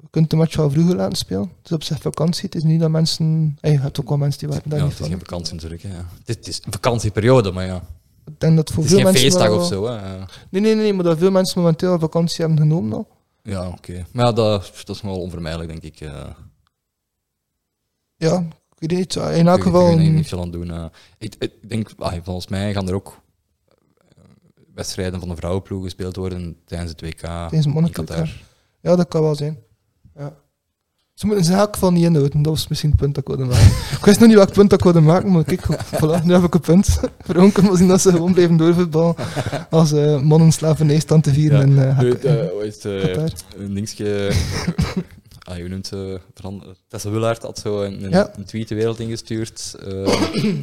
Je 0.00 0.06
kunt 0.10 0.30
de 0.30 0.36
match 0.36 0.56
wel 0.56 0.70
vroeger 0.70 0.96
laten 0.96 1.16
spelen. 1.16 1.42
Het 1.42 1.64
is 1.64 1.72
op 1.72 1.82
zich 1.82 2.00
vakantie. 2.00 2.42
Het 2.44 2.54
is 2.54 2.62
niet 2.62 2.80
dat 2.80 2.90
mensen... 2.90 3.56
eh, 3.60 3.72
je 3.72 3.78
hebt 3.78 4.00
ook 4.00 4.08
wel 4.08 4.18
mensen 4.18 4.38
die 4.40 4.48
waren 4.48 4.70
daar 4.70 4.78
Ja, 4.78 4.84
niet 4.84 4.92
het 4.94 5.02
is 5.02 5.08
van. 5.08 5.16
geen 5.18 5.26
vakantie 5.26 5.54
natuurlijk. 5.54 5.82
Hè. 5.82 5.88
Het, 6.24 6.48
is, 6.48 6.60
een 6.64 6.72
vakantieperiode, 6.72 7.52
maar 7.52 7.66
ja. 7.66 7.82
Ik 8.26 8.40
denk 8.40 8.56
dat 8.56 8.70
voor 8.70 8.82
Het 8.82 8.84
is 8.84 8.90
veel 8.98 9.04
geen 9.04 9.12
mensen 9.12 9.30
feestdag 9.30 9.48
wel- 9.48 9.58
of 9.58 9.66
zo. 9.66 9.86
Hè. 9.86 9.96
Eh, 9.96 10.26
Nee, 10.50 10.60
nee, 10.62 10.74
nee, 10.74 10.92
maar 10.92 11.04
dat 11.04 11.18
veel 11.18 11.30
mensen 11.30 11.60
momenteel 11.60 11.98
vakantie 11.98 12.36
hebben 12.44 12.58
genomen 12.58 12.92
al. 12.96 13.08
Ja, 13.42 13.68
oké. 13.68 14.06
Maar 14.12 14.24
ja, 14.26 14.32
dat, 14.32 14.72
dat 14.84 14.96
is 14.96 15.02
wel 15.02 15.20
onvermijdelijk, 15.20 15.68
denk 15.70 15.82
ik. 15.82 16.08
Ja, 18.18 18.38
ik 18.78 18.88
weet 18.88 18.98
niet. 18.98 19.14
In 19.16 19.48
elk 19.48 19.62
geval... 19.62 19.90
Ik 19.90 19.96
weet 19.96 20.06
een- 20.06 20.14
niet 20.14 20.28
veel 20.28 20.40
aan 20.40 20.50
doen. 20.50 20.70
eh. 20.70 20.84
ik, 21.18 21.34
ik 21.38 21.52
denk, 21.68 21.90
ah, 21.98 22.14
volgens 22.22 22.46
mij 22.48 22.72
gaan 22.72 22.88
er 22.88 22.94
ook 22.94 23.20
eh, 24.08 24.22
wedstrijden 24.74 25.20
van 25.20 25.28
de 25.28 25.36
vrouwenploeg 25.36 25.82
gespeeld 25.84 26.16
worden 26.16 26.56
tijdens 26.64 26.90
het 26.90 27.00
WK 27.00 27.18
Tijdens 27.20 27.52
het 27.56 27.64
in 27.64 27.70
mannelijk 27.72 27.94
Qatar. 28.06 28.30
Ja, 28.80 28.96
dat 28.96 29.08
kan 29.08 29.22
wel 29.22 29.34
zijn. 29.34 29.58
Ja. 30.16 30.34
Ze 31.14 31.26
moeten 31.26 31.44
ze 31.44 31.52
in 31.52 31.58
elk 31.58 31.72
geval 31.72 31.92
niet 31.92 32.04
inhouden. 32.04 32.42
Dat 32.42 32.52
was 32.52 32.68
misschien 32.68 32.90
het 32.90 32.98
punt 32.98 33.14
dat 33.14 33.22
ik 33.28 33.36
wilde 33.36 33.52
maken. 33.52 33.66
ik 33.98 34.04
wist 34.04 34.18
nog 34.18 34.28
niet 34.28 34.36
welk 34.36 34.52
punt 34.52 34.70
dat 34.70 34.78
ik 34.78 34.84
wilde 34.84 35.00
maken, 35.00 35.32
maar 35.32 35.44
kijk, 35.44 35.62
voilà, 36.02 36.24
nu 36.24 36.32
heb 36.32 36.42
ik 36.42 36.54
een 36.54 36.60
punt. 36.60 37.00
Vrouwen 37.26 37.52
kunnen 37.52 37.70
wel 37.70 37.80
zien 37.80 37.88
dat 37.88 38.00
ze 38.00 38.10
gewoon 38.10 38.32
blijven 38.32 38.56
doorvoetballen 38.56 39.14
als 39.70 39.92
eh 39.92 40.20
mannen 40.20 40.52
slavernij 40.52 40.98
staan 40.98 41.20
te 41.20 41.32
vieren. 41.32 41.74
Ja. 41.74 41.98
in, 42.00 42.06
het, 42.10 42.84
eh, 42.84 43.00
Qatar. 43.00 43.30
een 43.56 43.74
dingetje... 43.74 44.32
ah, 45.48 45.56
je 45.56 45.68
noemt 45.68 45.86
ze... 45.86 46.20
Veran- 46.34 46.76
Tessa 46.88 47.10
Willaert 47.10 47.42
had 47.42 47.58
zo 47.58 47.82
een, 47.82 48.04
een, 48.04 48.10
Ja. 48.10 48.36
een 48.36 48.44
tweet 48.44 48.68
de 48.68 48.74
wereld 48.74 48.98
ingestuurd. 49.00 49.74
eh, 49.84 50.22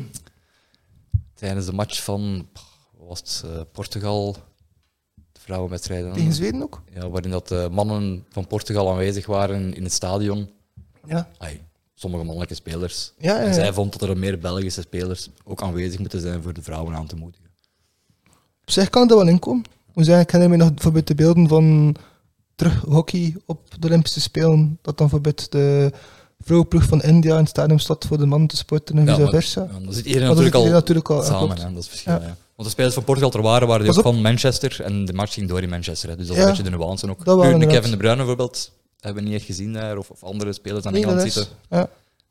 tijdens 1.34 1.65
de 1.65 1.74
match 1.74 2.04
van... 2.04 2.48
Was 2.98 3.19
het? 3.19 3.43
eh, 3.45 3.62
Portugal... 3.71 4.36
De 5.32 5.39
vrouwenwedstrijden. 5.41 6.13
Tegen 6.13 6.34
Zweden 6.34 6.62
ook? 6.62 6.82
Ja, 6.93 7.10
waarin 7.10 7.32
dat 7.32 7.48
de 7.48 7.67
mannen 7.71 8.26
van 8.30 8.48
Portugal 8.48 8.89
aanwezig 8.91 9.26
waren 9.26 9.74
in 9.74 9.84
het 9.84 9.91
stadion. 9.93 10.50
Ja. 11.08 11.30
Ai, 11.38 11.62
sommige 11.95 12.24
mannelijke 12.24 12.56
spelers. 12.56 13.13
Ja, 13.17 13.36
ja, 13.39 13.45
En 13.48 13.54
zij 13.54 13.74
vond 13.74 14.00
dat 14.00 14.10
er 14.10 14.17
meer 14.17 14.39
Belgische 14.39 14.82
spelers 14.82 15.30
ook 15.43 15.62
aanwezig 15.62 16.00
moeten 16.00 16.21
zijn 16.21 16.41
voor 16.41 16.54
de 16.54 16.62
vrouwen 16.62 16.95
aan 16.95 17.08
te 17.08 17.15
moedigen. 17.15 17.45
Op 18.62 18.71
zich 18.71 18.89
kan 18.89 19.08
dat 19.08 19.17
wel 19.17 19.28
inkomen. 19.28 19.63
zeggen, 19.95 20.24
ik 20.24 20.32
herinner 20.32 20.58
me 20.58 20.63
nog 20.63 20.74
bijvoorbeeld 20.74 21.08
de 21.08 21.15
beelden 21.15 21.48
van 21.48 21.95
terug 22.55 22.81
hockey 22.81 23.35
op 23.45 23.59
de 23.79 23.87
Olympische 23.87 24.21
Spelen. 24.21 24.77
Dat 24.81 24.97
dan 24.97 25.07
bijvoorbeeld 25.09 25.51
de 25.51 25.91
vrouwenploeg 26.39 26.83
van 26.83 27.01
India 27.01 27.33
in 27.33 27.39
het 27.39 27.49
stadion 27.49 27.79
staat 27.79 28.05
voor 28.05 28.17
de 28.17 28.25
mannen 28.25 28.47
te 28.47 28.55
sporten 28.57 28.97
en 28.97 29.05
Ja, 29.05 29.15
vice 29.15 29.29
versa. 29.29 29.61
Ja, 29.61 29.79
dan 29.79 29.93
zit 29.93 30.05
iedereen 30.05 30.27
Maar 30.27 30.35
dat 30.35 30.43
natuurlijk 30.43 30.45
zit 30.45 30.55
al 30.55 30.63
hier 30.63 30.71
natuurlijk 30.73 31.09
al 31.09 31.17
ja, 31.17 31.23
samen, 31.23 31.45
klopt. 31.45 31.61
hè, 31.61 31.73
dat 31.73 31.83
is 31.83 31.87
verschil. 31.89 32.13
Ja. 32.13 32.19
Ja. 32.19 32.25
Want 32.55 32.67
de 32.67 32.69
spelers 32.69 32.93
van 32.93 33.03
Portugal 33.03 33.31
er 33.31 33.41
waren, 33.41 33.67
waren 33.67 33.85
die 33.85 33.95
ook 33.95 34.01
van 34.01 34.21
Manchester 34.21 34.81
en 34.81 35.05
de 35.05 35.13
match 35.13 35.33
ging 35.33 35.47
door 35.47 35.61
in 35.61 35.69
Manchester. 35.69 36.09
Hè. 36.09 36.15
Dus 36.15 36.27
dat 36.27 36.35
is 36.35 36.41
een 36.43 36.49
beetje 36.49 36.63
de 36.63 36.69
nuance 36.69 37.09
ook. 37.09 37.25
Dat 37.25 37.57
nu. 37.57 37.65
Kevin 37.65 37.91
De 37.91 37.97
Bruyne 37.97 38.17
bijvoorbeeld 38.17 38.71
hebben 38.99 39.23
we 39.23 39.29
niet 39.29 39.37
echt 39.37 39.45
gezien 39.47 39.73
daar, 39.73 39.97
of, 39.97 40.09
of 40.09 40.23
andere 40.23 40.53
spelers 40.53 40.85
aan 40.85 40.93
Nee, 40.93 41.03
Engeland 41.03 41.31
zitten. 41.31 41.51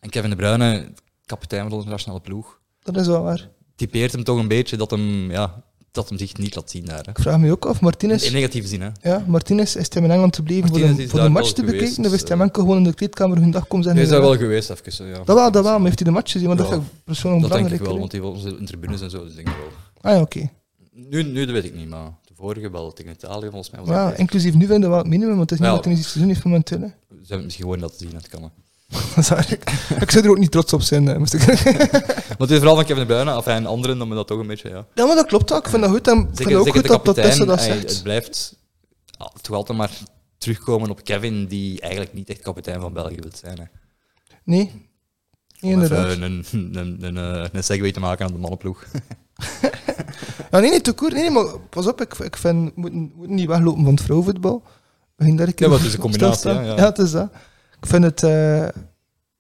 En 0.01 0.11
Kevin 0.11 0.31
De 0.31 0.37
Bruyne, 0.37 0.89
kapitein 1.27 1.61
van 1.61 1.71
de 1.71 1.77
internationale 1.77 2.21
ploeg, 2.21 2.59
dat 2.83 2.97
is 2.97 3.07
wel 3.07 3.23
waar. 3.23 3.49
typeert 3.77 4.13
hem 4.13 4.25
toch 4.25 4.39
een 4.39 4.49
beetje 4.49 4.77
dat 4.77 4.91
hem, 4.91 5.31
ja, 5.31 5.63
dat 5.95 6.09
hem 6.09 6.19
zich 6.19 6.37
niet 6.37 6.55
laat 6.55 6.71
zien 6.71 6.85
daar. 6.85 7.05
Hè. 7.05 7.11
Ik 7.11 7.19
vraag 7.19 7.39
me 7.39 7.51
ook 7.51 7.67
af, 7.67 7.81
Martinez, 7.81 8.27
In 8.27 8.33
negatieve 8.33 8.69
zin, 8.69 8.81
hè. 8.81 8.89
ja, 9.03 9.25
Martinez 9.27 9.75
is 9.77 9.87
hij 9.93 10.03
in 10.03 10.11
Engeland 10.11 10.37
gebleven 10.37 10.69
voor 10.69 10.79
de, 10.79 11.09
voor 11.09 11.21
de 11.21 11.29
match 11.29 11.53
te 11.53 11.61
geweest, 11.65 11.81
bekijken? 11.81 12.05
Of 12.07 12.13
is 12.13 12.29
hij 12.29 12.37
eh. 12.37 12.43
enkel 12.43 12.63
gewoon 12.63 12.77
in 12.77 12.85
de 12.85 12.95
kleedkamer 12.95 13.39
hun 13.39 13.51
dag 13.51 13.67
komen 13.67 13.85
zijn? 13.85 13.97
Hij 13.97 14.05
is 14.05 14.11
daar 14.11 14.21
wel 14.21 14.37
geweest, 14.37 14.71
even. 14.71 15.07
Ja. 15.07 15.13
Dat 15.25 15.37
wel, 15.37 15.51
dat 15.51 15.65
wel, 15.65 15.73
maar 15.77 15.85
heeft 15.85 15.99
hij 15.99 16.09
de 16.09 16.15
match 16.15 16.33
gezien? 16.33 16.47
Want 16.47 16.59
dat 16.59 16.69
Ja. 16.69 16.75
vind 16.75 16.87
ik 16.87 16.93
persoonlijk 17.05 17.43
Dat 17.43 17.53
denk 17.59 17.71
ik 17.71 17.81
wel, 17.81 17.99
want 17.99 18.11
die 18.11 18.23
was 18.23 18.45
in 18.45 18.67
tribunes 18.67 19.01
en 19.01 19.11
zo, 19.11 19.25
dus 19.25 19.35
denk 19.35 19.49
ik 19.49 19.55
wel. 19.57 20.11
Ah 20.11 20.17
ja, 20.17 20.23
oké. 20.23 20.51
Nu, 20.93 21.23
nu 21.23 21.45
dat 21.45 21.55
weet 21.55 21.65
ik 21.65 21.75
niet, 21.75 21.89
maar 21.89 22.11
de 22.25 22.33
vorige 22.35 22.71
wel 22.71 22.93
tegen 22.93 23.13
Italië 23.13 23.49
volgens 23.51 23.71
mij 23.71 23.81
was 23.81 23.89
dat 23.89 23.97
ja, 23.99 24.15
inclusief 24.17 24.55
nu 24.55 24.67
vinden 24.67 24.81
we 24.83 24.89
wel 24.89 24.99
het 24.99 25.07
minimum, 25.07 25.37
want 25.37 25.51
het 25.51 25.59
is 25.61 25.65
niet 25.67 25.69
Ja. 25.69 25.75
dat 25.83 25.85
hij 25.85 25.95
iets 25.95 26.13
te 26.13 26.19
doen 26.19 26.29
heeft 26.29 26.45
momenteel. 26.45 26.81
Hè. 26.81 26.87
Ze 26.87 26.95
hebben 27.27 27.45
misschien 27.45 27.65
gewoon 27.65 27.81
dat 27.81 27.95
zien, 27.99 28.11
dat 28.13 28.29
kan. 28.29 28.43
hè. 28.43 28.49
Ik 30.01 30.11
zou 30.11 30.25
er 30.25 30.31
ook 30.31 30.39
niet 30.39 30.51
trots 30.51 30.73
op 30.73 30.83
zijn. 30.83 31.07
hè, 31.07 31.19
moest 31.19 31.35
ik 31.35 31.47
Maar 32.29 32.37
het 32.39 32.51
is 32.51 32.57
vooral 32.57 32.75
van 32.75 32.85
Kevin 32.85 32.99
De 32.99 33.07
Bruyne, 33.07 33.31
af 33.31 33.47
en 33.47 33.67
anderen, 33.67 33.99
dan 33.99 34.09
me 34.09 34.15
dat 34.15 34.27
toch 34.27 34.39
een 34.39 34.47
beetje, 34.47 34.69
ja. 34.69 34.87
Ja, 34.95 35.07
maar 35.07 35.17
dat 35.17 35.27
klopt 35.27 35.53
ook. 35.53 35.65
Ik 35.65 35.71
vind 35.71 35.83
dat 35.83 35.91
goed. 35.91 36.09
En 36.09 36.15
vind 36.17 36.37
Zeker, 36.37 36.51
het 36.53 36.61
ook 36.61 36.67
zeker 36.67 36.81
goed 36.81 36.89
de 36.89 36.95
dat, 36.95 37.05
dat 37.05 37.15
kapitein, 37.15 37.31
Tessa 37.31 37.45
dat 37.45 37.59
hij- 37.59 37.81
zegt. 37.81 37.95
het 37.95 38.03
blijft 38.03 38.57
ah, 39.17 39.29
toch 39.41 39.57
altijd 39.57 39.79
maar 39.79 39.91
terugkomen 40.39 40.91
op 40.91 41.05
Kevin, 41.05 41.47
die 41.47 41.81
eigenlijk 41.81 42.13
niet 42.13 42.29
echt 42.29 42.41
kapitein 42.41 42.81
van 42.81 42.93
België 42.93 43.17
wil 43.21 43.31
zijn. 43.35 43.59
Hè. 43.59 43.65
Nee. 44.45 44.89
Inderdaad. 45.61 46.07
even 46.07 46.23
een, 46.23 46.45
een, 46.53 46.77
een, 46.77 47.17
een, 47.17 47.17
eh, 47.43 47.49
een 47.53 47.65
segue 47.65 47.93
te 47.93 48.01
maken 48.01 48.27
aan 48.27 48.33
de 48.33 48.39
mannenploeg. 48.39 48.85
Ja, 50.51 50.61
nee, 50.61 50.71
nee, 50.71 50.81
te 50.81 50.93
koer. 50.93 51.13
Nee, 51.13 51.21
nee, 51.23 51.31
maar 51.31 51.59
pas 51.71 51.87
op. 51.87 52.01
Ik, 52.01 52.15
ik 52.15 52.37
vind, 52.37 52.65
we 52.75 52.81
moeten, 52.81 53.01
we 53.01 53.11
moeten 53.17 53.37
niet 53.37 53.47
weglopen 53.47 53.85
van 53.85 53.95
het 53.95 54.03
vrouwenvoetbal. 54.03 54.63
Ja, 55.17 55.35
maar 55.35 55.47
het 55.79 55.87
is 55.87 55.93
een 55.93 56.01
combinatie, 56.01 56.51
ja. 56.51 56.63
Ja, 56.63 56.85
het 56.85 56.99
is 56.99 57.11
dat. 57.11 57.33
Ik 57.85 57.91
vind 57.91 58.05
het... 58.05 58.23
eh, 58.23 58.67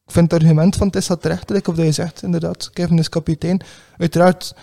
ik 0.06 0.12
vind 0.12 0.30
het 0.30 0.42
argument 0.42 0.76
van 0.76 0.90
Tessa 0.90 1.16
terecht, 1.16 1.68
of 1.68 1.76
dat 1.76 1.84
je 1.84 1.92
zegt, 1.92 2.22
inderdaad. 2.22 2.70
Kevin 2.70 2.98
is 2.98 3.08
kapitein. 3.08 3.60
Uiteraard, 3.96 4.54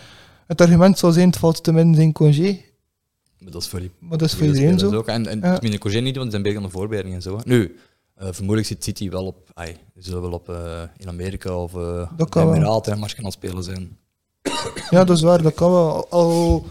het 0.48 0.62
argument 0.62 1.00
zal 1.00 1.12
zijn, 1.12 1.28
het 1.28 1.38
valt 1.38 1.64
te 1.64 1.74
min 1.74 1.96
zijn 1.96 2.12
congé. 2.12 2.62
Maar 3.40 3.52
dat 3.52 3.62
is 3.62 3.68
voor 3.68 3.80
die 3.80 3.92
Maar 4.00 4.18
dat 4.18 4.28
is 4.28 4.36
voor 4.36 4.46
iedereen 4.48 4.80
zo. 4.80 4.94
Ook. 4.94 5.08
En, 5.08 5.28
en 5.28 5.40
Ja. 5.40 5.78
Congé 5.78 6.00
niet, 6.00 6.16
want 6.16 6.26
ze 6.26 6.32
zijn 6.32 6.42
bezig 6.42 6.58
aan 6.58 6.64
de 6.64 6.70
voorbereiding 6.70 7.16
en 7.16 7.22
zo. 7.22 7.38
hè. 7.38 7.42
Nu, 7.46 7.76
eh, 8.16 8.28
vermoedelijk 8.32 8.68
zit 8.68 8.84
City 8.84 9.10
wel 9.10 9.26
op... 9.26 9.50
Ai, 9.54 9.78
die 9.94 10.04
zullen 10.04 10.22
wel 10.22 10.32
op 10.32 10.50
eh, 10.50 10.82
in 10.98 11.08
Amerika 11.08 11.56
of 11.58 11.74
uh, 11.74 12.10
Dat 12.18 12.30
kan. 12.30 12.54
Emiraten 12.54 12.94
en 12.94 13.10
gaan 13.10 13.32
spelen 13.32 13.64
zijn. 13.64 13.98
Ja, 14.90 15.04
dat 15.04 15.18
is 15.18 15.24
waar, 15.24 15.42
dat 15.42 15.54
kan 15.54 15.72
wel. 15.72 16.08
Al 16.10 16.66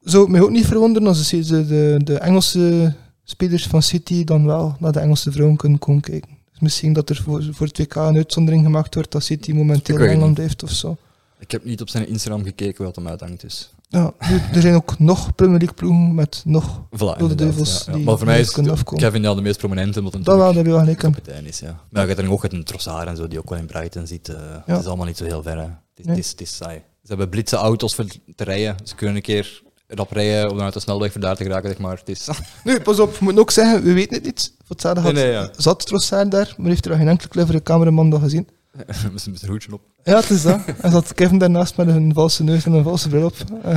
zou 0.00 0.22
het 0.22 0.32
mij 0.32 0.40
ook 0.40 0.50
niet 0.50 0.66
verwonderen 0.66 1.08
als 1.08 1.28
de, 1.28 1.66
de, 1.66 2.00
de 2.04 2.18
Engelse 2.18 2.94
spelers 3.30 3.66
van 3.66 3.82
City 3.82 4.24
dan 4.24 4.46
wel 4.46 4.76
naar 4.78 4.92
de 4.92 5.00
Engelse 5.00 5.32
vrouwen 5.32 5.56
kunnen 5.56 5.78
komen 5.78 6.00
kijken. 6.02 6.30
Dus 6.50 6.60
misschien 6.60 6.92
dat 6.92 7.10
er 7.10 7.16
voor, 7.24 7.44
voor 7.52 7.66
het 7.66 7.78
WK 7.78 7.94
een 7.94 8.16
uitzondering 8.16 8.64
gemaakt 8.64 8.94
wordt 8.94 9.12
dat 9.12 9.22
City 9.22 9.52
momenteel 9.52 9.98
in 9.98 10.08
Engeland 10.08 10.34
blijft 10.34 10.62
of 10.62 10.70
zo. 10.70 10.96
Ik 11.38 11.50
heb 11.50 11.64
niet 11.64 11.80
op 11.80 11.88
zijn 11.88 12.08
Instagram 12.08 12.44
gekeken 12.44 12.84
wat 12.84 12.96
hem 12.96 13.08
uithangt, 13.08 13.40
dus... 13.40 13.72
Ja, 13.88 14.12
er 14.54 14.60
zijn 14.60 14.74
ook 14.74 14.98
nog 14.98 15.34
Premier 15.34 15.58
League 15.58 15.74
ploegen 15.76 16.14
met 16.14 16.42
nog... 16.44 16.82
De 17.18 17.34
duivels 17.34 17.78
ja, 17.84 17.90
ja. 17.92 17.96
die 17.96 18.04
Maar 18.06 18.16
voor 18.16 18.26
mij 18.26 18.40
is 18.40 18.50
kunnen 18.50 18.72
afkomen. 18.72 19.02
Kevin 19.04 19.22
ja, 19.22 19.34
de 19.34 19.40
meest 19.40 19.58
prominente, 19.58 19.98
omdat 19.98 20.24
Dat 20.24 20.36
wel, 20.36 20.52
dat 20.52 20.64
wel 20.66 20.94
kapitein 20.94 21.46
is. 21.46 21.58
Ja. 21.58 21.80
Maar 21.90 22.02
je 22.02 22.08
hebt 22.14 22.20
er 22.20 22.30
ook 22.32 22.44
een 22.44 22.64
Trossard 22.64 23.08
en 23.08 23.16
zo, 23.16 23.28
die 23.28 23.38
ook 23.38 23.48
wel 23.50 23.58
in 23.58 23.66
Brighton 23.66 24.06
zit. 24.06 24.28
eh, 24.28 24.36
Ja. 24.36 24.62
Het 24.66 24.80
is 24.80 24.86
allemaal 24.86 25.06
niet 25.06 25.16
zo 25.16 25.24
heel 25.24 25.42
ver. 25.42 25.58
Het, 25.58 25.68
is, 25.96 26.04
Nee. 26.04 26.14
het, 26.16 26.24
is, 26.24 26.30
het 26.30 26.40
is 26.40 26.56
saai. 26.56 26.76
Ze 27.02 27.08
hebben 27.08 27.28
blitse 27.28 27.56
auto's 27.56 27.94
voor 27.94 28.04
te 28.36 28.44
rijden. 28.44 28.76
Ze 28.84 28.94
kunnen 28.94 29.16
een 29.16 29.22
keer 29.22 29.62
rap 29.94 30.10
rijden 30.12 30.50
om 30.50 30.56
naar 30.56 30.72
de 30.72 30.80
snelweg 30.80 31.12
voor 31.12 31.20
daar 31.20 31.36
te 31.36 31.42
geraken, 31.42 31.68
zeg 31.68 31.78
maar. 31.78 31.96
Het 31.96 32.08
is... 32.08 32.28
Nu, 32.64 32.80
pas 32.80 33.00
op, 33.00 33.12
we 33.12 33.24
moeten 33.24 33.42
ook 33.42 33.50
zeggen, 33.50 33.82
we 33.82 33.92
weten 33.92 34.14
het 34.14 34.24
niet. 34.24 34.52
Voor 34.56 34.68
hetzelfde 34.68 35.00
had 35.00 35.12
nee, 35.12 35.30
ja. 35.30 35.50
zat 35.56 35.86
Trossard 35.86 36.30
daar, 36.30 36.54
maar 36.56 36.68
heeft 36.68 36.86
er 36.86 36.96
geen 36.96 37.08
enkele 37.08 37.28
clevere 37.28 37.62
cameraman 37.62 38.10
dat 38.10 38.20
gezien. 38.20 38.48
met 39.12 39.20
zijn 39.20 39.50
hoedje 39.50 39.72
op. 39.72 39.80
Ja, 40.04 40.16
het 40.16 40.30
is 40.30 40.42
dat. 40.42 40.60
En 40.80 40.90
zat 40.90 41.14
Kevin 41.14 41.38
daarnaast 41.38 41.76
met 41.76 41.88
een 41.88 42.14
valse 42.14 42.44
neus 42.44 42.64
en 42.64 42.72
een 42.72 42.82
valse 42.82 43.08
bril 43.08 43.24
op. 43.24 43.34
Eh, 43.62 43.74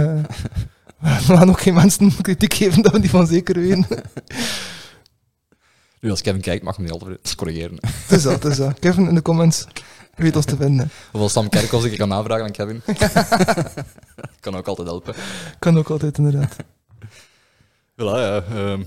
we 1.28 1.36
gaan 1.36 1.49
ook 1.49 1.62
geen 1.62 1.73
mensen 1.73 2.21
kritiek 2.21 2.54
geven 2.54 2.82
dat 2.82 2.91
we 2.91 2.99
die 2.99 3.10
van 3.10 3.28
zeker 3.28 3.60
weten. 3.60 3.86
Nu, 6.04 6.10
als 6.10 6.22
Kevin 6.22 6.42
kijkt, 6.42 6.63
mag 6.63 6.76
hem 6.76 6.86
niet 6.86 6.94
altijd 6.94 7.36
corrigeren. 7.36 7.78
Het 7.82 8.12
is 8.12 8.24
dat, 8.24 8.34
het 8.34 8.46
is 8.46 8.58
dat. 8.58 8.80
Kevin 8.80 9.08
in 9.08 9.16
de 9.16 9.22
comments 9.22 9.66
weet 10.16 10.36
ons 10.36 10.46
te 10.46 10.56
vinden. 10.56 10.89
Als 11.12 11.32
Sam 11.32 11.50
Kerkhoffs 11.50 11.86
ik 11.86 11.98
kan 11.98 12.13
aanvragen 12.13 12.46
aan 12.46 12.52
Kevin. 12.52 12.82
kan 14.39 14.56
ook 14.56 14.68
altijd 14.68 14.88
helpen. 14.88 15.13
Kan 15.60 15.78
ook 15.78 15.89
altijd, 15.89 16.18
inderdaad. 16.18 16.56
Voilà, 17.94 17.96
ja. 17.96 18.44
ehm, 18.44 18.84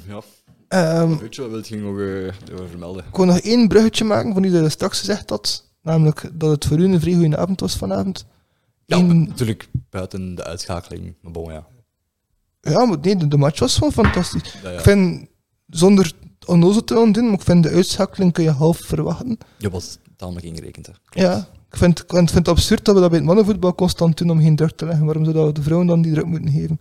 ja. 0.68 1.07
Weet 1.18 1.35
je, 1.35 1.48
wat 1.48 1.68
wil 1.68 1.79
je 1.79 2.33
nog 2.40 2.52
over 2.52 2.68
vermelden? 2.68 3.05
ik 3.05 3.16
wil 3.16 3.24
nog 3.24 3.38
één 3.38 3.68
bruggetje 3.68 4.05
maken 4.05 4.33
van 4.33 4.42
die 4.42 4.50
je 4.50 4.68
straks 4.68 4.98
gezegd 4.98 5.31
had. 5.31 5.70
Namelijk 5.83 6.31
dat 6.33 6.50
het 6.50 6.64
voor 6.64 6.79
u 6.79 6.85
een 6.85 7.00
vrij 7.00 7.14
goede 7.14 7.37
avond 7.37 7.61
was 7.61 7.76
vanavond. 7.76 8.26
Ja, 8.85 8.96
Eén- 8.96 9.29
natuurlijk 9.29 9.68
buiten 9.90 10.35
de 10.35 10.44
uitschakeling. 10.44 11.14
Maar 11.20 11.33
bon, 11.33 11.52
ja. 11.52 11.66
Ja, 12.61 12.85
maar 12.85 12.98
nee, 13.00 13.16
de, 13.16 13.29
de 13.29 13.37
match 13.37 13.59
was 13.59 13.74
gewoon 13.74 13.92
fantastisch. 13.92 14.55
Ja, 14.62 14.70
ja. 14.70 14.76
Ik 14.76 14.83
vind, 14.83 15.29
zonder 15.66 16.12
onnozel 16.46 16.85
te 16.85 16.94
doen, 17.12 17.24
maar 17.24 17.35
ik 17.35 17.40
vind 17.40 17.62
de 17.62 17.70
uitschakeling 17.70 18.32
kun 18.32 18.44
je 18.44 18.50
half 18.50 18.78
verwachten. 18.78 19.38
Je 19.59 19.70
was 19.70 19.98
tamelijk 20.16 20.46
ingerekend, 20.46 20.87
hè. 20.87 20.92
Ja, 21.11 21.48
ik 21.70 21.76
vind, 21.76 22.00
ik 22.00 22.11
vind 22.11 22.35
het 22.35 22.48
absurd 22.48 22.85
dat 22.85 22.94
we 22.94 23.00
dat 23.00 23.11
bij 23.11 23.18
het 23.18 23.28
mannenvoetbal 23.28 23.74
constant 23.74 24.18
doen 24.18 24.30
om 24.30 24.40
geen 24.40 24.56
druk 24.56 24.76
te 24.76 24.87
leggen. 24.87 25.04
Waarom 25.04 25.24
zouden 25.24 25.46
we 25.46 25.52
de 25.52 25.62
vrouwen 25.62 25.87
dan 25.87 26.02
die 26.02 26.12
druk 26.12 26.26
moeten 26.26 26.50
geven? 26.50 26.80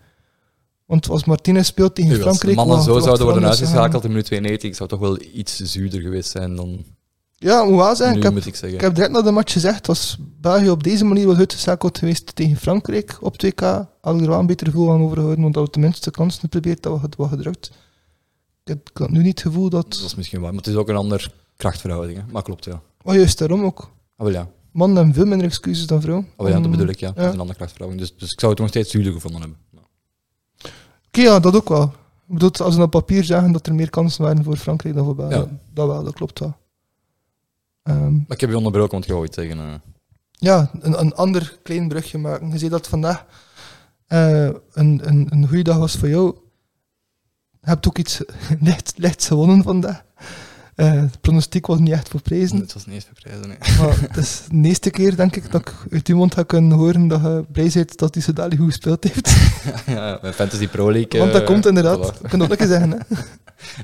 Want 0.85 1.09
als 1.09 1.25
Martinez 1.25 1.67
speelt 1.67 1.95
tegen 1.95 2.11
Nu, 2.11 2.15
als 2.15 2.23
de 2.23 2.29
Frankrijk... 2.29 2.55
mannen 2.55 2.83
zo 2.85 2.99
zouden 2.99 3.25
worden 3.25 3.45
uitgeschakeld 3.45 4.03
in 4.03 4.09
minuut 4.09 4.25
92, 4.25 4.75
zou 4.75 4.89
toch 4.89 4.99
wel 4.99 5.17
iets 5.33 5.55
zuurder 5.55 6.01
geweest 6.01 6.29
zijn 6.29 6.55
dan? 6.55 6.83
Ja, 7.37 7.63
moet 7.63 7.75
wel 7.75 7.95
zeggen, 7.95 8.15
nu, 8.15 8.37
ik 8.37 8.43
heb, 8.43 8.73
ik 8.73 8.81
ik 8.81 8.95
direct 8.95 9.11
na 9.11 9.21
de 9.21 9.31
match 9.31 9.53
gezegd, 9.53 9.87
als 9.87 10.17
België 10.41 10.69
op 10.69 10.83
deze 10.83 11.05
manier 11.05 11.27
was 11.27 11.37
uitgeschakeld 11.37 11.97
geweest 11.97 12.35
tegen 12.35 12.57
Frankrijk 12.57 13.17
op 13.21 13.45
2K, 13.45 13.63
had 14.01 14.15
ik 14.15 14.21
er 14.21 14.27
wel 14.27 14.39
een 14.39 14.45
beter 14.45 14.67
gevoel 14.67 14.91
aan 14.91 15.01
overgehouden, 15.01 15.41
want 15.41 15.53
dat 15.53 15.65
we 15.65 15.69
tenminste 15.69 16.09
de 16.09 16.15
kansen 16.15 16.39
geprobeerd, 16.39 16.83
dat 16.83 16.93
we 16.93 16.99
het 17.01 17.15
wat 17.15 17.29
gedrukt. 17.29 17.71
Ik 18.65 18.71
heb, 18.71 18.89
ik 18.89 18.97
had 18.97 19.09
nu 19.09 19.17
niet 19.21 19.27
het 19.39 19.41
gevoel 19.41 19.69
dat... 19.69 19.89
Dat 19.93 20.01
is 20.05 20.15
misschien 20.15 20.41
waar, 20.41 20.49
maar 20.53 20.61
het 20.63 20.71
is 20.71 20.75
ook 20.75 20.89
een 20.89 20.95
ander 20.95 21.33
krachtverhouding. 21.57 22.17
Hè. 22.17 22.23
Maar 22.31 22.43
klopt, 22.43 22.65
ja. 22.65 22.81
Oh, 23.03 23.13
juist 23.13 23.37
daarom 23.37 23.63
ook. 23.63 23.79
Ah, 24.17 24.25
wel 24.25 24.31
ja. 24.35 24.47
Mannen 24.71 24.97
hebben 24.97 25.13
veel 25.15 25.25
minder 25.25 25.47
excuses 25.47 25.87
dan 25.87 26.01
vrouwen. 26.01 26.27
Oh, 26.37 26.47
ja, 26.47 26.53
dat 26.55 26.65
Om- 26.65 26.71
bedoel 26.71 26.87
ik, 26.87 26.99
ja. 26.99 27.11
Ja. 27.15 27.27
is 27.27 27.33
een 27.33 27.39
andere 27.39 27.57
krachtverhouding. 27.57 28.01
Dus, 28.07 28.17
dus 28.17 28.31
ik 28.31 28.39
zou 28.39 28.51
het 28.51 28.61
nog 28.61 28.69
steeds 28.69 28.91
zuurder 28.91 29.11
gevonden 29.13 29.41
hebben. 29.41 29.59
Ja. 29.71 29.79
Oké, 31.07 31.21
ja, 31.21 31.39
dat 31.39 31.55
ook 31.55 31.69
wel. 31.69 31.83
Ik 32.27 32.33
bedoel, 32.33 32.51
als 32.51 32.75
we 32.75 32.81
op 32.81 32.91
papier 32.91 33.23
zeggen 33.23 33.51
dat 33.51 33.67
er 33.67 33.75
meer 33.75 33.89
kansen 33.89 34.23
waren 34.23 34.43
voor 34.43 34.57
Frankrijk 34.57 34.95
dan 34.95 35.05
voor 35.05 35.15
België, 35.15 35.35
Ja. 35.35 35.47
dat 35.73 35.87
wel, 35.87 36.03
dat 36.03 36.13
klopt 36.13 36.39
wel. 36.39 36.55
Ehm, 37.83 38.13
Maar 38.13 38.23
ik 38.27 38.41
heb 38.41 38.49
je 38.49 38.57
onderbroken, 38.57 38.91
want 38.91 39.05
je 39.05 39.13
wou 39.13 39.27
zeggen. 39.31 39.57
eh. 39.59 39.73
ja, 40.31 40.71
een, 40.79 40.99
een 40.99 41.13
ander 41.15 41.57
klein 41.63 41.87
brugje 41.87 42.17
maken. 42.17 42.51
Je 42.51 42.57
zei 42.57 42.69
dat 42.69 42.87
vandaag 42.87 43.25
eh, 44.07 44.43
een, 44.45 44.59
een, 45.07 45.27
een 45.29 45.47
goede 45.47 45.63
dag 45.63 45.77
was 45.77 45.95
voor 45.95 46.09
jou. 46.09 46.35
Je 47.65 47.71
hebt 47.71 47.87
ook 47.87 47.97
iets 47.97 48.21
licht, 48.59 48.93
lichts 48.95 49.27
gewonnen 49.27 49.63
vandaag. 49.63 50.03
Eh 50.75 50.91
het 50.91 51.21
pronostiek 51.21 51.65
was 51.65 51.79
niet 51.79 51.91
echt 51.91 52.09
voor 52.09 52.21
prijzen. 52.21 52.57
Het 52.57 52.73
was 52.73 52.85
niet 52.85 52.95
eens 52.95 53.05
verprijzen, 53.05 53.47
nee. 53.47 53.57
Maar 53.79 53.99
het 54.01 54.17
is 54.17 54.41
de 54.51 54.67
eerste 54.67 54.89
keer, 54.89 55.15
denk 55.15 55.35
ik, 55.35 55.51
dat 55.51 55.61
ik 55.61 55.73
uit 55.91 56.07
uw 56.07 56.15
mond 56.15 56.33
ga 56.33 56.43
kunnen 56.43 56.77
horen 56.77 57.07
dat 57.07 57.21
je 57.21 57.45
blij 57.51 57.71
bent 57.73 57.97
dat 57.97 58.13
hij 58.13 58.23
zo 58.23 58.33
dadelijk 58.33 58.61
goed 58.61 58.71
gespeeld 58.71 59.03
heeft. 59.03 59.29
ja, 59.85 60.07
ja, 60.07 60.19
mijn 60.21 60.33
Fantasy 60.33 60.67
Pro 60.67 60.91
League... 60.91 61.19
Want 61.19 61.31
dat 61.31 61.41
eh, 61.41 61.47
komt 61.47 61.65
inderdaad. 61.65 62.19
Ik 62.23 62.29
kan 62.29 62.39
dat 62.39 62.51
ook 62.51 62.59
eens 62.59 62.69
zeggen. 62.69 62.91
Hè. 62.91 62.97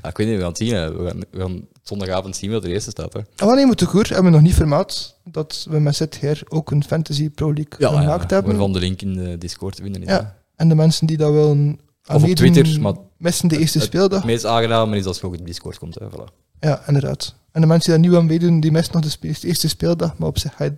Ja, 0.02 0.08
ik 0.08 0.16
weet 0.16 0.26
niet, 0.26 0.36
we 0.36 0.42
gaan 0.42 0.50
het 0.50 0.58
zien. 0.58 0.74
Hè. 0.74 0.96
We, 0.96 1.08
gaan, 1.08 1.20
we 1.30 1.40
gaan 1.40 1.66
zondagavond 1.82 2.36
zien 2.36 2.50
wie 2.50 2.60
er 2.60 2.68
eerste 2.68 2.90
staat. 2.90 3.12
Hè. 3.12 3.20
Ah, 3.36 3.46
maar 3.46 3.56
nee, 3.56 3.66
moet 3.66 3.82
goed. 3.82 4.08
Hebben 4.08 4.24
we 4.24 4.30
nog 4.30 4.40
niet 4.40 4.54
vermeld 4.54 5.16
dat 5.24 5.66
we 5.70 5.80
met 5.80 5.96
ZGR 5.96 6.40
ook 6.48 6.70
een 6.70 6.84
Fantasy 6.84 7.30
Pro 7.30 7.52
League 7.52 7.74
Ja, 7.78 7.88
gemaakt 7.88 8.30
ja, 8.30 8.34
hebben. 8.34 8.52
waarvan 8.52 8.72
de 8.72 8.78
link 8.78 9.02
in 9.02 9.14
de 9.14 9.38
Discord 9.38 9.76
te 9.76 9.82
vinden 9.82 10.02
is. 10.02 10.08
Ja. 10.08 10.36
En 10.56 10.68
de 10.68 10.74
mensen 10.74 11.06
die 11.06 11.16
dat 11.16 11.32
willen 11.32 11.78
Of 12.08 12.22
op 12.22 12.28
Twitter, 12.30 12.80
maar 12.80 12.94
missen 13.16 13.48
de 13.48 13.58
eerste 13.58 13.78
het- 13.78 13.86
speeldag. 13.86 14.18
Het 14.18 14.26
meest 14.26 14.44
aangename 14.44 14.96
is 14.96 15.04
als 15.04 15.20
je 15.20 15.26
ook 15.26 15.36
de 15.36 15.42
Discord 15.44 15.78
komt. 15.78 15.94
Hè. 15.94 16.06
Voilà. 16.10 16.32
Ja, 16.60 16.82
inderdaad. 16.86 17.34
En 17.52 17.60
de 17.60 17.66
mensen 17.66 17.92
die 17.92 18.00
daar 18.00 18.10
niet 18.10 18.20
aan 18.20 18.26
meedoen, 18.26 18.60
die 18.60 18.70
missen 18.72 18.94
nog 19.00 19.16
de 19.18 19.36
eerste 19.42 19.68
speeldag. 19.68 20.18
Maar 20.18 20.28
op 20.28 20.38
zich 20.38 20.58
je- 20.58 20.76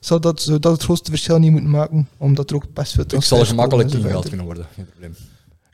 zou 0.00 0.20
dat, 0.20 0.42
zou 0.42 0.58
dat 0.58 0.72
het 0.72 0.82
grootste 0.82 1.10
verschil 1.10 1.38
niet 1.38 1.50
moeten 1.50 1.70
maken, 1.70 2.08
omdat 2.16 2.50
er 2.50 2.56
ook 2.56 2.72
best 2.74 2.92
veel 2.92 3.04
Ik 3.08 3.22
zal 3.22 3.44
gemakkelijk 3.44 3.90
verder. 3.90 4.20
kunnen 4.28 4.46
worden, 4.46 4.66
geen 4.74 4.86
probleem. 4.86 5.16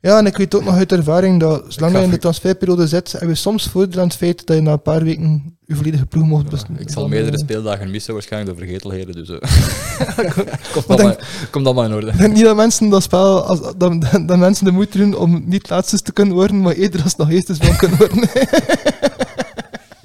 Ja, 0.01 0.19
en 0.19 0.27
ik 0.27 0.37
weet 0.37 0.55
ook 0.55 0.65
nog 0.65 0.75
uit 0.75 0.93
ervaring 0.93 1.41
dat 1.41 1.65
zolang 1.69 1.97
je 1.97 2.03
in 2.03 2.11
de 2.11 2.19
transferperiode 2.19 2.87
zit, 2.87 3.13
heb 3.13 3.29
je 3.29 3.35
soms 3.35 3.69
voordeel 3.69 4.01
aan 4.01 4.07
het 4.07 4.17
feit 4.17 4.47
dat 4.47 4.57
je 4.57 4.63
na 4.63 4.73
een 4.73 4.83
paar 4.83 5.05
weken 5.05 5.57
je 5.67 5.75
volledige 5.75 6.07
ploeg 6.07 6.27
mocht 6.27 6.51
besten. 6.51 6.77
Ik 6.79 6.91
zal 6.91 7.09
meerdere 7.09 7.37
eh, 7.37 7.43
speeldagen 7.43 7.91
missen, 7.91 8.13
waarschijnlijk 8.13 8.57
door 8.57 8.67
vergetelheden. 8.67 9.15
Dus 9.15 9.29
eh 9.29 9.39
komt, 10.73 10.87
Maar 10.87 10.97
allemaal, 10.97 11.17
komt 11.51 11.67
allemaal 11.67 11.85
in 11.85 11.95
orde. 11.95 12.07
Ik 12.07 12.19
denk 12.19 12.35
niet 12.35 12.45
dat 12.45 12.57
mensen 12.57 12.89
dat 12.89 13.03
spel, 13.03 13.43
als, 13.45 13.61
dat, 13.61 13.77
dat, 13.77 14.29
dat 14.29 14.39
mensen 14.39 14.65
de 14.65 14.71
moeite 14.71 14.99
doen 14.99 15.17
om 15.17 15.43
niet 15.47 15.71
laatste 15.71 16.03
te 16.03 16.13
kunnen 16.13 16.35
worden, 16.35 16.61
maar 16.61 16.75
eerder 16.75 17.03
als 17.03 17.17
nog 17.17 17.31
eerste 17.31 17.55
van 17.55 17.77
kunnen 17.77 17.99
worden. 17.99 18.29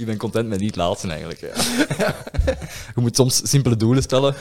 Ik 0.02 0.08
ben 0.08 0.18
content 0.18 0.48
met 0.48 0.60
niet 0.60 0.76
laatste 0.76 1.08
eigenlijk. 1.08 1.40
Ja. 1.40 2.16
Je 2.96 3.02
moet 3.02 3.16
soms 3.16 3.42
simpele 3.44 3.76
doelen 3.76 4.04
stellen 4.04 4.36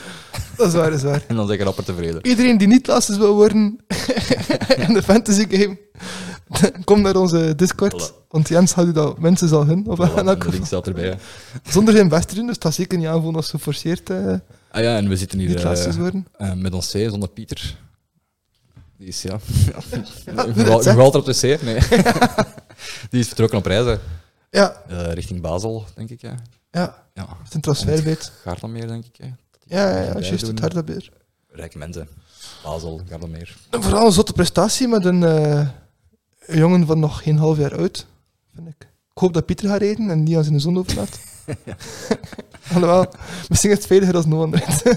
dat 0.57 0.67
is 0.67 0.73
waar, 0.73 0.89
dat 0.89 0.99
is 0.99 1.03
waar. 1.03 1.23
en 1.27 1.35
dan 1.35 1.47
zeg 1.47 1.57
je 1.57 1.63
rapper 1.63 1.83
tevreden. 1.83 2.25
Iedereen 2.27 2.57
die 2.57 2.67
niet 2.67 2.87
laatste 2.87 3.17
wil 3.17 3.33
worden 3.35 3.77
in 4.87 4.93
de 4.93 5.01
fantasy 5.03 5.45
game, 5.49 5.77
kom 6.83 7.01
naar 7.01 7.15
onze 7.15 7.55
Discord. 7.55 8.11
Voilà. 8.11 8.27
Want 8.29 8.47
Jens 8.47 8.71
had 8.73 8.85
u 8.85 8.91
dat 8.91 9.19
mensen 9.19 9.47
zal 9.47 9.65
hun. 9.65 9.87
Of 9.87 9.97
Voilà, 10.09 10.23
de 10.23 10.49
link 10.49 10.65
staat 10.65 10.87
erbij. 10.87 11.17
Zonder 11.69 11.93
zijn 11.93 12.09
best 12.09 12.27
te 12.27 12.35
doen, 12.35 12.47
dus 12.47 12.59
dat 12.59 12.73
zeker 12.73 12.97
niet 12.97 13.07
aanvoelen 13.07 13.35
als 13.35 13.49
geforceerd 13.49 14.09
eh 14.09 14.33
Ah 14.71 14.81
ja, 14.83 14.97
en 14.97 15.09
we 15.09 15.17
zitten 15.17 15.37
niet 15.37 15.47
hier 15.47 15.63
laatste 15.63 15.89
eh, 15.89 15.95
worden. 15.95 16.27
eh, 16.37 16.53
met 16.53 16.73
ons 16.73 16.91
C 16.91 16.97
zonder 17.09 17.29
Pieter. 17.29 17.75
Die 18.97 19.07
is 19.07 19.21
ja. 19.21 19.39
Ja, 20.25 20.45
nog 20.45 20.97
altijd 20.97 21.15
op 21.15 21.25
de 21.25 21.57
C? 21.57 21.61
Nee. 21.61 21.79
Die 23.09 23.19
is 23.19 23.27
vertrokken 23.27 23.57
op 23.57 23.65
reizen. 23.65 23.99
Ja, 24.51 24.81
Eh, 24.87 25.11
richting 25.13 25.41
Basel, 25.41 25.85
denk 25.95 26.09
ik. 26.09 26.21
Ja. 26.21 26.35
ja, 26.71 27.03
ja. 27.13 27.27
het 27.39 27.47
is 27.47 27.53
een 27.53 27.61
transferbeet. 27.61 28.31
Gaarlanmeer, 28.43 28.87
denk 28.87 29.05
ik. 29.05 29.15
Hè. 29.17 29.25
Ja, 29.65 29.89
ja, 29.89 30.01
ja, 30.03 30.19
juist, 30.19 30.47
het 30.47 30.59
harde 30.59 30.83
beer. 30.83 31.09
Rijke 31.49 31.77
mensen. 31.77 32.07
Basel, 32.63 33.01
Gaarlanmeer. 33.09 33.57
En 33.69 33.83
Vooral 33.83 34.05
een 34.05 34.11
zotte 34.11 34.33
prestatie 34.33 34.87
met 34.87 35.05
een, 35.05 35.23
eh, 35.23 35.67
een 36.45 36.57
jongen 36.57 36.85
van 36.85 36.99
nog 36.99 37.23
geen 37.23 37.37
half 37.37 37.57
jaar 37.57 37.77
oud, 37.77 38.05
vind 38.55 38.67
ik. 38.67 38.81
Ik 39.13 39.17
hoop 39.17 39.33
dat 39.33 39.45
Pieter 39.45 39.69
gaat 39.69 39.79
rijden 39.81 40.09
en 40.09 40.23
niet 40.23 40.35
aan 40.35 40.43
zijn 40.43 40.59
zon 40.59 40.77
overlaat. 40.77 41.19
Alhoewel, 42.73 43.13
misschien 43.49 43.71
is 43.71 43.77
het 43.77 43.85
veiliger 43.87 44.15
als 44.15 44.25
Noah 44.25 44.51
rijdt. 44.53 44.83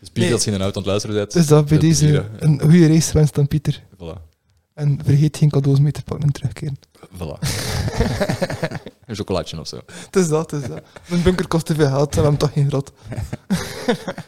Dus 0.00 0.10
Pieter, 0.10 0.22
Nee. 0.22 0.32
als 0.32 0.44
je 0.44 0.50
in 0.50 0.56
een 0.56 0.62
auto 0.62 0.76
aan 0.76 0.82
het 0.82 0.90
luisteren 0.90 1.16
bent. 1.16 1.32
Dus 1.32 1.46
dat 1.46 1.66
bij 1.68 1.78
deze 1.78 2.04
plezier, 2.06 2.30
een 2.38 2.60
goede 2.60 2.86
race 2.86 3.12
wenst 3.12 3.38
aan 3.38 3.48
Pieter. 3.48 3.82
Voilà. 3.94 4.30
En 4.74 5.00
vergeet 5.04 5.36
geen 5.36 5.50
cadeaus 5.50 5.80
mee 5.80 5.92
te 5.92 6.02
pakken 6.02 6.26
en 6.26 6.32
terugkeren. 6.32 6.78
Voilà. 7.14 7.38
een 9.06 9.14
chocolaatje 9.16 9.60
of 9.60 9.68
zo. 9.68 9.80
Het 9.86 10.16
is 10.16 10.28
dat, 10.28 10.50
het 10.50 10.62
is 10.62 10.68
dat. 10.68 10.82
Een 11.08 11.22
bunker 11.22 11.48
kost 11.48 11.66
te 11.66 11.74
veel 11.74 11.86
geld 11.88 12.10
en 12.10 12.16
we 12.16 12.20
hebben 12.28 12.38
toch 12.38 12.52
geen 12.52 12.68
grot. 12.68 12.92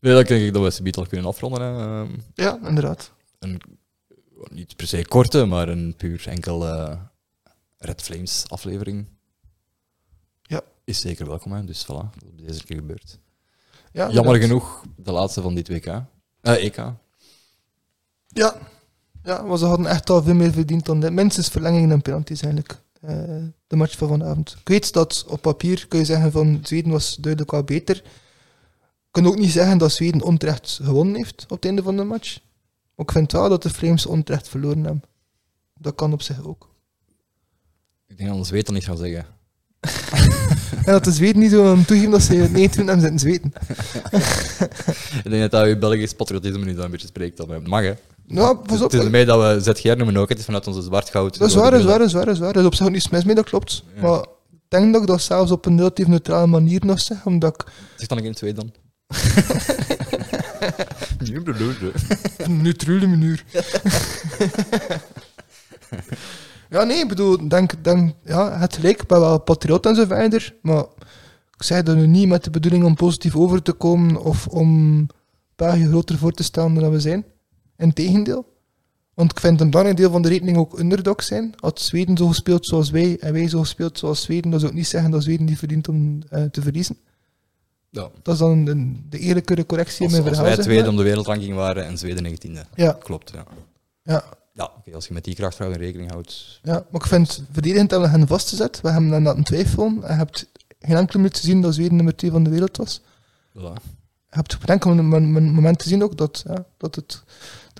Nee, 0.00 0.14
dan 0.14 0.24
denk 0.24 0.42
ik 0.42 0.52
dat 0.52 0.62
we 0.62 0.70
subiet 0.70 0.96
al 0.96 1.06
kunnen 1.06 1.26
afronden. 1.26 1.62
Hè. 1.62 2.00
Ehm, 2.02 2.18
Ja, 2.34 2.58
inderdaad. 2.64 3.12
een, 3.38 3.60
niet 4.50 4.76
per 4.76 4.86
se 4.86 5.04
korte, 5.08 5.44
maar 5.44 5.68
een 5.68 5.94
puur 5.96 6.28
enkel 6.28 6.66
eh, 6.66 6.96
Red 7.78 8.02
Flames 8.02 8.44
aflevering. 8.48 9.06
Ja. 10.42 10.60
Is 10.84 11.00
zeker 11.00 11.26
welkom, 11.26 11.52
hè. 11.52 11.64
dus 11.64 11.84
voilà, 11.84 11.88
dat 12.18 12.22
is 12.36 12.46
deze 12.46 12.64
keer 12.64 12.76
gebeurd. 12.76 13.18
Ja, 13.92 14.10
Jammer 14.10 14.36
genoeg, 14.40 14.84
de 14.96 15.12
laatste 15.12 15.42
van 15.42 15.54
dit 15.54 15.68
WK. 15.68 15.86
Eh, 15.86 16.64
EK. 16.64 16.76
Ja. 18.26 18.56
Ja, 19.24 19.42
maar 19.42 19.58
ze 19.58 19.64
hadden 19.64 19.86
echt 19.86 20.10
al 20.10 20.22
veel 20.22 20.34
meer 20.34 20.52
verdiend 20.52 20.84
dan 20.84 21.00
dit. 21.00 21.12
Minstens 21.12 21.48
verlengingen 21.48 21.90
en 21.90 22.02
penalties 22.02 22.42
eigenlijk. 22.42 22.80
eh, 23.00 23.14
de 23.66 23.76
match 23.76 23.96
van 23.96 24.08
vanavond. 24.08 24.56
Ik 24.60 24.68
weet 24.68 24.92
dat 24.92 25.24
op 25.28 25.40
papier 25.40 25.86
kun 25.88 25.98
je 25.98 26.04
zeggen 26.04 26.32
van 26.32 26.60
Zweden 26.62 26.90
was 26.92 27.16
duidelijk 27.16 27.50
wel 27.52 27.64
beter. 27.64 27.96
Ik 27.96 28.02
kan 29.22 29.26
ook 29.26 29.38
niet 29.38 29.50
zeggen 29.50 29.78
dat 29.78 29.92
Zweden 29.92 30.22
onterecht 30.22 30.78
gewonnen 30.82 31.14
heeft 31.14 31.42
op 31.42 31.50
het 31.50 31.64
einde 31.64 31.82
van 31.82 31.96
de 31.96 32.04
match. 32.04 32.38
Maar 32.94 33.06
ik 33.06 33.12
vind 33.12 33.32
wel 33.32 33.48
dat 33.48 33.62
de 33.62 33.70
Flames 33.70 34.06
onterecht 34.06 34.48
verloren 34.48 34.84
hebben. 34.84 35.02
Dat 35.78 35.94
kan 35.94 36.12
op 36.12 36.22
zich 36.22 36.44
ook. 36.44 36.68
Ik 38.06 38.18
denk 38.18 38.30
dat 38.36 38.48
weet 38.48 38.66
dat 38.66 38.74
niet 38.74 38.84
gaan 38.84 38.96
zeggen. 38.96 39.26
En 40.84 40.92
dat 40.92 41.04
de 41.04 41.12
Zweden 41.12 41.40
niet 41.40 41.50
zo 41.50 41.70
aan 41.70 41.84
toegeven 41.84 42.10
dat 42.10 42.22
ze 42.22 42.34
19 42.34 42.86
hebben 42.86 43.00
zitten 43.00 43.18
zweten. 43.18 43.52
Ik 45.24 45.30
denk 45.30 45.40
dat 45.40 45.50
dat 45.50 45.68
je 45.68 45.78
Belgisch 45.78 46.14
patriotisme 46.14 46.74
zo 46.74 46.80
een 46.80 46.90
beetje 46.90 47.06
spreekt. 47.06 47.36
Dat 47.36 47.48
het 47.48 47.66
mag, 47.66 47.82
hè. 47.82 47.94
Nou, 48.30 48.56
pas 48.56 48.82
op. 48.82 48.90
Het 48.90 49.00
is 49.00 49.04
ermee 49.04 49.24
dat 49.24 49.40
we 49.40 49.60
ZGR 49.72 49.96
noemen 49.96 50.16
ook. 50.16 50.28
Het 50.28 50.38
is 50.38 50.44
vanuit 50.44 50.66
onze 50.66 50.82
zwartgoud. 50.82 51.38
Dat 51.38 51.48
is 51.48 51.54
waar, 51.54 51.70
dat 51.70 51.80
is 51.80 51.86
waar, 51.86 51.98
dat 51.98 52.06
is 52.06 52.12
waar, 52.12 52.24
dat 52.24 52.34
is 52.34 52.40
waar. 52.40 52.56
Is 52.56 52.64
op 52.64 52.74
zich 52.74 52.86
ook 52.86 52.92
niets 52.92 53.08
mis 53.08 53.24
mee, 53.24 53.34
dat 53.34 53.44
klopt. 53.44 53.82
Ja. 53.94 54.02
Maar 54.02 54.20
ik 54.20 54.26
denk 54.68 54.92
dat 54.92 55.02
ik 55.02 55.08
dat 55.08 55.22
zelfs 55.22 55.50
op 55.50 55.66
een 55.66 55.76
relatief 55.76 56.06
neutrale 56.06 56.46
manier 56.46 56.84
nog 56.84 57.00
zeg, 57.00 57.26
omdat 57.26 57.54
ik 57.54 57.64
Zeg 57.96 58.06
dan 58.06 58.18
in 58.18 58.24
het 58.24 58.36
tweede 58.36 58.60
dan. 58.60 58.72
Nee, 61.18 61.40
bedoel 61.42 61.68
je. 61.68 61.92
Een 62.38 62.62
neutrale 62.62 63.06
manier. 63.06 63.44
ja, 66.70 66.84
nee, 66.84 66.98
ik 66.98 67.08
bedoel, 67.08 67.48
denk, 67.48 67.84
denk, 67.84 68.14
ja, 68.24 68.58
het 68.58 68.74
gelijk, 68.74 69.02
ik 69.02 69.08
ben 69.08 69.20
wel 69.20 69.40
patriot 69.40 69.86
en 69.86 69.94
zo 69.94 70.04
verder, 70.06 70.54
maar 70.62 70.84
ik 71.56 71.62
zeg 71.62 71.82
dat 71.82 71.96
nu 71.96 72.06
niet 72.06 72.28
met 72.28 72.44
de 72.44 72.50
bedoeling 72.50 72.84
om 72.84 72.94
positief 72.94 73.36
over 73.36 73.62
te 73.62 73.72
komen 73.72 74.22
of 74.22 74.46
om 74.46 75.06
België 75.56 75.86
groter 75.86 76.18
voor 76.18 76.32
te 76.32 76.42
stellen 76.42 76.74
dan 76.74 76.90
we 76.90 77.00
zijn. 77.00 77.24
Integendeel. 77.80 78.48
Want 79.14 79.30
ik 79.30 79.40
vind 79.40 79.60
een 79.60 79.70
belangrijk 79.70 79.98
deel 79.98 80.10
van 80.10 80.22
de 80.22 80.28
rekening 80.28 80.56
ook 80.56 80.78
underdog 80.78 81.22
zijn. 81.22 81.54
Als 81.58 81.86
Zweden 81.86 82.16
zo 82.16 82.26
gespeeld 82.26 82.66
zoals 82.66 82.90
wij 82.90 83.18
en 83.18 83.32
wij 83.32 83.48
zo 83.48 83.60
gespeeld 83.60 83.98
zoals 83.98 84.22
Zweden, 84.22 84.50
dat 84.50 84.60
zou 84.60 84.72
ook 84.72 84.78
niet 84.78 84.86
zeggen 84.86 85.10
dat 85.10 85.22
Zweden 85.22 85.46
niet 85.46 85.58
verdient 85.58 85.88
om 85.88 86.22
eh, 86.28 86.42
te 86.44 86.62
verliezen. 86.62 86.96
Ja. 87.90 88.10
Dat 88.22 88.34
is 88.34 88.40
dan 88.40 88.66
een, 88.66 89.06
de 89.08 89.18
eerlijke 89.18 89.66
correctie 89.66 90.04
Als, 90.06 90.12
in 90.14 90.22
mijn 90.22 90.22
als 90.22 90.38
verhaal. 90.38 90.44
wij 90.44 90.54
zeg 90.54 90.64
tweede 90.64 90.82
maar. 90.82 90.90
om 90.90 90.96
de 90.96 91.02
wereldranking 91.02 91.54
waren 91.54 91.86
en 91.86 91.98
Zweden 91.98 92.36
19e. 92.36 92.68
Ja, 92.74 92.92
Klopt, 92.92 93.30
ja. 93.34 93.44
ja. 94.02 94.24
Ja, 94.54 94.70
oké, 94.78 94.94
als 94.94 95.06
je 95.06 95.14
met 95.14 95.24
die 95.24 95.34
krachtverhouding 95.34 95.86
rekening 95.86 96.10
houdt. 96.10 96.60
Ja, 96.62 96.72
maar 96.90 97.00
ik 97.00 97.06
vind 97.06 97.42
verdedigend 97.52 97.90
hebben 97.90 98.10
we 98.10 98.18
hen 98.18 98.26
vastgezet. 98.26 98.80
We 98.80 98.90
hebben 98.90 99.10
hen 99.10 99.22
laten 99.22 99.44
twijfelen. 99.44 100.02
En 100.02 100.12
je 100.12 100.18
hebt 100.18 100.46
geen 100.80 100.96
enkele 100.96 101.18
minuut 101.18 101.38
gezien 101.38 101.60
dat 101.60 101.74
Zweden 101.74 101.96
nummer 101.96 102.16
2 102.16 102.30
van 102.30 102.42
de 102.44 102.50
wereld 102.50 102.76
was. 102.76 103.00
Voilà. 103.58 103.72
Je 104.30 104.36
hebt 104.36 104.54
op 104.54 104.62
een 104.62 104.68
enkel 104.68 104.94
moment 104.94 105.82
gezien 105.82 106.02
ook 106.02 106.16
dat, 106.16 106.42
ja, 106.46 106.64
dat 106.76 106.94
het, 106.94 107.22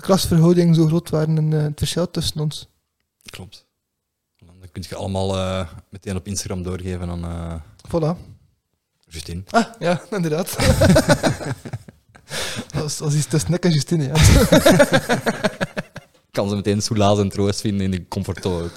de 0.01 0.07
klasverhoudingen 0.07 0.75
zo 0.75 0.87
groot 0.87 1.11
waren 1.11 1.39
en 1.39 1.53
eh, 1.53 1.63
het 1.63 1.79
verschil 1.79 2.11
tussen 2.11 2.41
ons. 2.41 2.69
Klopt. 3.23 3.67
Dan 4.39 4.55
kun 4.73 4.85
je 4.89 4.95
allemaal 4.95 5.37
eh, 5.37 5.69
meteen 5.91 6.17
op 6.17 6.27
Instagram 6.27 6.63
doorgeven 6.63 7.11
aan 7.11 7.25
eh 7.25 7.55
Voilà. 7.89 8.17
Justine. 9.07 9.43
Ah, 9.51 9.65
ja, 9.79 10.03
inderdaad. 10.11 10.57
als, 12.83 13.01
als 13.01 13.15
iets 13.15 13.27
tussen 13.27 13.51
nek 13.51 13.65
en 13.65 13.71
Justine, 13.71 14.05
ja. 14.05 14.13
Kan 16.31 16.49
ze 16.49 16.55
meteen 16.55 16.83
soelaas 16.83 17.19
en 17.19 17.29
troost 17.29 17.61
vinden 17.61 17.85
in 17.85 17.91
de 17.91 18.09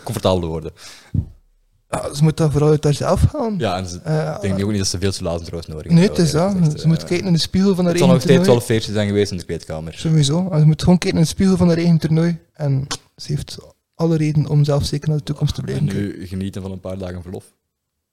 comfortabele 0.04 0.46
woorden. 0.46 0.72
Ja. 2.02 2.14
Ze 2.14 2.24
moet 2.24 2.38
dat 2.38 2.52
vooral 2.52 2.70
uit 2.70 2.84
haarzelf 2.84 3.22
gaan. 3.22 3.56
Ja, 3.58 3.78
en 3.78 3.88
ze, 3.88 4.00
Eh, 4.00 4.34
ik 4.36 4.42
denk 4.42 4.64
ook 4.64 4.70
niet 4.70 4.78
dat 4.78 4.88
ze 4.88 5.00
veel 5.00 5.12
soelaas 5.12 5.40
en 5.40 5.46
troost 5.46 5.68
nodig 5.68 5.92
nee, 5.92 6.00
heeft, 6.00 6.18
het 6.18 6.26
is 6.26 6.32
dat. 6.32 6.52
Ze 6.80 6.88
moet 6.88 7.02
Eh, 7.02 7.08
kijken 7.08 7.28
in 7.28 7.34
de 7.34 7.40
spiegel 7.40 7.76
van 7.76 7.84
haar 7.86 7.94
Het 7.94 8.04
zal 8.04 8.12
nog 8.12 8.18
eigen 8.18 8.22
steeds 8.22 8.48
wel 8.48 8.56
toernooi. 8.58 8.60
een 8.60 8.76
feestje 8.76 8.94
zijn 8.94 9.08
geweest 9.08 9.32
in 9.32 9.38
de 9.38 9.44
kleedkamer. 9.46 9.94
Sowieso. 9.98 10.50
Ze 10.60 10.66
moet 10.66 10.84
gewoon 10.84 10.98
kijken 10.98 11.18
in 11.20 11.24
de 11.26 11.30
spiegel 11.32 11.58
van 11.58 11.68
haar 11.68 11.78
eigen 11.78 11.98
toernooi. 11.98 12.38
En 12.54 12.88
ze 13.16 13.32
heeft 13.32 13.58
alle 13.96 14.18
reden 14.18 14.48
om 14.48 14.64
zelf 14.64 14.86
zeker 14.86 15.08
naar 15.10 15.18
de 15.18 15.24
toekomst 15.24 15.54
te 15.56 15.60
En 15.60 15.66
blijven 15.66 15.86
nu 15.86 16.28
genieten 16.28 16.62
van 16.62 16.72
een 16.72 16.80
paar 16.80 16.98
dagen 16.98 17.22
verlof. 17.22 17.46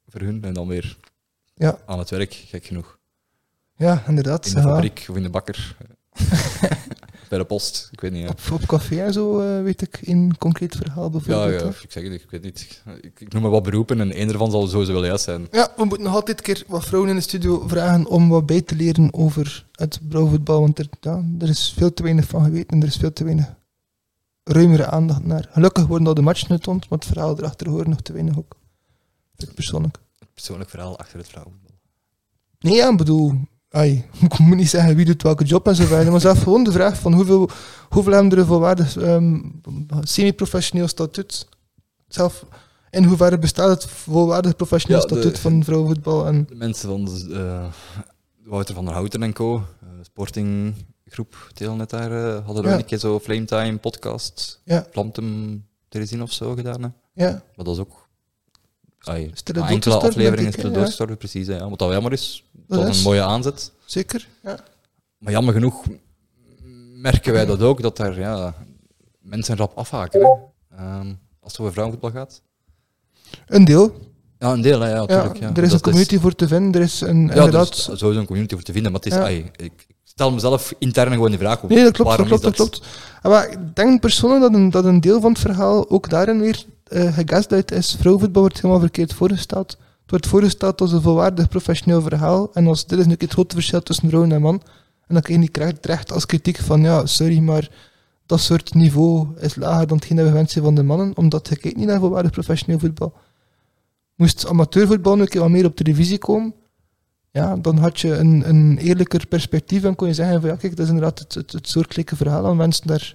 Voor 0.09 0.21
hun. 0.21 0.45
En 0.45 0.55
dan 0.55 0.67
weer 0.69 0.97
Ja. 1.55 1.79
aan 1.87 1.99
het 1.99 2.11
werk, 2.11 2.35
gek 2.35 2.65
genoeg. 2.67 2.99
Ja, 3.77 4.03
inderdaad. 4.09 4.47
In 4.47 4.55
de 4.55 4.61
Ja. 4.61 4.67
fabriek 4.67 5.07
of 5.11 5.17
in 5.17 5.23
de 5.23 5.31
bakker. 5.31 5.77
Bij 7.31 7.39
de 7.39 7.45
post, 7.45 7.89
ik 7.93 8.01
weet 8.01 8.13
niet. 8.13 8.23
Ja, 8.23 8.29
Op, 8.29 8.41
op 8.53 8.67
café 8.67 9.05
en 9.05 9.13
zo 9.13 9.41
eh, 9.41 9.63
weet 9.63 9.83
ik 9.83 10.01
een 10.03 10.35
concreet 10.39 10.77
verhaal 10.77 11.05
ja, 11.05 11.11
bijvoorbeeld. 11.11 11.61
ja 11.61 11.67
hè. 11.67 11.73
ik 11.83 11.93
zeg 11.93 12.03
het, 12.03 12.13
ik 12.13 12.31
weet 12.31 12.43
niet. 12.43 12.83
Ik, 13.01 13.21
ik 13.21 13.33
noem 13.33 13.43
maar 13.43 13.51
wat 13.51 13.63
beroepen 13.63 14.01
en 14.01 14.13
één 14.13 14.29
ervan 14.29 14.51
zal 14.51 14.67
sowieso 14.67 14.93
wel 14.93 15.05
juist 15.05 15.25
zijn. 15.25 15.49
Ja, 15.51 15.73
we 15.77 15.85
moeten 15.85 16.07
nog 16.07 16.15
altijd 16.15 16.39
een 16.39 16.45
keer 16.45 16.65
wat 16.67 16.85
vrouwen 16.85 17.11
in 17.11 17.17
de 17.17 17.23
studio 17.23 17.69
vragen 17.69 18.07
om 18.07 18.29
wat 18.29 18.47
bij 18.47 18.61
te 18.61 18.75
leren 18.75 19.15
over 19.15 19.67
het 19.73 20.01
brouwvoetbal. 20.09 20.61
Want 20.61 20.79
er, 20.79 20.87
ja, 21.01 21.25
er 21.39 21.49
is 21.49 21.75
veel 21.77 21.95
te 21.95 22.03
weinig 22.03 22.27
van 22.27 22.45
geweten 22.45 22.69
en 22.69 22.83
er 22.83 22.89
is 22.89 22.97
veel 22.97 23.13
te 23.13 23.25
weinig 23.25 23.55
ruimere 24.45 24.87
aandacht 24.87 25.25
naar. 25.25 25.49
Gelukkig 25.51 25.87
worden 25.87 26.07
al 26.07 26.15
de 26.15 26.23
matchen 26.23 26.47
getoond, 26.47 26.89
maar 26.89 26.99
het 26.99 27.09
verhaal 27.09 27.39
erachter 27.39 27.69
hoort 27.69 27.87
nog 27.87 28.01
te 28.01 28.13
weinig 28.13 28.39
ook. 28.39 28.57
Persoonlijk. 29.55 29.99
Het 30.19 30.29
persoonlijk 30.35 30.71
verhaal 30.71 30.99
achter 30.99 31.19
het 31.19 31.29
vrouwenvoetbal. 31.29 31.75
Nee, 32.59 32.75
ja, 32.75 32.91
ik 32.91 32.97
bedoel, 32.97 33.35
ai, 33.71 34.05
ik 34.31 34.39
moet 34.39 34.57
niet 34.57 34.69
zeggen 34.71 34.97
wie 34.97 35.05
doet 35.05 35.23
welke 35.23 35.45
job 35.45 35.67
en 35.67 35.75
zo 35.77 35.85
verder, 35.85 36.11
maar 36.11 36.21
zelf 36.21 36.43
gewoon 36.43 36.65
de 36.65 36.73
vraag 36.73 36.99
van 36.99 37.13
hoeveel, 37.15 37.49
hoeveel 37.89 38.13
hebben 38.13 38.39
er 38.39 38.47
volwaardig 38.47 38.97
ehm, 38.97 39.39
semi-professioneel 40.03 40.89
statuut? 40.89 41.49
Zelf, 42.09 42.45
in 42.91 43.05
hoeverre 43.05 43.39
bestaat 43.39 43.69
het 43.83 43.91
volwaardig 43.91 44.57
professioneel 44.57 45.01
Ja, 45.01 45.07
de- 45.07 45.15
statuut 45.15 45.39
van 45.39 45.65
vrouwenvoetbal? 45.65 46.27
En, 46.27 46.45
De 46.49 46.55
mensen 46.55 46.89
van 46.89 47.09
eh, 47.37 47.65
Wouter 48.45 48.75
van 48.75 48.85
der 48.85 48.95
Houten 48.95 49.23
en 49.23 49.33
co, 49.33 49.57
eh, 49.57 49.89
sportinggroep 50.03 51.51
Telenet 51.55 51.91
daar, 51.91 52.13
eh, 52.37 52.45
hadden 52.47 52.65
Ja. 52.65 52.73
ook 52.73 52.79
een 52.79 52.85
keer 52.85 52.99
zo 52.99 53.19
Flametime 53.21 53.77
podcast, 53.79 54.61
Ja. 54.65 54.87
Plantem 54.91 55.65
Teresien 55.89 56.23
of 56.23 56.33
zo 56.33 56.55
gedaan. 56.55 56.83
Hè. 56.83 56.89
ja, 57.25 57.31
Maar 57.57 57.65
dat 57.65 57.75
is 57.75 57.81
ook... 57.81 58.00
Ai, 59.01 59.33
na 59.55 59.69
enkele 59.69 59.95
afleveringen 59.95 60.55
is 60.55 60.63
doodgestorven, 60.63 61.17
precies. 61.17 61.47
hè, 61.47 61.55
Ja. 61.57 61.69
Wat 61.69 61.79
dat 61.79 61.89
wel 61.89 61.93
jammer 61.93 62.13
is. 62.13 62.45
dat 62.67 62.89
is 62.89 62.97
een 62.99 63.03
mooie 63.03 63.23
aanzet. 63.23 63.73
zeker. 63.85 64.29
Ja. 64.43 64.59
Maar 65.19 65.33
jammer 65.33 65.55
genoeg 65.55 65.85
merken 66.95 67.33
wij 67.33 67.47
dat 67.47 67.61
ook, 67.63 67.83
dat 67.83 67.97
daar 67.97 68.19
ja, 68.19 68.55
mensen 69.21 69.57
rap 69.57 69.73
afhaken. 69.79 70.21
Hè? 70.21 70.29
Ehm, 70.77 71.15
als 71.41 71.53
het 71.53 71.61
over 71.61 71.73
vrouwenvoetbal 71.73 72.11
gaat. 72.21 72.43
Een 73.47 73.65
deel. 73.65 73.95
Ja, 74.39 74.53
een 74.53 74.61
deel, 74.63 74.81
hè, 74.81 74.89
ja, 74.91 75.01
natuurlijk. 75.01 75.37
Ja, 75.39 75.51
er 75.55 75.63
is 75.63 75.71
Dat 75.71 75.73
een 75.73 75.81
community 75.81 76.19
voor 76.19 76.35
te 76.35 76.49
vinden. 76.49 76.75
Er 76.81 76.87
is 76.87 77.01
een, 77.01 77.27
Ja, 77.27 77.35
inderdaad... 77.35 77.69
dus, 77.69 77.85
sowieso 77.85 78.21
een 78.21 78.27
community 78.27 78.55
voor 78.55 78.63
te 78.65 78.73
vinden, 78.73 78.93
maar 78.93 79.01
het 79.01 79.13
is, 79.13 79.19
Ja. 79.19 79.25
ai, 79.25 79.51
ik 79.57 79.87
stel 80.05 80.33
mezelf 80.33 80.75
intern 80.79 81.13
gewoon 81.13 81.31
de 81.31 81.39
vraag. 81.39 81.63
Nee, 81.63 81.83
dat 81.83 81.93
klopt, 81.93 82.17
dat 82.17 82.27
klopt, 82.27 82.43
is 82.43 82.49
dat 82.49 82.55
klopt. 82.55 82.83
En 83.23 83.31
Maar 83.31 83.51
ik 83.51 83.59
denk 83.77 84.01
persoonlijk 84.01 84.41
dat 84.41 84.55
een, 84.55 84.71
dat 84.71 84.85
een 84.85 85.01
deel 85.01 85.21
van 85.21 85.31
het 85.33 85.41
verhaal 85.41 85.91
ook 85.91 86.09
daarin 86.11 86.41
weer 86.41 86.65
eh 86.91 87.15
gegaslight 87.15 87.73
is. 87.73 87.97
Vrouwenvoetbal 87.99 88.43
wordt 88.43 88.57
helemaal 88.57 88.81
verkeerd 88.81 89.15
voorgesteld. 89.15 89.71
Het 90.03 90.11
wordt 90.11 90.27
voorgesteld 90.27 90.81
als 90.81 90.93
een 90.93 91.03
volwaardig 91.03 91.49
professioneel 91.49 92.03
verhaal. 92.03 92.53
En 92.53 92.67
als 92.67 92.87
dit 92.87 92.99
is 92.99 93.07
nu 93.07 93.15
het 93.19 93.33
grote 93.33 93.55
verschil 93.55 93.83
tussen 93.83 94.09
vrouw 94.09 94.23
en 94.23 94.43
man. 94.43 94.63
En 95.07 95.15
dan 95.15 95.23
krijg 95.23 95.41
je 95.41 95.61
niet 95.63 95.83
terecht 95.83 96.13
als 96.13 96.27
kritiek 96.27 96.59
van, 96.59 96.83
ja, 96.83 97.07
sorry, 97.07 97.39
maar 97.39 97.71
dat 98.27 98.41
soort 98.41 98.75
niveau 98.75 99.27
is 99.39 99.55
lager 99.55 99.87
dan 99.87 99.97
hetgeen 99.97 100.17
we 100.17 100.45
zijn 100.47 100.65
van 100.65 100.75
de 100.75 100.83
mannen, 100.83 101.17
omdat 101.17 101.49
je 101.49 101.57
kijkt 101.57 101.77
niet 101.77 101.87
naar 101.87 101.99
volwaardig 101.99 102.31
professioneel 102.31 102.79
voetbal. 102.79 103.13
Moest 104.15 104.47
amateurvoetbal 104.47 105.17
nu 105.17 105.23
een 105.23 105.29
keer 105.29 105.41
wat 105.41 105.51
meer 105.51 105.65
op 105.65 105.77
televisie 105.77 106.19
komen, 106.19 106.55
ja, 107.31 107.57
dan 107.57 107.79
had 107.79 108.01
je 108.01 108.17
een, 108.17 108.49
een 108.49 108.79
eerlijker 108.79 109.27
perspectief 109.27 109.85
en 109.85 109.95
kon 109.95 110.09
je 110.09 110.15
zeggen 110.15 110.41
van 110.41 110.51
ja, 110.51 110.57
kijk, 110.57 110.77
dat 110.77 110.85
is 110.85 110.93
inderdaad 110.93 111.19
het, 111.19 111.35
het, 111.35 111.53
het 111.53 111.69
soortgelijke 111.69 112.17
verhaal 112.17 112.47
aan 112.47 112.57
mensen 112.57 112.87
daar 112.87 113.15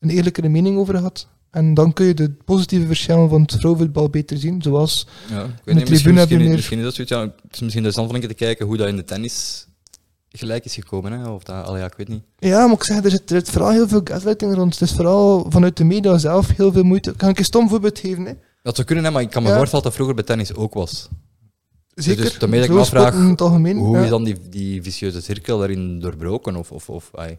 een 0.00 0.10
eerlijkere 0.10 0.48
mening 0.48 0.78
over 0.78 0.96
had. 0.96 1.28
En 1.54 1.74
dan 1.74 1.92
kun 1.92 2.06
je 2.06 2.14
de 2.14 2.30
positieve 2.44 2.86
verschillen 2.86 3.28
van 3.28 3.42
het 3.42 3.52
vrouwenvoetbal 3.52 4.08
beter 4.08 4.38
zien, 4.38 4.62
zoals 4.62 5.06
Ja, 5.30 5.42
ik 5.44 5.46
de 5.46 5.52
weet 5.64 5.74
niet, 5.74 5.86
tribune 5.86 5.90
misschien, 5.90 6.10
je 6.10 6.14
misschien, 6.14 6.38
meer- 6.38 6.54
misschien 6.54 6.78
is 6.78 6.84
dat 6.84 6.94
zoiets. 6.94 7.12
Ja, 7.12 7.20
het 7.20 7.32
is 7.34 7.60
misschien 7.60 7.84
interessant 7.84 8.10
van 8.10 8.20
te 8.20 8.34
kijken 8.34 8.66
hoe 8.66 8.76
dat 8.76 8.88
in 8.88 8.96
de 8.96 9.04
tennis 9.04 9.66
gelijk 10.28 10.64
is 10.64 10.74
gekomen. 10.74 11.12
Hè? 11.12 11.28
Of 11.28 11.42
dat, 11.42 11.64
allee, 11.64 11.80
ja, 11.80 11.86
ik 11.86 11.94
weet 11.96 12.08
niet. 12.08 12.22
Ja, 12.38 12.66
maar 12.66 12.74
ik 12.74 12.84
zeg, 12.84 13.04
er 13.04 13.10
zit, 13.10 13.30
er 13.30 13.36
zit 13.38 13.50
vooral 13.50 13.70
heel 13.70 13.88
veel 13.88 14.00
gaslighting 14.04 14.54
rond. 14.54 14.72
Het 14.78 14.88
is 14.88 14.96
vooral 14.96 15.46
vanuit 15.48 15.76
de 15.76 15.84
media 15.84 16.18
zelf 16.18 16.48
heel 16.56 16.72
veel 16.72 16.82
moeite. 16.82 17.10
Ik 17.10 17.20
ga 17.20 17.32
een 17.34 17.44
stom 17.44 17.68
voorbeeld 17.68 17.98
geven. 17.98 18.24
Hè. 18.24 18.32
Dat 18.62 18.74
zou 18.74 18.86
kunnen, 18.86 19.04
hè, 19.04 19.10
maar 19.10 19.22
ik 19.22 19.30
kan 19.30 19.42
me 19.42 19.48
Ja. 19.48 19.56
voorstellen 19.56 19.84
dat 19.84 19.92
dat 19.94 20.04
vroeger 20.04 20.14
bij 20.14 20.24
tennis 20.36 20.54
ook 20.54 20.74
was. 20.74 21.08
Zeker. 21.94 22.24
Dus 22.24 22.38
daarmee 22.38 22.60
dat 22.60 22.68
ik 22.68 22.74
me 22.74 22.80
afvraag. 22.80 23.14
Hoe 23.14 23.96
ja. 23.96 24.02
is 24.02 24.08
dan 24.10 24.24
die, 24.24 24.36
die 24.50 24.82
vicieuze 24.82 25.20
cirkel 25.20 25.58
daarin 25.58 26.00
doorbroken? 26.00 26.56
Of, 26.56 26.70
of, 26.72 26.88
of, 26.88 27.10
ai. 27.14 27.38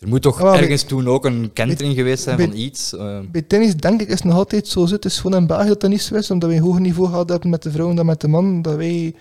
Er 0.00 0.08
moet 0.08 0.22
toch 0.22 0.40
ergens 0.40 0.82
toen 0.82 1.08
ook 1.08 1.24
een 1.24 1.50
kentering 1.52 1.94
geweest 1.94 2.22
zijn 2.22 2.36
bij- 2.36 2.46
van 2.46 2.56
iets. 2.56 2.96
eh, 2.96 3.18
Bij 3.32 3.42
tennis 3.42 3.76
denk 3.76 4.00
ik 4.00 4.06
is 4.08 4.14
het 4.14 4.24
nog 4.24 4.34
altijd 4.34 4.68
zo. 4.68 4.86
Het 4.86 5.04
is 5.04 5.18
gewoon 5.20 5.40
in 5.40 5.46
België 5.46 5.68
dat 5.68 5.80
dat 5.80 5.90
niet 5.90 6.02
zo 6.02 6.14
is, 6.14 6.30
omdat 6.30 6.48
wij 6.48 6.58
een 6.58 6.64
hoger 6.64 6.80
niveau 6.80 7.08
gehad 7.08 7.28
hebben 7.28 7.50
met 7.50 7.62
de 7.62 7.70
vrouwen 7.70 7.96
dan 7.96 8.06
met 8.06 8.20
de 8.20 8.28
mannen. 8.28 8.62
Dat 8.62 8.74
wij 8.76 9.14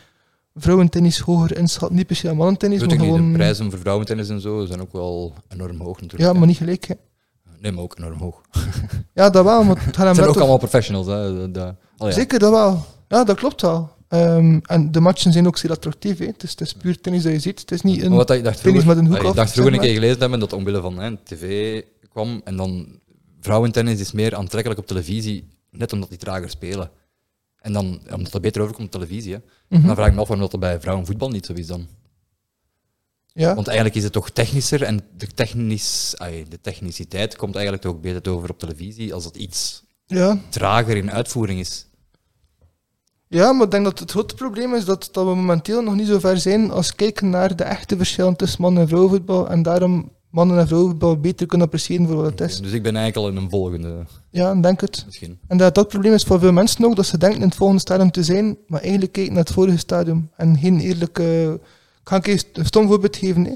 vrouwentennis 0.55 1.19
hoger 1.19 1.57
inschatten. 1.57 1.97
Niet 1.97 2.07
per 2.07 2.15
se 2.15 2.33
mannentennis, 2.33 2.79
maar 2.79 2.91
ik 2.91 2.99
niet, 2.99 3.07
gewoon... 3.09 3.31
de 3.31 3.37
prijzen 3.37 3.69
voor 3.71 3.79
vrouwentennis 3.79 4.29
en 4.29 4.41
zo 4.41 4.65
zijn 4.65 4.81
ook 4.81 4.91
wel 4.93 5.33
enorm 5.49 5.79
hoog 5.81 6.01
natuurlijk. 6.01 6.31
Ja, 6.33 6.37
maar 6.39 6.47
niet 6.47 6.57
gelijk. 6.57 6.85
Hè. 6.87 6.93
Nee, 7.59 7.71
maar 7.71 7.83
ook 7.83 7.97
enorm 7.97 8.19
hoog. 8.19 8.41
Ja, 9.13 9.29
dat 9.29 9.43
wel, 9.43 9.63
maar 9.63 9.85
het 9.85 9.95
zijn 10.15 10.27
ook 10.27 10.35
allemaal 10.37 10.57
professionals. 10.57 11.07
Hè. 11.07 11.35
Dat- 11.39 11.53
dat- 11.53 11.75
allee, 11.97 12.13
ja. 12.13 12.19
Zeker, 12.19 12.39
dat 12.39 12.51
wel. 12.51 12.85
Ja, 13.07 13.23
dat 13.23 13.37
klopt 13.37 13.61
wel. 13.61 13.89
Ehm, 14.09 14.59
en 14.63 14.91
de 14.91 14.99
matchen 14.99 15.31
zijn 15.31 15.47
ook 15.47 15.57
zeer 15.57 15.71
attractief. 15.71 16.17
Hè. 16.17 16.25
Het, 16.25 16.43
is, 16.43 16.49
het 16.49 16.61
is 16.61 16.73
puur 16.73 17.01
tennis 17.01 17.23
dat 17.23 17.31
je 17.31 17.39
ziet. 17.39 17.59
Het 17.59 17.71
is 17.71 17.81
niet 17.81 17.97
Maar 17.97 18.05
een... 18.05 18.13
wat 18.13 18.31
ik 18.31 18.43
dacht 18.43 18.61
tennis 18.61 18.83
vroeger, 18.83 18.87
met 18.87 18.97
een 18.97 19.05
hoek 19.05 19.13
allee, 19.13 19.23
ik 19.23 19.29
af, 19.29 19.35
dacht 19.35 19.51
vroeger 19.51 19.73
een 19.73 19.79
keer 19.79 19.89
maar. 19.89 19.99
gelezen 19.99 20.19
hebben 20.19 20.39
dat 20.39 20.53
omwille 20.53 20.81
van 20.81 20.99
hè, 20.99 21.17
tv 21.23 21.81
kwam 22.09 22.41
en 22.43 22.55
dan 22.55 22.99
vrouwentennis 23.41 23.99
is 23.99 24.11
meer 24.11 24.35
aantrekkelijk 24.35 24.79
op 24.79 24.87
televisie, 24.87 25.47
net 25.71 25.93
omdat 25.93 26.09
die 26.09 26.17
trager 26.17 26.49
spelen. 26.49 26.91
En 27.61 27.73
dan, 27.73 28.01
omdat 28.13 28.31
dat 28.31 28.41
beter 28.41 28.61
overkomt 28.61 28.85
op 28.85 29.01
televisie. 29.01 29.33
Hè. 29.33 29.39
Mhm. 29.67 29.85
Dan 29.85 29.95
vraag 29.95 30.07
ik 30.07 30.13
me 30.13 30.21
af 30.21 30.27
waarom 30.27 30.49
dat 30.49 30.59
bij 30.59 30.79
vrouwenvoetbal 30.79 31.29
niet 31.29 31.45
zo 31.45 31.53
is 31.53 31.67
dan. 31.67 31.87
Ja, 33.33 33.55
Want 33.55 33.67
eigenlijk 33.67 33.97
is 33.97 34.03
het 34.03 34.13
toch 34.13 34.29
technischer 34.29 34.83
en 34.83 35.01
de, 35.17 35.27
technisch, 35.27 36.15
de 36.49 36.61
techniciteit 36.61 37.35
komt 37.35 37.53
eigenlijk 37.55 37.83
toch 37.83 37.99
beter 37.99 38.31
over 38.31 38.49
op 38.49 38.59
televisie 38.59 39.13
als 39.13 39.25
het 39.25 39.35
iets 39.35 39.83
ja. 40.05 40.41
trager 40.49 40.97
in 40.97 41.11
uitvoering 41.11 41.59
is. 41.59 41.85
Ja, 43.29 43.51
maar 43.51 43.65
ik 43.65 43.71
denk 43.71 43.83
dat 43.83 43.99
het 43.99 44.11
grote 44.11 44.35
probleem 44.35 44.75
is 44.75 44.85
dat, 44.85 45.09
dat 45.11 45.25
we 45.25 45.35
momenteel 45.35 45.81
nog 45.81 45.95
niet 45.95 46.07
zo 46.07 46.19
ver 46.19 46.37
zijn 46.37 46.71
als 46.71 46.95
kijken 46.95 47.29
naar 47.29 47.55
de 47.55 47.63
echte 47.63 47.97
verschillen 47.97 48.35
tussen 48.35 48.61
mannen 48.61 48.81
en 48.81 48.87
vrouwenvoetbal. 48.87 49.49
En 49.49 49.61
daarom 49.61 50.11
mannen 50.29 50.57
en 50.59 50.67
vrouwenvoetbal 50.67 51.17
beter 51.19 51.47
kunnen 51.47 51.67
appreciëren 51.67 52.07
voor 52.07 52.15
wat 52.15 52.25
het 52.39 52.41
is. 52.41 52.61
Dus 52.61 52.71
ik 52.71 52.83
ben 52.83 52.95
eigenlijk 52.95 53.27
al 53.27 53.37
in 53.37 53.43
een 53.43 53.49
volgende, 53.49 54.05
Ja, 54.31 54.55
denk 54.55 54.81
het. 54.81 55.03
misschien. 55.05 55.39
En 55.47 55.57
dat 55.57 55.75
dat 55.75 55.87
probleem 55.87 56.13
is 56.13 56.23
voor 56.23 56.39
veel 56.39 56.51
mensen 56.51 56.85
ook, 56.85 56.95
dat 56.95 57.05
ze 57.05 57.17
denken 57.17 57.39
in 57.41 57.45
het 57.47 57.55
volgende 57.55 57.81
stadium 57.81 58.11
te 58.11 58.23
zijn, 58.23 58.57
maar 58.67 58.81
eigenlijk 58.81 59.11
kijken 59.11 59.33
naar 59.33 59.43
het 59.43 59.53
vorige 59.53 59.77
stadium. 59.77 60.29
En 60.35 60.57
geen 60.57 60.79
eerlijke... 60.79 61.59
Ik 62.01 62.09
ga 62.09 62.15
een 62.15 62.21
keer 62.21 62.43
een 62.53 62.65
stom 62.65 62.87
voorbeeld 62.87 63.15
geven. 63.15 63.45
Hè. 63.45 63.53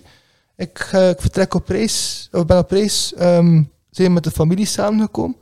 Ik, 0.55 0.78
vertrek 1.19 1.53
op 1.53 1.67
reis, 1.67 2.28
of 2.32 2.45
ben 2.45 2.57
op 2.57 2.71
reis, 2.71 3.13
ehm, 3.13 3.63
zijn 3.89 4.13
met 4.13 4.24
de 4.24 4.32
familie 4.32 4.65
samengekomen. 4.65 5.36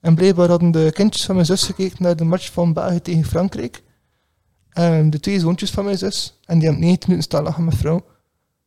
En 0.00 0.14
blijkbaar 0.14 0.48
hadden 0.48 0.70
de 0.70 0.90
kindjes 0.94 1.24
van 1.24 1.34
mijn 1.34 1.46
zus 1.46 1.62
gekeken 1.62 2.02
naar 2.02 2.16
de 2.16 2.24
match 2.24 2.52
van 2.52 2.72
België 2.72 3.00
tegen 3.00 3.24
Frankrijk. 3.24 3.82
En 4.70 5.10
de 5.10 5.20
twee 5.20 5.40
zoontjes 5.40 5.70
van 5.70 5.84
mijn 5.84 5.98
zus. 5.98 6.38
En 6.44 6.58
die 6.58 6.68
hebben 6.68 6.84
19 6.84 7.08
minuten 7.10 7.30
staan 7.30 7.44
lachen 7.44 7.64
met 7.64 7.74
vrouw. 7.76 8.04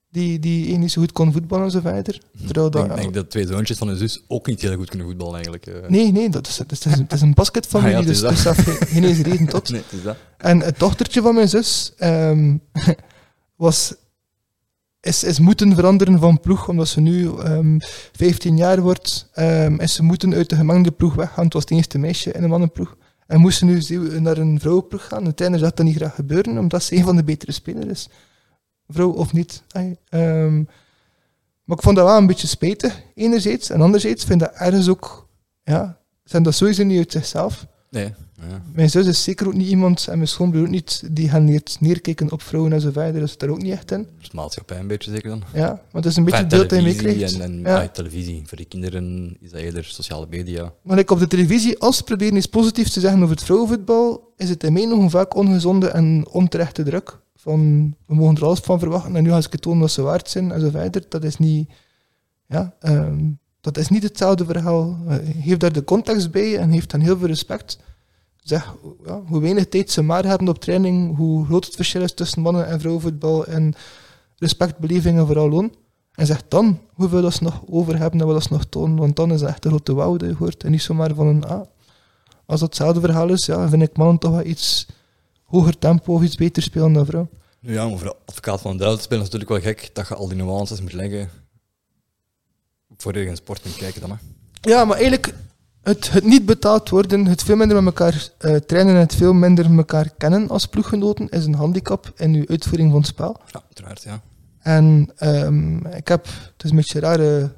Die, 0.10 0.40
die 0.40 0.78
niet 0.78 0.92
zo 0.92 1.02
goed 1.02 1.12
kon 1.12 1.32
voetballen 1.32 1.66
en 1.66 1.72
zo 1.72 1.80
verder. 1.80 2.22
Terwijl 2.46 2.66
Ik 2.66 2.72
dat, 2.72 2.88
denk, 2.88 2.96
denk 2.96 3.14
dat 3.14 3.30
twee 3.30 3.48
zoontjes 3.48 3.78
van 3.78 3.88
een 3.88 3.98
zus 3.98 4.24
ook 4.28 4.48
niet 4.48 4.62
heel 4.62 4.76
goed 4.76 4.90
kunnen 4.90 5.08
voetballen 5.08 5.34
eigenlijk. 5.34 5.68
eh. 5.68 5.90
Nee, 5.90 6.12
nee, 6.12 6.30
dat 6.30 6.48
is, 6.48 6.58
dat 6.58 6.72
is, 6.72 6.84
het 6.84 7.14
is 7.14 7.22
een 7.22 7.34
basketfamilie, 7.34 7.96
Ah 7.98 8.02
ja, 8.02 8.08
dus 8.08 8.22
is 8.22 8.30
er 8.30 8.38
staat 8.38 8.58
geen, 8.58 8.88
geen 8.88 9.04
eens 9.04 9.20
reden 9.20 9.48
tot. 9.48 9.70
Nee, 9.70 9.82
het 9.82 9.92
is 9.92 10.04
dat. 10.04 10.18
En 10.38 10.60
het 10.60 10.80
dochtertje 10.80 11.22
van 11.22 11.36
mijn 11.36 11.50
zus 11.50 11.94
ehm, 11.98 12.58
was, 13.56 13.94
is, 15.02 15.24
is 15.24 15.39
moeten 15.39 15.76
veranderen 15.76 16.20
van 16.20 16.39
ploeg, 16.39 16.68
omdat 16.68 16.88
ze 16.88 17.02
nu 17.02 17.38
ehm 17.38 17.80
15 18.12 18.58
jaar 18.58 18.82
wordt. 18.82 19.30
ehm 19.34 19.80
is 19.80 19.93
ze 19.93 20.04
moeten 20.04 20.34
uit 20.34 20.49
de 20.49 20.56
gemengde 20.56 20.91
ploeg 20.91 21.14
weggaan. 21.14 21.43
Het 21.43 21.54
was 21.54 21.64
het 21.64 21.72
eerste 21.72 21.97
meisje 21.97 22.32
in 22.32 22.43
een 22.43 22.49
mannenploeg. 22.49 22.95
En 23.28 23.39
moest 23.39 23.58
ze 23.58 23.66
nu 23.66 24.20
naar 24.20 24.38
een 24.38 24.60
vrouwenploeg 24.60 25.08
gaan. 25.08 25.24
De 25.24 25.34
trainer 25.34 25.60
zag 25.60 25.74
dat 25.74 25.86
niet 25.86 25.95
graag 25.95 26.16
gebeuren, 26.16 26.58
omdat 26.58 26.84
ze 26.84 26.95
een 26.95 27.04
van 27.04 27.16
de 27.16 27.24
betere 27.24 27.52
spelers 27.52 27.86
is. 27.86 28.10
Vrouw 28.88 29.12
of 29.12 29.34
niet. 29.34 29.64
Ehm, 30.10 30.56
maar 31.64 31.78
ik 31.78 31.84
vond 31.84 31.95
dat 31.95 32.06
wel 32.06 32.18
een 32.18 32.28
beetje 32.28 32.47
spijtig, 32.47 33.02
enerzijds. 33.16 33.70
En 33.70 33.82
anderzijds 33.82 34.24
vind 34.24 34.41
ik 34.41 34.47
dat 34.47 34.58
ergens 34.58 34.89
ook... 34.89 35.30
Ja, 35.64 35.97
zijn 36.24 36.43
dat 36.43 36.56
sowieso 36.56 36.84
niet 36.84 36.97
uit 36.97 37.12
zichzelf. 37.12 37.68
Nee. 37.89 38.14
Ja. 38.50 38.62
Mijn 38.74 38.89
zus 38.89 39.08
is 39.08 39.24
zeker 39.24 39.48
ook 39.48 39.54
niet 39.54 39.68
iemand, 39.68 40.08
en 40.08 40.16
mijn 40.16 40.28
schoonbroer 40.28 40.64
ook 40.64 40.70
niet, 40.70 41.04
die 41.12 41.30
gaan 41.30 41.44
neer, 41.44 41.62
neerkijken 41.80 42.32
op 42.32 42.42
vrouwen 42.42 42.74
en 42.74 42.82
zo 42.82 42.92
verder. 42.92 43.20
Dat 43.20 43.30
zit 43.30 43.42
er 43.42 43.50
ook 43.50 43.62
niet 43.62 43.72
echt 43.72 43.92
in. 43.92 44.08
Dus 44.20 44.32
maatschappij 44.32 44.80
een 44.80 44.88
beetje 44.88 45.12
zeker 45.12 45.30
dan. 45.30 45.44
Ja, 45.54 45.68
maar 45.68 46.02
het 46.02 46.06
is 46.06 46.16
een 46.16 46.24
beetje 46.24 46.39
Enfin, 46.44 46.60
het 46.60 46.68
beeld 46.70 46.84
dat 46.84 46.94
je 46.96 47.04
meekrijgt. 47.04 47.39
En, 47.39 47.42
en 47.42 47.60
Ja. 47.60 47.82
ah, 47.82 47.88
televisie. 47.88 48.42
Voor 48.46 48.58
die 48.58 48.66
kinderen 48.66 49.38
is 49.39 49.52
dat 49.52 49.60
eerder 49.60 49.84
sociale 49.84 50.26
media. 50.30 50.74
Maar 50.82 50.98
ik 51.00 51.12
op 51.12 51.20
de 51.20 51.28
televisie, 51.28 51.80
als 51.80 51.98
ze 51.98 52.04
proberen 52.04 52.36
iets 52.36 52.46
positiefs 52.46 52.94
te 52.94 53.00
zeggen 53.00 53.22
over 53.22 53.36
het 53.36 53.44
vrouwenvoetbal, 53.44 54.34
is 54.38 54.50
het 54.50 54.64
in 54.64 54.74
mijn 54.74 54.94
ogen 54.94 55.10
vaak 55.10 55.36
ongezonde 55.36 55.88
en 55.88 56.28
onterechte 56.32 56.84
druk. 56.84 57.20
Van, 57.36 57.94
we 58.06 58.16
mogen 58.16 58.36
er 58.36 58.46
alles 58.46 58.60
van 58.60 58.80
verwachten 58.80 59.16
en 59.16 59.24
nu 59.24 59.30
gaan 59.30 59.42
ze 59.44 59.50
tonen 59.50 59.80
wat 59.80 59.92
ze 59.92 60.02
waard 60.02 60.30
zijn 60.30 60.52
en 60.52 60.60
zo 60.62 60.70
verder. 60.70 61.04
Dat 61.10 61.24
is 61.24 61.38
niet, 61.38 61.70
ja, 62.48 62.74
ehm, 62.80 63.20
dat 63.62 63.78
is 63.78 63.88
niet 63.89 64.04
hetzelfde 64.04 64.46
verhaal. 64.46 64.98
Eh, 65.08 65.16
geef 65.44 65.58
daar 65.58 65.74
de 65.74 65.84
context 65.84 66.32
bij 66.32 66.58
en 66.58 66.72
heeft 66.72 66.92
dan 66.92 67.00
heel 67.00 67.18
veel 67.18 67.28
respect. 67.28 67.78
Zeg 68.44 68.76
ja, 69.06 69.22
hoe 69.28 69.42
weinig 69.42 69.68
tijd 69.68 69.92
ze 69.92 70.02
maar 70.02 70.26
hebben 70.26 70.48
op 70.48 70.60
training, 70.60 71.18
hoe 71.18 71.46
groot 71.46 71.66
het 71.66 71.76
verschil 71.76 72.02
is 72.02 72.14
tussen 72.14 72.42
mannen- 72.42 72.68
en 72.68 72.80
vrouwenvoetbal 72.80 73.46
en 73.46 73.74
respect, 74.38 74.78
beleving 74.78 75.18
en 75.18 75.26
vooral 75.26 75.50
loon. 75.50 75.76
En 76.12 76.26
zeg 76.26 76.44
dan 76.48 76.80
hoeveel 76.94 77.22
dat 77.22 77.34
ze 77.34 77.44
nog 77.44 77.62
over 77.70 77.98
hebben 77.98 78.20
en 78.20 78.26
wat 78.26 78.36
dat 78.36 78.44
ze 78.44 78.54
nog 78.54 78.66
tonen, 78.66 78.98
want 78.98 79.16
dan 79.16 79.32
is 79.32 79.42
het 79.42 79.50
echt 79.50 79.66
een 79.66 79.72
grote 79.72 79.94
wauw 79.94 80.18
je 80.18 80.36
hoort. 80.38 80.64
En 80.64 80.72
niet 80.72 80.82
zomaar 80.82 81.16
van 81.16 81.28
een, 81.28 81.46
ah, 81.46 81.62
als 82.46 82.60
dat 82.60 82.70
hetzelfde 82.70 83.00
verhaal 83.00 83.30
is, 83.30 83.46
ja, 83.46 83.70
vind 83.70 83.82
ik 83.82 83.98
mannen 83.98 84.18
toch 84.18 84.32
wel 84.32 84.46
iets 84.46 84.88
hoger 85.44 85.78
tempo 85.78 86.14
of 86.14 86.22
iets 86.22 86.36
beter 86.36 86.64
spelen 86.64 86.94
dan 86.94 87.06
vrouw. 87.06 87.30
Ja, 87.60 87.88
maar 87.88 87.98
voor 87.98 88.08
de 88.08 88.16
advocaat 88.26 88.62
van 88.62 88.72
de 88.72 88.78
duivel 88.78 89.04
spelen 89.04 89.24
is 89.24 89.30
natuurlijk 89.30 89.64
wel 89.64 89.74
gek 89.74 89.89
dat 89.94 90.08
je 90.08 90.16
al 90.16 90.28
die 90.28 90.38
nuances 90.38 90.82
moet 90.82 90.94
leggen 90.94 91.30
voor 92.98 93.18
je 93.18 93.28
een 93.28 93.36
sport 93.36 93.62
kunt 93.62 93.76
kijken 93.76 94.02
dan. 94.02 94.10
Hè. 94.10 94.16
Ja, 94.70 94.86
maar 94.86 94.98
eigenlijk 94.98 95.34
het, 95.82 96.12
het 96.12 96.24
niet 96.24 96.46
betaald 96.46 96.90
worden, 96.90 97.26
het 97.26 97.44
veel 97.44 97.56
minder 97.56 97.84
met 97.84 98.00
elkaar 98.00 98.30
eh, 98.38 98.56
trainen 98.56 98.94
en 98.94 99.00
het 99.00 99.16
veel 99.16 99.34
minder 99.34 99.78
elkaar 99.78 100.10
kennen 100.18 100.50
als 100.50 100.66
ploeggenoten 100.66 101.30
is 101.30 101.46
een 101.46 101.56
handicap 101.56 102.12
in 102.16 102.34
uw 102.34 102.48
uitvoering 102.48 102.92
van 102.92 103.00
het 103.00 103.10
spel. 103.10 103.40
Ja, 103.52 103.62
uiteraard, 103.66 104.04
ja. 104.04 104.22
En 104.60 105.12
ehm, 105.16 105.86
ik 105.86 106.08
heb, 106.08 106.26
het 106.26 106.64
is 106.64 106.70
een 106.70 106.76
beetje 106.76 107.02
een 107.02 107.04
rare 107.04 107.52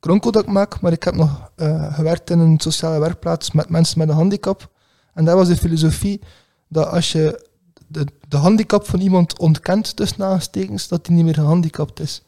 kronkel 0.00 0.32
dat 0.32 0.42
ik 0.42 0.48
maak, 0.48 0.80
maar 0.80 0.92
ik 0.92 1.02
heb 1.02 1.14
nog 1.14 1.50
eh, 1.56 1.94
gewerkt 1.94 2.30
in 2.30 2.38
een 2.38 2.60
sociale 2.60 2.98
werkplaats 2.98 3.52
met 3.52 3.68
mensen 3.68 3.98
met 3.98 4.08
een 4.08 4.14
handicap. 4.14 4.70
En 5.14 5.24
daar 5.24 5.36
was 5.36 5.48
de 5.48 5.56
filosofie 5.56 6.20
dat 6.68 6.86
als 6.86 7.12
je 7.12 7.48
de, 7.86 8.06
de 8.28 8.36
handicap 8.36 8.86
van 8.86 9.00
iemand 9.00 9.38
ontkent, 9.38 9.96
tussen 9.96 10.24
aanstekens, 10.24 10.88
dat 10.88 11.06
die 11.06 11.14
niet 11.14 11.24
meer 11.24 11.34
gehandicapt 11.34 12.00
is. 12.00 12.22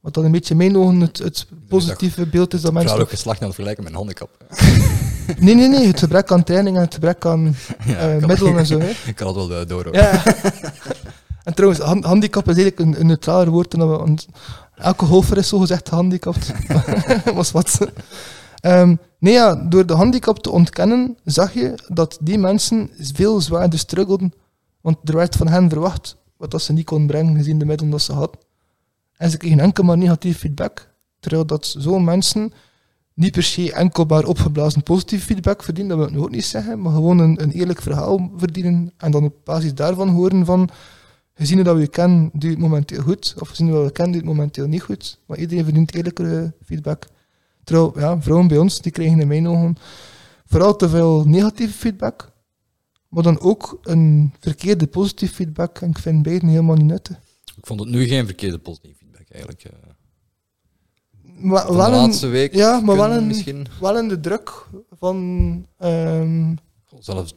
Wat 0.00 0.14
dan 0.14 0.24
een 0.24 0.30
beetje 0.30 0.50
in 0.50 0.56
mijn 0.56 0.76
ogen 0.76 1.00
het, 1.00 1.18
het 1.18 1.46
positieve 1.68 2.26
beeld 2.26 2.54
is 2.54 2.60
dat 2.60 2.72
mensen... 2.72 2.90
Vrouwelijk 2.90 3.10
geslacht 3.10 3.40
aan 3.40 3.46
het 3.46 3.54
vergelijken 3.54 3.84
met 3.84 3.92
een 3.92 3.98
handicap. 3.98 4.30
Nee, 5.38 5.54
nee, 5.54 5.68
nee, 5.68 5.86
het 5.86 5.98
gebrek 5.98 6.32
aan 6.32 6.44
training 6.44 6.76
en 6.76 6.82
het 6.82 6.94
gebrek 6.94 7.26
aan 7.26 7.54
Ja, 7.86 7.96
eh, 7.96 8.16
ik 8.16 8.26
middelen 8.26 8.58
en 8.58 8.66
zo. 8.66 8.78
Hè. 8.84 8.90
Ik 9.06 9.16
kan 9.16 9.26
het 9.26 9.36
wel 9.36 9.60
eh, 9.60 9.66
door. 9.66 9.84
hoor. 9.84 9.94
Ja. 9.94 10.22
en 11.44 11.54
trouwens, 11.54 11.82
han- 11.82 12.04
handicap 12.04 12.48
is 12.48 12.56
eigenlijk 12.56 12.78
een, 12.78 13.00
een 13.00 13.06
neutraler 13.06 13.50
woord 13.50 13.70
dan 13.70 13.90
we... 13.90 14.14
Elke 14.76 15.04
golfer 15.04 15.36
is 15.36 15.48
zogezegd 15.48 15.88
gehandicapt. 15.88 16.52
was 17.34 17.50
wat. 17.50 17.78
Ehm, 18.60 18.94
nee, 19.18 19.32
ja, 19.32 19.54
door 19.54 19.86
de 19.86 19.94
handicap 19.94 20.38
te 20.38 20.50
ontkennen, 20.50 21.16
zag 21.24 21.54
je 21.54 21.74
dat 21.88 22.18
die 22.20 22.38
mensen 22.38 22.90
veel 23.12 23.40
zwaarder 23.40 23.78
struggelden. 23.78 24.32
Want 24.80 24.96
er 25.04 25.16
werd 25.16 25.36
van 25.36 25.48
hen 25.48 25.68
verwacht 25.68 26.16
wat 26.36 26.50
dat 26.50 26.62
ze 26.62 26.72
niet 26.72 26.84
konden 26.84 27.06
brengen, 27.06 27.36
gezien 27.36 27.58
de 27.58 27.64
middelen 27.64 27.90
dat 27.92 28.02
ze 28.02 28.12
hadden. 28.12 28.38
En 29.20 29.30
ze 29.30 29.36
kregen 29.36 29.60
enkel 29.60 29.84
maar 29.84 29.98
negatief 29.98 30.38
feedback. 30.38 30.94
Terwijl 31.18 31.46
dat 31.46 31.74
zo'n 31.78 32.04
mensen 32.04 32.52
niet 33.14 33.32
per 33.32 33.42
se 33.42 33.72
enkel 33.72 34.04
maar 34.04 34.24
opgeblazen 34.24 34.82
positief 34.82 35.24
feedback 35.24 35.62
verdienen, 35.62 35.98
dat 35.98 36.08
wil 36.08 36.18
ik 36.18 36.24
ook 36.24 36.30
niet 36.30 36.44
zeggen, 36.44 36.80
maar 36.80 36.92
gewoon 36.92 37.18
een, 37.18 37.42
een 37.42 37.50
eerlijk 37.50 37.82
verhaal 37.82 38.30
verdienen 38.36 38.92
en 38.96 39.10
dan 39.10 39.24
op 39.24 39.34
basis 39.44 39.74
daarvan 39.74 40.08
horen 40.08 40.44
van 40.44 40.68
gezien 41.34 41.62
dat 41.62 41.74
we 41.74 41.80
je 41.80 41.88
kennen, 41.88 42.30
doe 42.32 42.50
het 42.50 42.58
momenteel 42.58 43.02
goed, 43.02 43.34
of 43.38 43.48
gezien 43.48 43.70
dat 43.70 43.84
we 43.84 43.92
kennen, 43.92 44.12
doe 44.12 44.22
het 44.22 44.36
momenteel 44.36 44.66
niet 44.66 44.82
goed. 44.82 45.18
Maar 45.26 45.38
iedereen 45.38 45.64
verdient 45.64 45.94
eerlijkere 45.94 46.54
feedback. 46.64 47.06
Terwijl, 47.64 47.98
ja, 47.98 48.22
vrouwen 48.22 48.48
bij 48.48 48.58
ons, 48.58 48.80
die 48.80 48.92
krijgen 48.92 49.20
in 49.20 49.28
mijn 49.28 49.48
ogen 49.48 49.76
vooral 50.46 50.76
te 50.76 50.88
veel 50.88 51.24
negatieve 51.26 51.78
feedback, 51.78 52.32
maar 53.08 53.22
dan 53.22 53.40
ook 53.40 53.78
een 53.82 54.32
verkeerde 54.38 54.86
positieve 54.86 55.34
feedback. 55.34 55.78
En 55.78 55.90
ik 55.90 55.98
vind 55.98 56.22
beiden 56.22 56.48
helemaal 56.48 56.76
niet 56.76 56.86
nuttig. 56.86 57.16
Ik 57.56 57.66
vond 57.66 57.80
het 57.80 57.88
nu 57.88 58.06
geen 58.06 58.26
verkeerde 58.26 58.60
feedback 58.64 58.99
eigenlijk. 59.30 59.64
eh. 59.64 59.70
Maar 61.36 61.64
wel 61.66 61.76
de 61.76 61.82
een- 61.82 61.90
laatste 61.90 62.26
week 62.26 62.54
ja, 62.54 62.80
maar 62.80 62.96
wel 62.96 63.10
een, 63.10 63.26
misschien. 63.26 63.66
wel 63.80 63.98
in 63.98 64.08
de 64.08 64.20
druk 64.20 64.66
van... 64.98 65.66
ehm, 65.78 66.54
Zelfs 66.98 67.34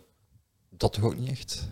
dat 0.70 0.94
toch 0.94 1.04
ook 1.04 1.18
niet 1.18 1.30
echt. 1.30 1.68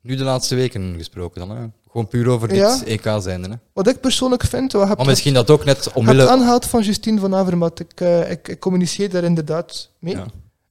Nu 0.00 0.14
de 0.16 0.24
laatste 0.24 0.54
weken 0.54 0.94
gesproken 0.96 1.48
dan, 1.48 1.56
hè? 1.56 1.66
Gewoon 1.90 2.08
puur 2.08 2.28
over 2.28 2.48
dit. 2.48 2.82
EK 2.84 3.02
zijnde, 3.18 3.48
hè? 3.48 3.54
wat 3.72 3.88
ik 3.88 4.00
persoonlijk 4.00 4.42
vind... 4.44 4.72
Wat 4.72 4.88
heb 4.88 4.96
Maar 4.96 5.06
misschien 5.06 5.34
dat 5.34 5.50
ook 5.50 5.64
net 5.64 5.92
omwille... 5.92 6.28
aangehaald 6.28 6.66
van 6.66 6.82
Justine 6.82 7.20
van 7.20 7.34
Avermaet. 7.34 7.80
Ik, 7.80 8.00
eh, 8.00 8.30
ik, 8.30 8.48
ik 8.48 8.60
communiceer 8.60 9.10
daar 9.10 9.24
inderdaad 9.24 9.90
mee. 9.98 10.16
Ja. 10.16 10.26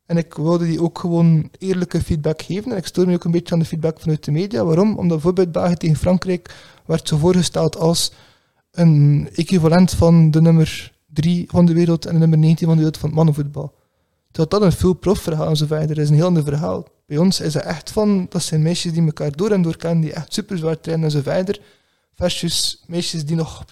En 0.05 0.17
ik 0.17 0.33
wilde 0.33 0.65
die 0.65 0.81
ook 0.81 0.99
gewoon 0.99 1.49
eerlijke 1.57 2.01
feedback 2.01 2.41
geven. 2.41 2.71
En 2.71 2.77
ik 2.77 2.85
stoor 2.85 3.05
me 3.05 3.13
ook 3.13 3.23
een 3.23 3.31
beetje 3.31 3.53
aan 3.53 3.59
de 3.59 3.65
feedback 3.65 3.99
vanuit 3.99 4.23
de 4.23 4.31
media. 4.31 4.63
Waarom? 4.63 4.89
Omdat 4.89 5.07
bijvoorbeeld 5.07 5.51
België 5.51 5.75
tegen 5.75 5.95
Frankrijk 5.95 6.55
werd 6.85 7.07
zo 7.07 7.17
voorgesteld 7.17 7.77
als 7.77 8.11
een 8.73 9.29
equivalent 9.33 9.91
van 9.91 10.31
de 10.31 10.41
nummer 10.41 10.91
3 11.13 11.47
van 11.49 11.65
de 11.65 11.73
wereld 11.73 12.05
en 12.05 12.13
de 12.13 12.19
nummer 12.19 12.37
19 12.37 12.67
van 12.67 12.75
de 12.75 12.81
wereld 12.81 12.99
van 12.99 13.09
het 13.09 13.17
mannenvoetbal. 13.17 13.73
Terwijl 14.31 14.49
dat 14.49 14.61
een 14.61 14.77
full 14.77 14.93
prof 14.93 15.19
verhaal 15.19 15.47
en 15.47 15.57
zo 15.57 15.65
verder 15.65 15.97
is, 15.97 16.09
een 16.09 16.15
heel 16.15 16.25
ander 16.25 16.43
verhaal. 16.43 16.87
Bij 17.05 17.17
ons 17.17 17.39
is 17.39 17.53
het 17.53 17.63
echt 17.63 17.91
van, 17.91 18.25
dat 18.29 18.43
zijn 18.43 18.61
meisjes 18.61 18.93
die 18.93 19.05
elkaar 19.05 19.31
door 19.31 19.51
en 19.51 19.61
door 19.61 19.77
kennen, 19.77 20.01
die 20.01 20.13
echt 20.13 20.33
super 20.33 20.57
zwaar 20.57 20.79
trainen 20.79 21.05
en 21.05 21.11
zo 21.11 21.21
verder. 21.21 21.61
Versus 22.15 22.83
meisjes 22.87 23.25
die 23.25 23.35
nog 23.35 23.65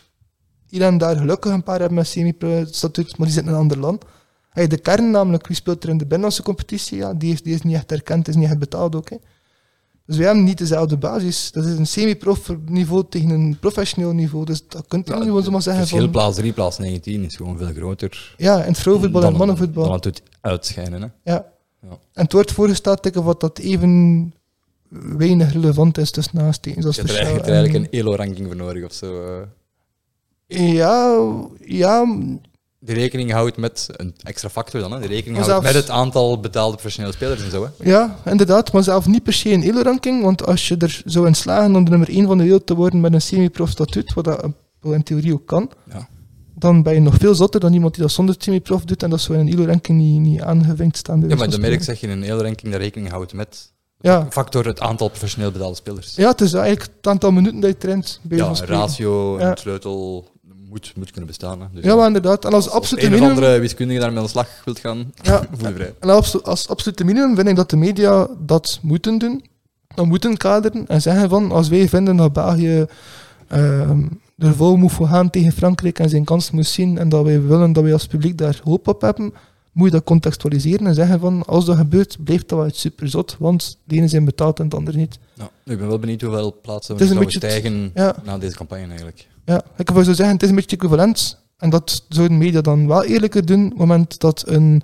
hier 0.67 0.81
en 0.81 0.97
daar 0.97 1.17
gelukkig 1.17 1.51
een 1.51 1.63
paar 1.63 1.79
hebben 1.79 1.97
met 1.97 2.07
semi-statuut, 2.07 3.17
maar 3.17 3.27
die 3.27 3.35
zitten 3.35 3.51
in 3.51 3.57
een 3.57 3.63
ander 3.63 3.79
land. 3.79 4.03
Hey, 4.49 4.67
de 4.67 4.77
kern 4.77 5.11
namelijk, 5.11 5.47
wie 5.47 5.55
speelt 5.55 5.83
er 5.83 5.89
in 5.89 5.97
de 5.97 6.05
binnenlandse 6.05 6.43
competitie? 6.43 6.97
Ja, 6.97 7.13
die, 7.13 7.33
is, 7.33 7.41
die 7.41 7.53
is 7.53 7.61
niet 7.61 7.75
echt 7.75 7.91
erkend, 7.91 8.27
is 8.27 8.35
niet 8.35 8.49
echt 8.49 8.59
betaald 8.59 8.95
ook. 8.95 9.09
Dus 10.11 10.19
wij 10.19 10.29
hebben 10.29 10.45
niet 10.45 10.57
dezelfde 10.57 10.97
basis. 10.97 11.51
Dat 11.51 11.65
is 11.65 11.77
een 11.77 11.87
semi-prof 11.87 12.51
niveau 12.65 13.03
tegen 13.09 13.29
een 13.29 13.57
professioneel 13.59 14.11
niveau. 14.11 14.45
Dus 14.45 14.67
dat 14.67 14.85
kunt 14.87 15.07
je 15.07 15.13
Ja, 15.13 15.19
niet 15.19 15.27
gewoon 15.27 15.43
zomaar 15.43 15.55
Het 15.59 15.63
zeggen 15.67 15.81
verschil 15.87 16.03
van... 16.11 16.11
plaats 16.21 16.37
3, 16.37 16.53
plaats 16.53 16.77
19 16.77 17.23
is 17.23 17.35
gewoon 17.35 17.57
veel 17.57 17.73
groter. 17.73 18.33
Ja, 18.37 18.61
in 18.61 18.67
het 18.71 18.79
vrouwenvoetbal 18.79 19.21
en 19.21 19.27
het 19.27 19.37
mannenvoetbal. 19.37 19.83
Dan 19.83 19.93
het 19.93 20.03
doet 20.03 20.21
uitschijnen, 20.41 21.01
hè? 21.01 21.07
Ja. 21.33 21.45
Ja. 21.81 21.89
En 22.13 22.23
het 22.23 22.33
wordt 22.33 22.51
voorgesteld 22.51 23.13
wat 23.15 23.39
dat 23.39 23.57
even 23.59 24.33
weinig 25.17 25.53
relevant 25.53 25.97
is 25.97 26.11
tussen 26.11 26.37
naastekens. 26.37 26.85
Dat 26.85 26.95
Je 26.95 27.01
hebt 27.01 27.13
er 27.13 27.17
verschil. 27.17 27.35
eigenlijk, 27.37 27.65
eigenlijk 27.65 27.93
En- 27.93 27.99
een 27.99 28.05
ELO-ranking 28.05 28.47
voor 28.47 28.55
nodig 28.55 28.83
of 28.85 28.93
zo. 28.93 29.23
eh. 29.23 29.41
Ja, 30.73 31.17
ja, 31.65 32.17
Die 32.83 32.95
rekening 32.95 33.31
houdt 33.31 33.57
met 33.57 33.87
een 33.91 34.15
extra 34.23 34.49
factor 34.49 34.81
dan, 34.81 34.91
hè? 34.91 34.99
Die 34.99 35.07
rekening 35.07 35.35
houdt 35.35 35.49
zelfs- 35.51 35.65
met 35.65 35.75
het 35.75 35.89
aantal 35.89 36.39
betaalde 36.39 36.73
professionele 36.75 37.13
spelers 37.13 37.43
en 37.43 37.51
zo, 37.51 37.63
hè? 37.77 37.89
ja, 37.89 38.15
inderdaad. 38.25 38.71
Maar 38.73 38.83
zelf 38.83 39.05
niet 39.07 39.23
per 39.23 39.33
se 39.33 39.51
een 39.51 39.63
ELO-ranking. 39.63 40.23
Want 40.23 40.45
als 40.45 40.67
je 40.67 40.77
er 40.77 41.01
zou 41.05 41.27
in 41.27 41.35
slagen 41.35 41.75
om 41.75 41.83
de 41.83 41.89
nummer 41.89 42.09
1 42.09 42.25
van 42.27 42.37
de 42.37 42.43
wereld 42.43 42.65
te 42.65 42.75
worden 42.75 43.01
met 43.01 43.13
een 43.13 43.21
semi-prof 43.21 43.69
statuut, 43.69 44.13
wat 44.13 44.23
dat 44.23 44.45
wel 44.79 44.93
in 44.93 45.03
theorie 45.03 45.33
ook 45.33 45.45
kan, 45.45 45.71
Ja. 45.93 46.07
dan 46.55 46.83
ben 46.83 46.93
je 46.93 46.99
nog 46.99 47.15
veel 47.15 47.35
zotter 47.35 47.59
dan 47.59 47.73
iemand 47.73 47.93
die 47.93 48.01
dat 48.03 48.11
zonder 48.11 48.35
semi-prof 48.37 48.85
doet. 48.85 49.03
En 49.03 49.09
dat 49.09 49.21
zou 49.21 49.37
in 49.39 49.47
een 49.47 49.53
ELO-ranking 49.53 49.97
niet, 49.99 50.19
niet 50.19 50.41
aangevinkt 50.41 50.97
staan. 50.97 51.19
Ja, 51.27 51.35
maar 51.35 51.35
de 51.35 51.41
merk 51.43 51.53
spreken. 51.53 51.83
zeg 51.83 51.99
je 51.99 52.07
in 52.07 52.13
een 52.13 52.23
ELO-ranking 52.23 52.71
de 52.71 52.77
rekening 52.77 53.09
houdt 53.11 53.33
met 53.33 53.71
Ja. 53.99 54.27
factor 54.29 54.65
het 54.65 54.79
aantal 54.79 55.07
professioneel 55.09 55.51
betaalde 55.51 55.75
spelers. 55.75 56.15
Ja, 56.15 56.29
het 56.29 56.41
is 56.41 56.53
eigenlijk 56.53 56.91
het 56.97 57.07
aantal 57.07 57.31
minuten 57.31 57.59
dat 57.59 57.69
je 57.69 57.77
traint. 57.77 58.19
Bij 58.23 58.37
Ja, 58.37 58.53
spreken. 58.53 58.75
ratio, 58.75 59.39
Ja. 59.39 59.51
een 59.51 59.57
sleutel 59.57 60.29
moet, 60.71 60.93
moet 60.95 61.11
kunnen 61.11 61.27
bestaan. 61.27 61.61
Hè. 61.61 61.67
Dus 61.71 61.83
Ja, 61.83 61.95
maar 61.95 62.07
inderdaad. 62.07 62.45
En 62.45 62.53
als, 62.53 62.65
als 62.65 62.75
absolute 62.75 63.05
een 63.05 63.13
of 63.13 63.19
minimum... 63.19 63.37
andere 63.37 63.59
wiskundige 63.59 63.99
daarmee 63.99 64.17
aan 64.17 64.23
de 64.23 64.29
slag 64.29 64.61
wilt 64.65 64.79
gaan, 64.79 65.13
Ja, 65.21 65.43
voel 65.57 65.67
je 65.67 65.73
vrij. 65.73 65.93
En 65.99 66.09
als, 66.09 66.43
als 66.43 66.67
absolute 66.67 67.03
minimum 67.03 67.35
vind 67.35 67.47
ik 67.47 67.55
dat 67.55 67.69
de 67.69 67.77
media 67.77 68.27
dat 68.39 68.79
moeten 68.81 69.17
doen. 69.17 69.45
Dan 69.95 70.07
moeten 70.07 70.37
kaderen 70.37 70.87
en 70.87 71.01
zeggen 71.01 71.29
van 71.29 71.51
als 71.51 71.69
wij 71.69 71.89
vinden 71.89 72.15
dat 72.15 72.33
België 72.33 72.85
ehm 73.47 74.03
er 74.41 74.55
vol 74.55 74.75
moet 74.75 74.91
voor 74.91 75.07
gaan 75.07 75.29
tegen 75.29 75.51
Frankrijk 75.51 75.99
en 75.99 76.09
zijn 76.09 76.23
kans 76.23 76.51
moet 76.51 76.67
zien 76.67 76.97
en 76.97 77.09
dat 77.09 77.23
wij 77.23 77.41
willen 77.41 77.73
dat 77.73 77.83
wij 77.83 77.93
als 77.93 78.07
publiek 78.07 78.37
daar 78.37 78.59
hoop 78.63 78.87
op 78.87 79.01
hebben, 79.01 79.33
moet 79.71 79.85
je 79.85 79.91
dat 79.91 80.03
contextualiseren 80.03 80.87
en 80.87 80.93
zeggen 80.93 81.19
van 81.19 81.43
als 81.45 81.65
dat 81.65 81.77
gebeurt, 81.77 82.23
blijft 82.23 82.49
dat 82.49 82.59
wel 82.59 82.67
iets 82.67 82.79
super 82.79 83.09
zot, 83.09 83.35
want 83.39 83.77
de 83.83 83.95
ene 83.95 84.07
zijn 84.07 84.25
betaald 84.25 84.59
en 84.59 84.69
de 84.69 84.75
ander 84.75 84.95
niet. 84.95 85.19
Ja, 85.33 85.49
ik 85.65 85.77
ben 85.77 85.87
wel 85.87 85.99
benieuwd 85.99 86.21
hoeveel 86.21 86.59
plaatsen 86.61 86.97
we 86.97 87.15
beetje 87.15 87.37
stijgen 87.37 87.91
Ja, 87.93 88.15
na 88.23 88.37
deze 88.37 88.55
campagne 88.55 88.87
eigenlijk. 88.87 89.27
Ja. 89.45 89.63
ik 89.77 89.89
wil 89.89 90.03
zo 90.03 90.13
zeggen, 90.13 90.33
het 90.35 90.43
is 90.43 90.49
een 90.49 90.55
beetje 90.55 90.75
equivalent 90.75 91.39
en 91.57 91.69
dat 91.69 92.05
zouden 92.09 92.37
media 92.37 92.61
dan 92.61 92.87
wel 92.87 93.03
eerlijker 93.03 93.45
doen 93.45 93.63
op 93.63 93.69
het 93.69 93.77
moment 93.77 94.19
dat 94.19 94.43
een 94.47 94.83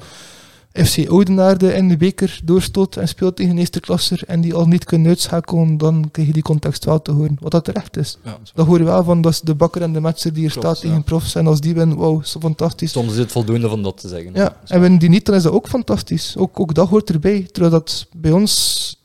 FC 0.85 1.09
Oudenaarde 1.09 1.73
in 1.73 1.87
de 1.89 1.97
beker 1.97 2.39
doorstoot 2.43 2.95
en 2.95 3.07
speelt 3.07 3.35
tegen 3.35 3.51
een 3.51 3.57
eerste 3.57 3.79
klasser 3.79 4.23
en 4.27 4.41
die 4.41 4.53
al 4.53 4.65
niet 4.65 4.83
kunnen 4.83 5.07
uitschakelen, 5.07 5.77
dan 5.77 6.09
krijg 6.11 6.27
je 6.27 6.33
die 6.33 6.43
context 6.43 6.85
wel 6.85 7.01
te 7.01 7.11
horen. 7.11 7.37
Wat 7.39 7.51
dat 7.51 7.63
terecht 7.63 7.97
is. 7.97 8.17
Ja. 8.23 8.37
Dat 8.53 8.65
hoor 8.65 8.77
je 8.77 8.83
wel 8.83 9.03
van, 9.03 9.21
dat 9.21 9.31
is 9.31 9.41
de 9.41 9.55
bakker 9.55 9.81
en 9.81 9.93
de 9.93 9.99
matcher 9.99 10.33
die 10.33 10.45
er 10.45 10.51
Klopt, 10.51 10.67
staat 10.67 10.81
tegen 10.81 10.97
ja. 10.97 11.01
profs. 11.01 11.35
En 11.35 11.47
als 11.47 11.59
die 11.59 11.73
winnen, 11.73 11.97
wauw, 11.97 12.21
zo 12.21 12.39
fantastisch. 12.39 12.91
Soms 12.91 13.11
is 13.11 13.17
het 13.17 13.31
voldoende 13.31 13.69
om 13.69 13.83
dat 13.83 13.97
te 13.97 14.07
zeggen. 14.07 14.33
Ja, 14.33 14.57
en 14.65 14.81
winnen 14.81 14.99
die 14.99 15.09
niet, 15.09 15.25
dan 15.25 15.35
is 15.35 15.43
dat 15.43 15.51
ook 15.51 15.67
fantastisch. 15.67 16.35
Ook, 16.37 16.59
ook 16.59 16.73
dat 16.73 16.89
hoort 16.89 17.09
erbij. 17.09 17.47
Terwijl 17.51 17.73
dat 17.73 18.07
bij 18.15 18.31
ons, 18.31 18.95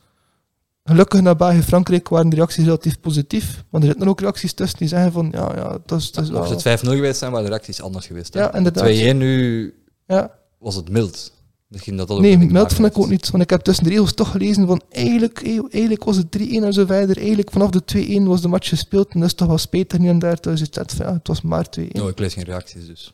gelukkig 0.83 1.21
na 1.21 1.35
België-Frankrijk, 1.35 2.09
waren 2.09 2.29
de 2.29 2.35
reacties 2.35 2.63
relatief 2.65 2.99
positief. 2.99 3.63
Maar 3.69 3.81
er 3.81 3.87
zitten 3.87 4.07
ook 4.07 4.19
reacties 4.19 4.53
tussen 4.53 4.77
die 4.77 4.87
zeggen 4.87 5.11
van, 5.11 5.27
ja, 5.31 5.51
ja, 5.55 5.77
dat 5.85 5.99
is, 5.99 6.11
dat 6.11 6.23
is 6.23 6.29
wel... 6.29 6.49
het 6.49 6.83
5-0 6.83 6.87
geweest 6.89 7.19
zijn, 7.19 7.31
waren 7.31 7.45
de 7.45 7.51
reacties 7.51 7.81
anders 7.81 8.05
geweest. 8.05 8.33
hè. 8.33 8.39
Ja, 8.39 8.53
inderdaad. 8.53 8.89
2-1 9.13 9.15
nu 9.15 9.73
Ja. 10.07 10.31
was 10.59 10.75
het 10.75 10.89
mild. 10.89 11.31
Misschien 11.67 11.97
dat 11.97 12.07
dat 12.07 12.17
ook 12.17 12.23
Nee, 12.23 12.37
maken 12.37 12.75
vond 12.75 12.87
ik 12.87 12.97
ook 12.97 13.09
niet. 13.09 13.29
Want 13.29 13.43
ik 13.43 13.49
heb 13.49 13.61
tussen 13.61 13.83
de 13.83 13.89
regels 13.89 14.13
toch 14.13 14.31
gelezen 14.31 14.67
van 14.67 14.81
eigenlijk, 14.89 15.41
eigenlijk 15.71 16.03
was 16.03 16.17
het 16.17 16.37
3-1 16.37 16.39
en 16.63 16.73
zo 16.73 16.85
verder. 16.85 17.17
Eigenlijk 17.17 17.51
vanaf 17.51 17.69
de 17.69 17.81
2-1 18.21 18.23
was 18.23 18.41
de 18.41 18.47
match 18.47 18.69
gespeeld. 18.69 19.13
En 19.13 19.19
dat 19.19 19.29
is 19.29 19.35
toch 19.35 19.47
wel 19.47 19.57
spijtig 19.57 19.99
nu 19.99 20.07
en 20.09 20.19
daar. 20.19 20.37
Dus 20.41 20.59
het, 20.59 20.93
ja, 20.97 21.13
het 21.13 21.27
was 21.27 21.41
maar 21.41 21.65
2-1. 21.79 21.83
Oh, 22.01 22.09
ik 22.09 22.19
lees 22.19 22.33
geen 22.33 22.43
reacties, 22.43 22.87
dus. 22.87 23.13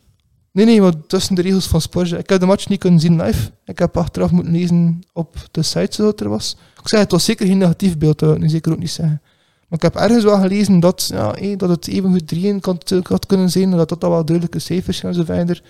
Nee, 0.51 0.65
nee, 0.65 0.81
maar 0.81 0.93
tussen 1.07 1.35
de 1.35 1.41
regels 1.41 1.67
van 1.67 1.81
Sporza. 1.81 2.17
Ik 2.17 2.29
heb 2.29 2.39
de 2.39 2.45
match 2.45 2.69
niet 2.69 2.79
kunnen 2.79 2.99
zien 2.99 3.21
live. 3.21 3.49
Ik 3.65 3.79
heb 3.79 3.97
achteraf 3.97 4.31
moeten 4.31 4.51
lezen 4.53 4.99
op 5.13 5.35
de 5.51 5.61
site 5.63 6.03
het 6.03 6.19
er 6.19 6.29
was. 6.29 6.57
Ik 6.81 6.87
zei, 6.87 7.01
het 7.01 7.11
was 7.11 7.25
zeker 7.25 7.47
geen 7.47 7.57
negatief 7.57 7.97
beeld, 7.97 8.19
dat 8.19 8.33
wil 8.33 8.43
ik 8.43 8.49
zeker 8.49 8.71
ook 8.71 8.79
niet 8.79 8.89
zeggen. 8.91 9.21
Maar 9.67 9.77
ik 9.77 9.81
heb 9.81 9.95
ergens 9.95 10.23
wel 10.23 10.39
gelezen 10.39 10.79
dat, 10.79 11.09
ja, 11.13 11.31
hé, 11.39 11.55
dat 11.55 11.69
het 11.69 11.87
even 11.87 12.11
goed 12.11 12.27
3-1 12.27 12.59
kan- 12.59 12.81
had 13.03 13.25
kunnen 13.25 13.49
zijn. 13.49 13.71
Dat 13.71 13.89
dat 13.89 14.03
al 14.03 14.09
wel 14.09 14.25
duidelijke 14.25 14.59
cijfers 14.59 14.97
zijn 14.97 15.11
en 15.11 15.17
zo 15.17 15.23
verder. 15.25 15.61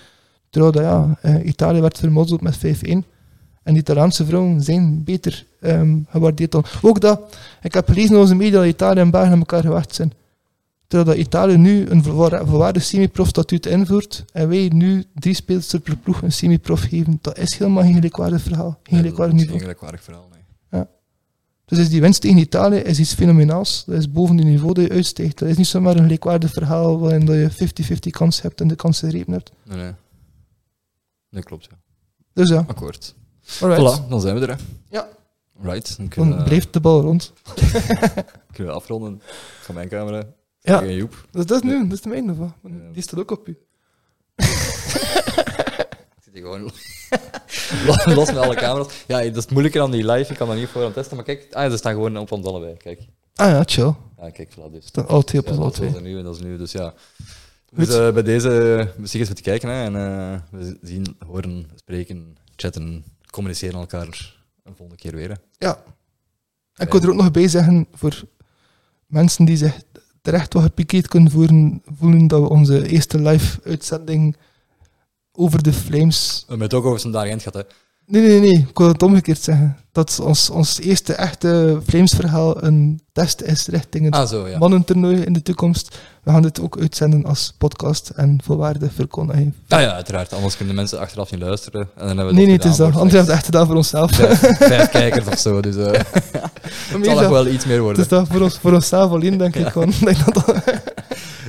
Terwijl 0.49 0.71
dat, 0.73 0.81
ja, 0.83 1.17
eh, 1.21 1.45
Italië 1.45 1.81
werd 1.81 1.97
vermozzeld 1.97 2.41
met 2.41 2.57
5-1. 2.57 3.05
En 3.63 3.73
de 3.73 3.79
Italiaanse 3.79 4.25
vrouwen 4.25 4.61
zijn 4.61 5.03
beter 5.03 5.45
ehm, 5.61 5.97
gewaardeerd 6.09 6.51
dan. 6.51 6.63
Ook 6.81 7.01
dat, 7.01 7.37
ik 7.61 7.73
heb 7.73 7.87
gelezen 7.87 8.15
in 8.15 8.21
onze 8.21 8.35
media 8.35 8.57
dat 8.59 8.67
Italië 8.67 8.99
en 8.99 9.11
België 9.11 9.31
aan 9.31 9.39
elkaar 9.39 9.61
gewacht 9.61 9.95
zijn. 9.95 10.13
Terwijl 10.89 11.09
dat 11.17 11.25
Italië 11.25 11.57
nu 11.57 11.87
een 11.89 12.03
volwa- 12.03 12.45
volwaardig 12.45 12.83
semi-prof 12.83 13.27
statuut 13.27 13.65
invoert 13.65 14.25
en 14.31 14.49
wij 14.49 14.67
nu 14.73 15.05
drie 15.13 15.33
speelsters 15.33 15.83
per 15.83 15.97
ploeg 15.97 16.21
een 16.21 16.31
semi-prof 16.31 16.81
geven, 16.81 17.19
dat 17.21 17.37
is 17.37 17.57
helemaal 17.57 17.83
geen 17.83 17.93
gelijkwaardig 17.93 18.41
verhaal. 18.41 18.69
Geen 18.69 18.79
Nee, 18.83 18.99
gelijkwaardig 18.99 19.35
dat 19.35 19.45
niveau. 19.45 19.49
geen 19.51 19.59
gelijkwaardig 19.59 20.03
verhaal, 20.03 20.27
nee. 20.31 20.37
Dus 21.65 21.77
is 21.79 21.89
die 21.89 22.01
winst 22.01 22.21
tegen 22.21 22.37
Italië 22.37 22.75
is 22.77 22.99
iets 22.99 23.13
fenomenaals. 23.13 23.83
Dat 23.85 23.95
is 23.97 24.11
boven 24.11 24.37
het 24.37 24.45
niveau 24.45 24.73
dat 24.73 24.83
je 24.85 24.89
uitstijgt. 24.91 25.37
Dat 25.39 25.49
is 25.49 25.57
niet 25.57 25.67
zomaar 25.67 25.95
een 25.95 26.01
gelijkwaardig 26.01 26.51
verhaal 26.51 26.99
waarin 26.99 27.25
dat 27.25 27.35
je 27.35 27.49
50-50 27.51 28.09
kans 28.09 28.41
hebt 28.41 28.61
en 28.61 28.67
de 28.67 28.75
kans 28.75 28.99
gegrepen 28.99 29.33
hebt. 29.33 29.51
Nee, 29.63 29.77
nee. 29.77 29.91
Nee, 31.29 31.43
klopt, 31.43 31.67
ja. 31.71 31.77
Dus 32.33 32.49
ja, 32.49 32.63
Akkoord. 32.67 33.15
alright. 33.61 34.01
Voilà, 34.01 34.07
dan 34.09 34.21
zijn 34.21 34.35
we 34.39 34.41
er, 34.47 34.49
hè. 34.49 34.63
Ja. 34.89 35.07
Right, 35.61 35.97
dan 35.97 36.07
kunnen 36.07 36.29
Dan 36.31 36.39
we, 36.39 36.45
blijft 36.49 36.73
de 36.73 36.79
bal 36.79 37.01
rond. 37.01 37.33
kunnen 38.53 38.73
we 38.73 38.79
afronden. 38.79 39.21
Van 39.61 39.75
mijn 39.75 39.89
camera. 39.89 40.23
Ja. 40.69 40.85
Joep. 40.85 41.27
Dus 41.31 41.45
dat 41.45 41.63
is 41.63 41.69
nu, 41.69 41.83
dat 41.83 41.93
is 41.97 42.01
de 42.01 42.09
mijne. 42.09 42.33
van. 42.33 42.53
Die 42.93 43.03
staat 43.03 43.19
ook 43.19 43.31
op 43.31 43.47
u. 43.47 43.57
Ik 44.35 44.45
zit 46.23 46.33
hier 46.33 46.41
gewoon 46.41 46.71
los 48.15 48.27
met 48.27 48.37
alle 48.37 48.55
camera's. 48.55 48.93
Ja, 49.07 49.23
dat 49.23 49.37
is 49.37 49.47
moeilijker 49.47 49.79
dan 49.79 49.91
die 49.91 50.11
live. 50.11 50.31
Ik 50.31 50.37
kan 50.37 50.47
dat 50.47 50.57
niet 50.57 50.67
voor 50.67 50.85
aan 50.85 50.93
testen. 50.93 51.15
Maar 51.15 51.25
kijk, 51.25 51.47
ah, 51.51 51.71
ze 51.71 51.77
staan 51.77 51.93
gewoon 51.93 52.17
op 52.17 52.31
ons 52.31 52.45
allebei. 52.45 52.77
Kijk. 52.77 52.99
Ah 53.35 53.49
ja, 53.49 53.63
chill. 53.65 53.93
Ja, 54.17 54.29
kijk, 54.29 54.51
voilà, 54.51 54.71
dus. 54.71 54.91
Dat 54.91 55.09
heel 55.09 55.23
Ja, 55.25 55.41
pas 55.41 55.57
dat 55.57 55.79
is 55.79 55.99
nu 56.01 56.17
en 56.17 56.23
dat 56.23 56.35
is 56.35 56.41
nu, 56.41 56.57
dus 56.57 56.71
ja. 56.71 56.93
Dus 57.71 57.89
eh, 57.89 58.11
bij 58.11 58.23
deze, 58.23 58.93
misschien 58.97 59.21
eens 59.21 59.33
te 59.33 59.41
kijken 59.41 59.69
hè, 59.69 59.83
en 59.83 59.95
eh, 59.95 60.39
we 60.51 60.77
zien, 60.81 61.17
horen, 61.25 61.65
spreken, 61.75 62.37
chatten, 62.55 63.03
communiceren 63.31 63.79
elkaar 63.79 64.35
een 64.63 64.75
volgende 64.75 65.01
keer 65.01 65.15
weer. 65.15 65.29
Hè. 65.29 65.35
Ja. 65.57 65.83
En 66.73 66.85
ik 66.85 66.91
wil 66.91 67.01
er 67.01 67.09
ook 67.09 67.15
nog 67.15 67.31
bij 67.31 67.47
zeggen, 67.47 67.87
voor 67.93 68.23
mensen 69.05 69.45
die 69.45 69.57
zich 69.57 69.81
terecht 70.21 70.53
wat 70.53 70.63
gepikeerd 70.63 71.07
kunnen 71.07 71.31
voelen, 71.31 71.81
voelen 71.99 72.27
dat 72.27 72.41
we 72.41 72.49
onze 72.49 72.87
eerste 72.87 73.19
live-uitzending 73.21 74.35
over 75.31 75.63
de 75.63 75.73
Flames... 75.73 76.39
We 76.39 76.45
hebben 76.47 76.67
het 76.67 76.75
ook 76.77 76.85
over 76.85 76.99
zijn 76.99 77.15
eind 77.15 77.41
gehad, 77.41 77.53
hè. 77.63 77.73
Nee, 78.05 78.21
nee, 78.27 78.39
nee, 78.39 78.65
ik 78.69 78.77
wil 78.77 78.87
het 78.87 79.03
omgekeerd 79.03 79.41
zeggen. 79.41 79.77
Dat 79.91 80.19
ons, 80.19 80.49
ons 80.49 80.79
eerste 80.79 81.13
echte 81.13 81.81
Flames-verhaal 81.87 82.63
een 82.63 83.01
test 83.11 83.41
is 83.41 83.67
richting 83.67 84.05
het 84.05 84.13
Ah, 84.15 84.27
zo, 84.27 84.47
ja. 84.47 84.57
mannentoernooi 84.57 85.21
in 85.21 85.33
de 85.33 85.41
toekomst. 85.41 85.97
We 86.23 86.31
gaan 86.31 86.41
dit 86.41 86.61
ook 86.61 86.77
uitzenden 86.79 87.25
als 87.25 87.53
podcast 87.57 88.09
en 88.09 88.39
volwaardig 88.43 88.93
verkondigen. 88.93 89.55
Ah 89.67 89.81
ja, 89.81 89.93
uiteraard. 89.93 90.33
Anders 90.33 90.57
kunnen 90.57 90.75
mensen 90.75 90.99
achteraf 90.99 91.31
niet 91.31 91.41
luisteren. 91.41 91.81
En 91.81 92.07
dan 92.07 92.17
hebben 92.17 92.25
we 92.27 92.33
Nee, 92.33 92.45
nee, 92.45 92.55
het 92.55 92.65
is 92.65 92.75
dat. 92.75 92.95
André 92.95 92.99
voor 93.01 93.11
heeft 93.17 93.27
het 93.27 93.35
echt 93.35 93.45
gedaan 93.45 93.65
voor 93.67 93.75
onszelf. 93.75 94.11
vijf, 94.11 94.39
vijf 94.57 94.89
kijkers 94.89 95.25
of 95.27 95.37
zo, 95.39 95.61
dus 95.61 95.75
eh 95.75 96.01
het 96.97 97.05
zal 97.05 97.13
nog 97.13 97.21
dat- 97.23 97.31
wel 97.31 97.47
iets 97.47 97.65
meer 97.65 97.73
Het 97.73 97.83
worden. 97.83 98.01
is 98.01 98.07
dat 98.07 98.27
voor, 98.27 98.41
ons, 98.41 98.57
voor 98.57 98.73
onszelf 98.73 99.11
alleen, 99.11 99.37
denk 99.37 99.55
ik. 99.55 99.67
gewoon. 99.67 99.93
Dat 100.05 100.33
dat- 100.45 100.63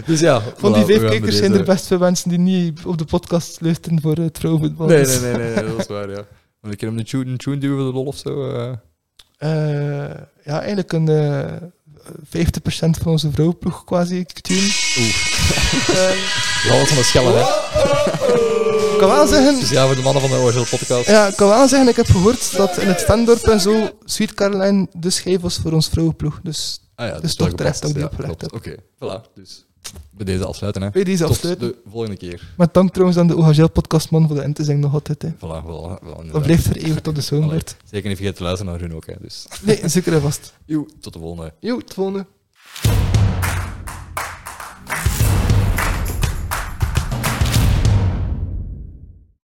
Dus 0.06 0.20
ja, 0.20 0.40
Van 0.56 0.72
die 0.72 0.84
vijf 0.84 1.00
kijkers 1.00 1.36
zijn 1.36 1.54
er 1.54 1.64
best 1.64 1.86
veel 1.86 1.98
mensen 1.98 2.28
die 2.28 2.38
niet 2.38 2.80
op 2.84 2.98
de 2.98 3.04
podcast 3.04 3.58
luisteren 3.60 4.00
voor 4.00 4.16
het 4.16 4.38
vrouwenvoetbal. 4.38 4.86
Nee, 4.86 4.98
Dus, 5.04 5.20
nee, 5.20 5.32
nee, 5.32 5.54
nee, 5.54 5.64
dat 5.66 5.78
is 5.78 5.86
waar, 5.86 6.10
ja. 6.10 6.24
Wil 6.60 6.72
ik 6.72 6.80
hem 6.80 6.98
een 6.98 7.04
tune, 7.04 7.30
een 7.30 7.36
tune 7.36 7.58
duwen 7.58 7.76
voor 7.78 7.86
de 7.86 7.92
lol 7.92 8.04
of 8.04 8.16
zo? 8.16 8.50
eh? 8.54 8.72
eh, 9.38 10.10
ja, 10.44 10.58
eigenlijk 10.58 10.92
een 10.92 11.08
eh 11.08 11.44
50% 12.22 12.98
van 13.02 13.12
onze 13.12 13.30
vrouwenploeg 13.30 13.84
quasi 13.84 14.24
tune. 14.24 14.58
Oeh. 14.98 15.14
Ja, 16.64 16.78
wat 16.78 16.88
van 16.88 16.98
een 16.98 17.04
schelle, 17.04 17.32
hè. 17.32 18.09
Kan 19.00 19.08
wel 19.08 19.26
zeggen, 19.26 19.56
Speciaal 19.56 19.86
voor 19.86 19.96
de 19.96 20.02
mannen 20.02 20.22
van 20.22 20.30
de 20.30 20.36
Original 20.36 20.66
Podcast. 20.70 21.06
ja, 21.08 21.26
ik 21.26 21.36
kan 21.36 21.48
wel 21.48 21.68
zeggen, 21.68 21.88
ik 21.88 21.96
heb 21.96 22.06
gehoord 22.06 22.56
dat 22.56 22.76
in 22.78 22.88
het 22.88 23.02
Vendorp 23.02 23.42
en 23.42 23.60
zo 23.60 23.88
Sweet 24.04 24.34
Caroline 24.34 24.86
de 24.92 25.10
schijf 25.10 25.40
was 25.40 25.56
voor 25.56 25.72
ons 25.72 25.88
vrouwenploeg. 25.88 26.40
Dus 26.42 26.80
Ah 26.94 27.06
ja, 27.08 27.20
Dus 27.20 27.34
toch 27.34 27.48
terecht 27.54 27.76
gepast. 27.76 27.80
dat 27.80 27.90
ik 27.90 27.96
die 27.96 28.04
Ja, 28.26 28.32
opgelegd. 28.32 28.52
Oké, 28.52 28.74
voilà. 28.94 29.34
Dus 29.34 29.66
bij 30.10 30.24
deze 30.24 30.44
afsluiten, 30.46 30.82
hè. 30.82 30.90
bij 30.90 31.04
deze 31.04 31.22
Tot 31.22 31.30
afsluiten. 31.32 31.68
de 31.68 31.76
volgende 31.90 32.16
keer. 32.16 32.52
Met 32.56 32.74
dank 32.74 32.90
trouwens 32.92 33.18
aan 33.18 33.26
de 33.26 33.36
OHL 33.36 33.66
podcastman 33.72 34.26
voor 34.26 34.36
de 34.36 34.42
in 34.42 34.52
te 34.52 34.64
zingen 34.64 34.80
nog 34.80 34.92
altijd. 34.92 35.22
Hè. 35.22 35.28
Voilà, 35.28 35.64
voilà. 35.64 36.02
voilà 36.04 36.30
Dat 36.32 36.42
blijft 36.42 36.62
vereeuwigd 36.66 37.02
tot 37.04 37.16
de 37.28 37.36
Allee, 37.36 37.44
wordt. 37.48 37.76
Zeker 37.90 38.08
niet 38.08 38.16
vergeten 38.16 38.38
te 38.38 38.44
luisteren 38.44 38.72
naar 38.72 38.80
hun 38.82 38.94
ook, 38.94 39.06
hè. 39.06 39.14
Dus, 39.20 39.46
Nee, 39.62 39.80
zeker 39.88 40.12
en 40.12 40.20
vast. 40.20 40.52
joe, 40.66 40.86
tot 41.00 41.12
de 41.12 41.18
volgende. 41.18 41.52
Jo, 41.60 41.78
het 41.78 41.94
volgende. 41.94 42.26